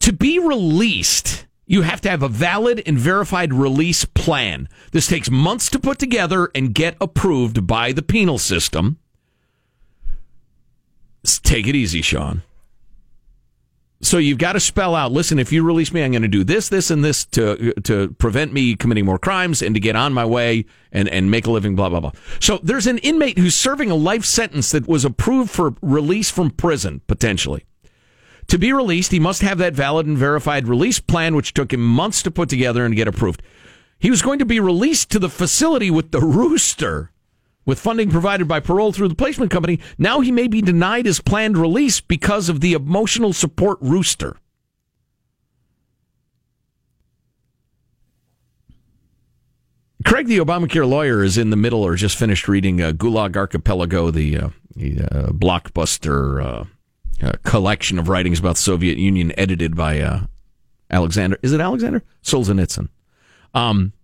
To 0.00 0.12
be 0.12 0.40
released, 0.40 1.46
you 1.64 1.82
have 1.82 2.00
to 2.02 2.10
have 2.10 2.24
a 2.24 2.28
valid 2.28 2.82
and 2.86 2.98
verified 2.98 3.54
release 3.54 4.04
plan. 4.04 4.68
This 4.90 5.06
takes 5.06 5.30
months 5.30 5.70
to 5.70 5.78
put 5.78 6.00
together 6.00 6.50
and 6.52 6.74
get 6.74 6.96
approved 7.00 7.68
by 7.68 7.92
the 7.92 8.02
penal 8.02 8.38
system. 8.38 8.98
Take 11.24 11.68
it 11.68 11.76
easy, 11.76 12.02
Sean. 12.02 12.42
So 14.02 14.18
you've 14.18 14.38
got 14.38 14.52
to 14.52 14.60
spell 14.60 14.94
out. 14.94 15.10
Listen, 15.10 15.38
if 15.38 15.52
you 15.52 15.62
release 15.62 15.92
me, 15.92 16.02
I'm 16.02 16.10
going 16.10 16.22
to 16.22 16.28
do 16.28 16.44
this, 16.44 16.68
this, 16.68 16.90
and 16.90 17.02
this 17.02 17.24
to 17.26 17.72
to 17.84 18.10
prevent 18.18 18.52
me 18.52 18.76
committing 18.76 19.06
more 19.06 19.18
crimes 19.18 19.62
and 19.62 19.74
to 19.74 19.80
get 19.80 19.96
on 19.96 20.12
my 20.12 20.24
way 20.24 20.66
and 20.92 21.08
and 21.08 21.30
make 21.30 21.46
a 21.46 21.50
living. 21.50 21.74
Blah 21.74 21.88
blah 21.88 22.00
blah. 22.00 22.12
So 22.40 22.60
there's 22.62 22.86
an 22.86 22.98
inmate 22.98 23.38
who's 23.38 23.54
serving 23.54 23.90
a 23.90 23.94
life 23.94 24.24
sentence 24.24 24.70
that 24.72 24.86
was 24.86 25.04
approved 25.04 25.50
for 25.50 25.74
release 25.80 26.30
from 26.30 26.50
prison 26.50 27.00
potentially. 27.06 27.64
To 28.48 28.58
be 28.58 28.72
released, 28.72 29.10
he 29.10 29.18
must 29.18 29.42
have 29.42 29.58
that 29.58 29.74
valid 29.74 30.06
and 30.06 30.16
verified 30.16 30.68
release 30.68 31.00
plan, 31.00 31.34
which 31.34 31.52
took 31.52 31.72
him 31.72 31.84
months 31.84 32.22
to 32.22 32.30
put 32.30 32.48
together 32.48 32.84
and 32.84 32.94
get 32.94 33.08
approved. 33.08 33.42
He 33.98 34.10
was 34.10 34.22
going 34.22 34.38
to 34.38 34.44
be 34.44 34.60
released 34.60 35.10
to 35.10 35.18
the 35.18 35.30
facility 35.30 35.90
with 35.90 36.12
the 36.12 36.20
rooster 36.20 37.10
with 37.66 37.78
funding 37.80 38.08
provided 38.10 38.48
by 38.48 38.60
parole 38.60 38.92
through 38.92 39.08
the 39.08 39.14
placement 39.14 39.50
company, 39.50 39.80
now 39.98 40.20
he 40.20 40.32
may 40.32 40.46
be 40.48 40.62
denied 40.62 41.04
his 41.04 41.20
planned 41.20 41.58
release 41.58 42.00
because 42.00 42.48
of 42.48 42.60
the 42.60 42.72
emotional 42.72 43.32
support 43.32 43.76
rooster. 43.82 44.36
Craig, 50.04 50.28
the 50.28 50.38
Obamacare 50.38 50.88
lawyer, 50.88 51.24
is 51.24 51.36
in 51.36 51.50
the 51.50 51.56
middle 51.56 51.82
or 51.82 51.96
just 51.96 52.16
finished 52.16 52.46
reading 52.46 52.80
uh, 52.80 52.92
Gulag 52.92 53.36
Archipelago, 53.36 54.12
the, 54.12 54.38
uh, 54.38 54.48
the 54.76 55.00
uh, 55.00 55.26
blockbuster 55.32 56.44
uh, 56.44 56.64
uh, 57.26 57.32
collection 57.42 57.98
of 57.98 58.08
writings 58.08 58.38
about 58.38 58.54
the 58.54 58.62
Soviet 58.62 58.98
Union, 58.98 59.32
edited 59.36 59.74
by 59.74 60.00
uh, 60.00 60.20
Alexander. 60.90 61.38
Is 61.42 61.52
it 61.52 61.60
Alexander 61.60 62.04
Solzhenitsyn? 62.22 62.88
Um, 63.52 63.94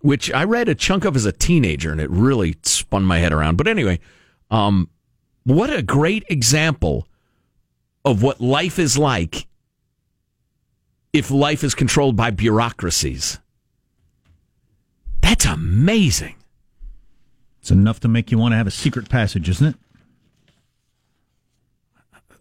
which 0.00 0.32
I 0.32 0.44
read 0.44 0.68
a 0.68 0.74
chunk 0.74 1.04
of 1.04 1.16
as 1.16 1.24
a 1.26 1.32
teenager, 1.32 1.92
and 1.92 2.00
it 2.00 2.10
really 2.10 2.56
spun 2.62 3.04
my 3.04 3.18
head 3.18 3.32
around. 3.32 3.56
But 3.56 3.68
anyway, 3.68 4.00
um, 4.50 4.88
what 5.44 5.72
a 5.72 5.82
great 5.82 6.24
example 6.28 7.06
of 8.04 8.22
what 8.22 8.40
life 8.40 8.78
is 8.78 8.96
like 8.96 9.46
if 11.12 11.30
life 11.30 11.64
is 11.64 11.74
controlled 11.74 12.16
by 12.16 12.30
bureaucracies. 12.30 13.38
That's 15.20 15.44
amazing. 15.44 16.36
It's 17.60 17.70
enough 17.70 18.00
to 18.00 18.08
make 18.08 18.30
you 18.30 18.38
want 18.38 18.52
to 18.52 18.56
have 18.56 18.66
a 18.66 18.70
secret 18.70 19.08
passage, 19.08 19.48
isn't 19.48 19.66
it? 19.66 19.76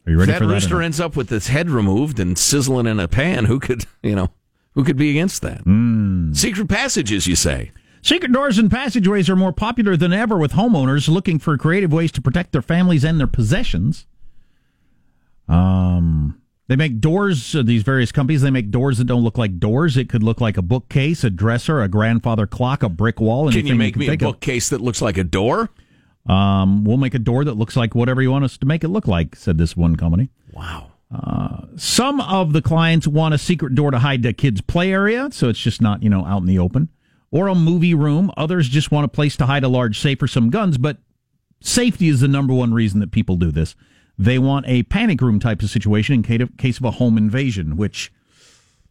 Are 0.08 0.12
you 0.12 0.18
ready 0.18 0.32
if 0.32 0.38
for 0.38 0.46
that 0.46 0.48
that? 0.48 0.54
rooster 0.54 0.82
ends 0.82 1.00
up 1.00 1.16
with 1.16 1.32
its 1.32 1.48
head 1.48 1.70
removed 1.70 2.20
and 2.20 2.38
sizzling 2.38 2.88
in 2.88 3.00
a 3.00 3.08
pan, 3.08 3.46
who 3.46 3.60
could, 3.60 3.86
you 4.02 4.16
know, 4.16 4.30
who 4.76 4.84
could 4.84 4.98
be 4.98 5.10
against 5.10 5.42
that? 5.42 5.62
Hmm. 5.62 5.79
Secret 6.34 6.68
passages, 6.70 7.28
you 7.28 7.36
say? 7.36 7.72
Secret 8.02 8.32
doors 8.32 8.58
and 8.58 8.72
passageways 8.72 9.30
are 9.30 9.36
more 9.36 9.52
popular 9.52 9.98
than 9.98 10.14
ever 10.14 10.38
with 10.38 10.54
homeowners 10.54 11.10
looking 11.10 11.38
for 11.38 11.58
creative 11.58 11.92
ways 11.92 12.12
to 12.14 12.22
protect 12.22 12.52
their 12.52 12.62
families 12.62 13.04
and 13.04 13.20
their 13.20 13.28
possessions. 13.28 14.06
Um, 15.48 16.42
they 16.68 16.76
make 16.76 17.00
doors. 17.00 17.56
Uh, 17.56 17.64
these 17.64 17.84
various 17.84 18.12
companies 18.12 18.42
they 18.42 18.52
make 18.52 18.70
doors 18.70 19.00
that 19.00 19.06
don't 19.06 19.24
look 19.24 19.38
like 19.38 19.60
doors. 19.60 19.98
It 19.98 20.08
could 20.08 20.24
look 20.24 20.40
like 20.40 20.56
a 20.56 20.62
bookcase, 20.62 21.24
a 21.24 21.30
dresser, 21.30 21.82
a 21.82 21.88
grandfather 21.88 22.46
clock, 22.48 22.84
a 22.84 22.90
brick 22.90 23.20
wall. 23.20 23.52
Can 23.52 23.66
you 23.66 23.76
make 23.76 23.98
me 23.98 24.06
a 24.06 24.10
think 24.12 24.22
of. 24.22 24.34
bookcase 24.34 24.70
that 24.70 24.80
looks 24.80 25.02
like 25.02 25.18
a 25.18 25.24
door? 25.24 25.70
Um, 26.28 26.86
we'll 26.86 26.98
make 26.98 27.16
a 27.16 27.20
door 27.20 27.44
that 27.44 27.56
looks 27.56 27.76
like 27.76 27.96
whatever 27.96 28.22
you 28.22 28.30
want 28.30 28.46
us 28.46 28.58
to 28.60 28.66
make 28.68 28.84
it 28.84 28.90
look 28.90 29.08
like," 29.08 29.36
said 29.36 29.58
this 29.58 29.76
one 29.76 29.96
company. 29.96 30.30
Wow. 30.54 30.92
Some 31.76 32.22
of 32.22 32.54
the 32.54 32.62
clients 32.62 33.08
want 33.08 33.34
a 33.34 33.38
secret 33.38 33.76
door 33.76 33.92
to 33.92 34.00
hide 34.00 34.24
the 34.24 34.34
kids' 34.34 34.62
play 34.62 34.92
area, 34.92 35.30
so 35.32 35.50
it's 35.50 35.60
just 35.60 35.82
not 35.82 36.04
you 36.04 36.10
know 36.10 36.26
out 36.26 36.42
in 36.42 36.48
the 36.48 36.60
open, 36.60 36.90
or 37.32 37.48
a 37.48 37.56
movie 37.56 37.94
room. 37.94 38.32
Others 38.38 38.70
just 38.70 38.92
want 38.92 39.06
a 39.06 39.10
place 39.10 39.36
to 39.38 39.46
hide 39.46 39.64
a 39.64 39.70
large 39.70 40.00
safe 40.00 40.22
or 40.22 40.28
some 40.28 40.50
guns. 40.50 40.78
But 40.78 40.98
safety 41.62 42.08
is 42.08 42.20
the 42.22 42.28
number 42.28 42.54
one 42.54 42.74
reason 42.74 43.00
that 43.00 43.12
people 43.12 43.36
do 43.38 43.52
this. 43.52 43.76
They 44.18 44.38
want 44.38 44.66
a 44.68 44.84
panic 44.84 45.22
room 45.22 45.40
type 45.40 45.62
of 45.62 45.70
situation 45.70 46.16
in 46.16 46.48
case 46.58 46.78
of 46.78 46.86
a 46.86 46.92
home 46.92 47.18
invasion, 47.18 47.78
which. 47.78 48.12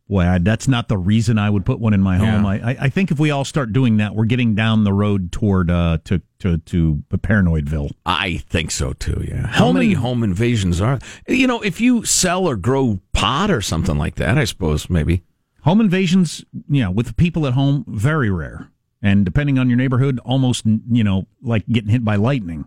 Boy, 0.08 0.22
I, 0.24 0.38
that's 0.38 0.66
not 0.66 0.88
the 0.88 0.96
reason 0.96 1.36
I 1.38 1.50
would 1.50 1.66
put 1.66 1.78
one 1.80 1.92
in 1.92 2.00
my 2.00 2.16
home. 2.16 2.44
Yeah. 2.44 2.48
I, 2.50 2.54
I, 2.70 2.76
I 2.82 2.88
think 2.88 3.10
if 3.10 3.18
we 3.18 3.30
all 3.30 3.44
start 3.44 3.74
doing 3.74 3.98
that, 3.98 4.14
we're 4.14 4.24
getting 4.24 4.54
down 4.54 4.84
the 4.84 4.92
road 4.92 5.30
toward 5.32 5.70
uh, 5.70 5.98
to 6.04 6.22
to 6.38 6.56
to 6.58 7.02
paranoidville. 7.12 7.90
I 8.06 8.38
think 8.48 8.70
so 8.70 8.94
too. 8.94 9.22
Yeah. 9.28 9.46
How 9.48 9.66
Home 9.66 9.74
many 9.74 9.90
in- 9.92 9.98
home 9.98 10.22
invasions 10.24 10.80
are? 10.80 10.98
You 11.26 11.46
know, 11.46 11.60
if 11.60 11.78
you 11.80 12.04
sell 12.06 12.46
or 12.46 12.56
grow 12.56 13.00
pot 13.12 13.50
or 13.50 13.60
something 13.60 13.98
like 13.98 14.14
that, 14.14 14.38
I 14.38 14.44
suppose 14.44 14.88
maybe. 14.88 15.24
Home 15.62 15.80
invasions, 15.80 16.42
you 16.70 16.82
know, 16.82 16.90
with 16.90 17.06
the 17.08 17.12
people 17.14 17.46
at 17.46 17.52
home, 17.52 17.84
very 17.86 18.30
rare. 18.30 18.70
And 19.02 19.24
depending 19.26 19.58
on 19.58 19.68
your 19.68 19.76
neighborhood, 19.76 20.18
almost, 20.24 20.64
you 20.64 21.04
know, 21.04 21.26
like 21.42 21.66
getting 21.66 21.90
hit 21.90 22.04
by 22.04 22.16
lightning. 22.16 22.64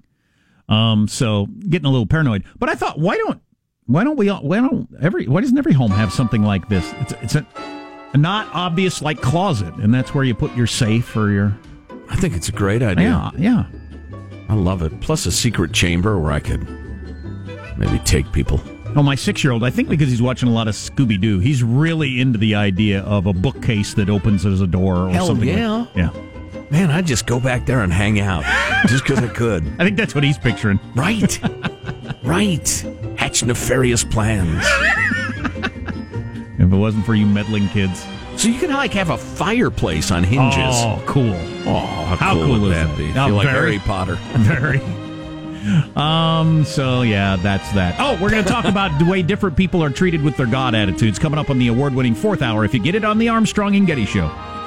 Um, 0.69 1.07
so 1.07 1.47
getting 1.67 1.87
a 1.87 1.89
little 1.89 2.05
paranoid. 2.05 2.43
But 2.59 2.69
I 2.69 2.75
thought, 2.75 2.99
why 2.99 3.17
don't, 3.17 3.41
why 3.87 4.03
don't 4.03 4.17
we 4.17 4.29
all, 4.29 4.41
why 4.41 4.57
don't 4.57 4.87
every, 5.01 5.27
why 5.27 5.41
doesn't 5.41 5.57
every 5.57 5.73
home 5.73 5.91
have 5.91 6.11
something 6.13 6.43
like 6.43 6.69
this? 6.69 6.93
It's, 7.01 7.13
it's 7.21 7.35
a, 7.35 7.45
a 8.13 8.17
not 8.17 8.47
obvious 8.53 9.01
like 9.01 9.21
closet, 9.21 9.73
and 9.75 9.93
that's 9.93 10.13
where 10.13 10.23
you 10.23 10.33
put 10.35 10.55
your 10.55 10.67
safe 10.67 11.15
or 11.15 11.31
your, 11.31 11.57
I 12.09 12.15
think 12.17 12.35
it's 12.35 12.49
a 12.49 12.53
great 12.53 12.81
idea. 12.83 13.05
yeah, 13.05 13.31
yeah. 13.37 13.65
I 14.49 14.53
love 14.53 14.81
it. 14.81 14.99
Plus 15.01 15.25
a 15.25 15.31
secret 15.31 15.71
chamber 15.71 16.19
where 16.19 16.31
I 16.33 16.39
could 16.41 16.67
maybe 17.77 17.99
take 17.99 18.31
people. 18.33 18.59
Oh, 18.95 19.01
my 19.03 19.15
six 19.15 19.41
year 19.43 19.53
old, 19.53 19.63
I 19.63 19.69
think 19.69 19.87
because 19.87 20.09
he's 20.09 20.21
watching 20.21 20.49
a 20.49 20.51
lot 20.51 20.67
of 20.67 20.75
Scooby 20.75 21.19
Doo, 21.19 21.39
he's 21.39 21.63
really 21.63 22.19
into 22.19 22.37
the 22.37 22.55
idea 22.55 23.01
of 23.03 23.25
a 23.27 23.33
bookcase 23.33 23.93
that 23.93 24.09
opens 24.09 24.45
as 24.45 24.59
a 24.59 24.67
door 24.67 25.07
or 25.07 25.09
Hell 25.09 25.27
something. 25.27 25.47
like- 25.47 25.57
yeah. 25.57 25.85
yeah. 25.95 26.09
Man, 26.69 26.89
I'd 26.91 27.05
just 27.07 27.25
go 27.25 27.39
back 27.39 27.65
there 27.65 27.81
and 27.81 27.91
hang 27.91 28.19
out 28.19 28.43
just 28.87 29.05
because 29.05 29.19
I 29.23 29.27
could. 29.29 29.63
I 29.79 29.83
think 29.85 29.95
that's 29.97 30.13
what 30.15 30.23
he's 30.25 30.37
picturing. 30.37 30.79
Right. 30.95 31.39
right. 32.23 32.85
Hatch 33.17 33.43
nefarious 33.43 34.03
plans. 34.03 34.63
If 36.59 36.71
it 36.71 36.75
wasn't 36.77 37.07
for 37.07 37.15
you 37.15 37.25
meddling 37.25 37.67
kids. 37.69 38.05
So 38.37 38.47
you 38.47 38.59
can 38.59 38.69
like 38.69 38.93
have 38.93 39.09
a 39.09 39.17
fireplace 39.17 40.11
on 40.11 40.23
hinges. 40.23 40.59
Oh, 40.59 41.01
cool. 41.07 41.33
Oh, 41.65 41.79
how, 41.79 42.15
How 42.17 42.33
cool, 42.35 42.45
cool 42.45 42.59
would 42.61 42.71
is 42.71 42.77
that 42.77 42.87
that? 42.87 42.97
be? 42.99 43.11
Feel 43.13 43.29
like 43.29 43.47
very. 43.47 43.77
Harry 43.77 43.79
Potter. 43.79 44.15
Very. 44.37 44.79
Um, 45.95 46.63
so 46.63 47.01
yeah, 47.01 47.35
that's 47.37 47.71
that. 47.71 47.95
Oh, 47.99 48.13
we're 48.21 48.29
going 48.29 48.43
to 48.43 48.49
talk 48.49 48.65
about 48.65 48.97
the 48.99 49.05
way 49.05 49.23
different 49.23 49.57
people 49.57 49.83
are 49.83 49.89
treated 49.89 50.21
with 50.21 50.37
their 50.37 50.45
God 50.45 50.75
attitudes 50.75 51.17
coming 51.17 51.39
up 51.39 51.49
on 51.49 51.57
the 51.57 51.67
award 51.67 51.95
winning 51.95 52.13
fourth 52.13 52.43
hour 52.43 52.63
if 52.63 52.73
you 52.75 52.79
get 52.79 52.93
it 52.93 53.03
on 53.03 53.17
the 53.17 53.29
Armstrong 53.29 53.75
and 53.75 53.87
Getty 53.87 54.05
Show. 54.05 54.27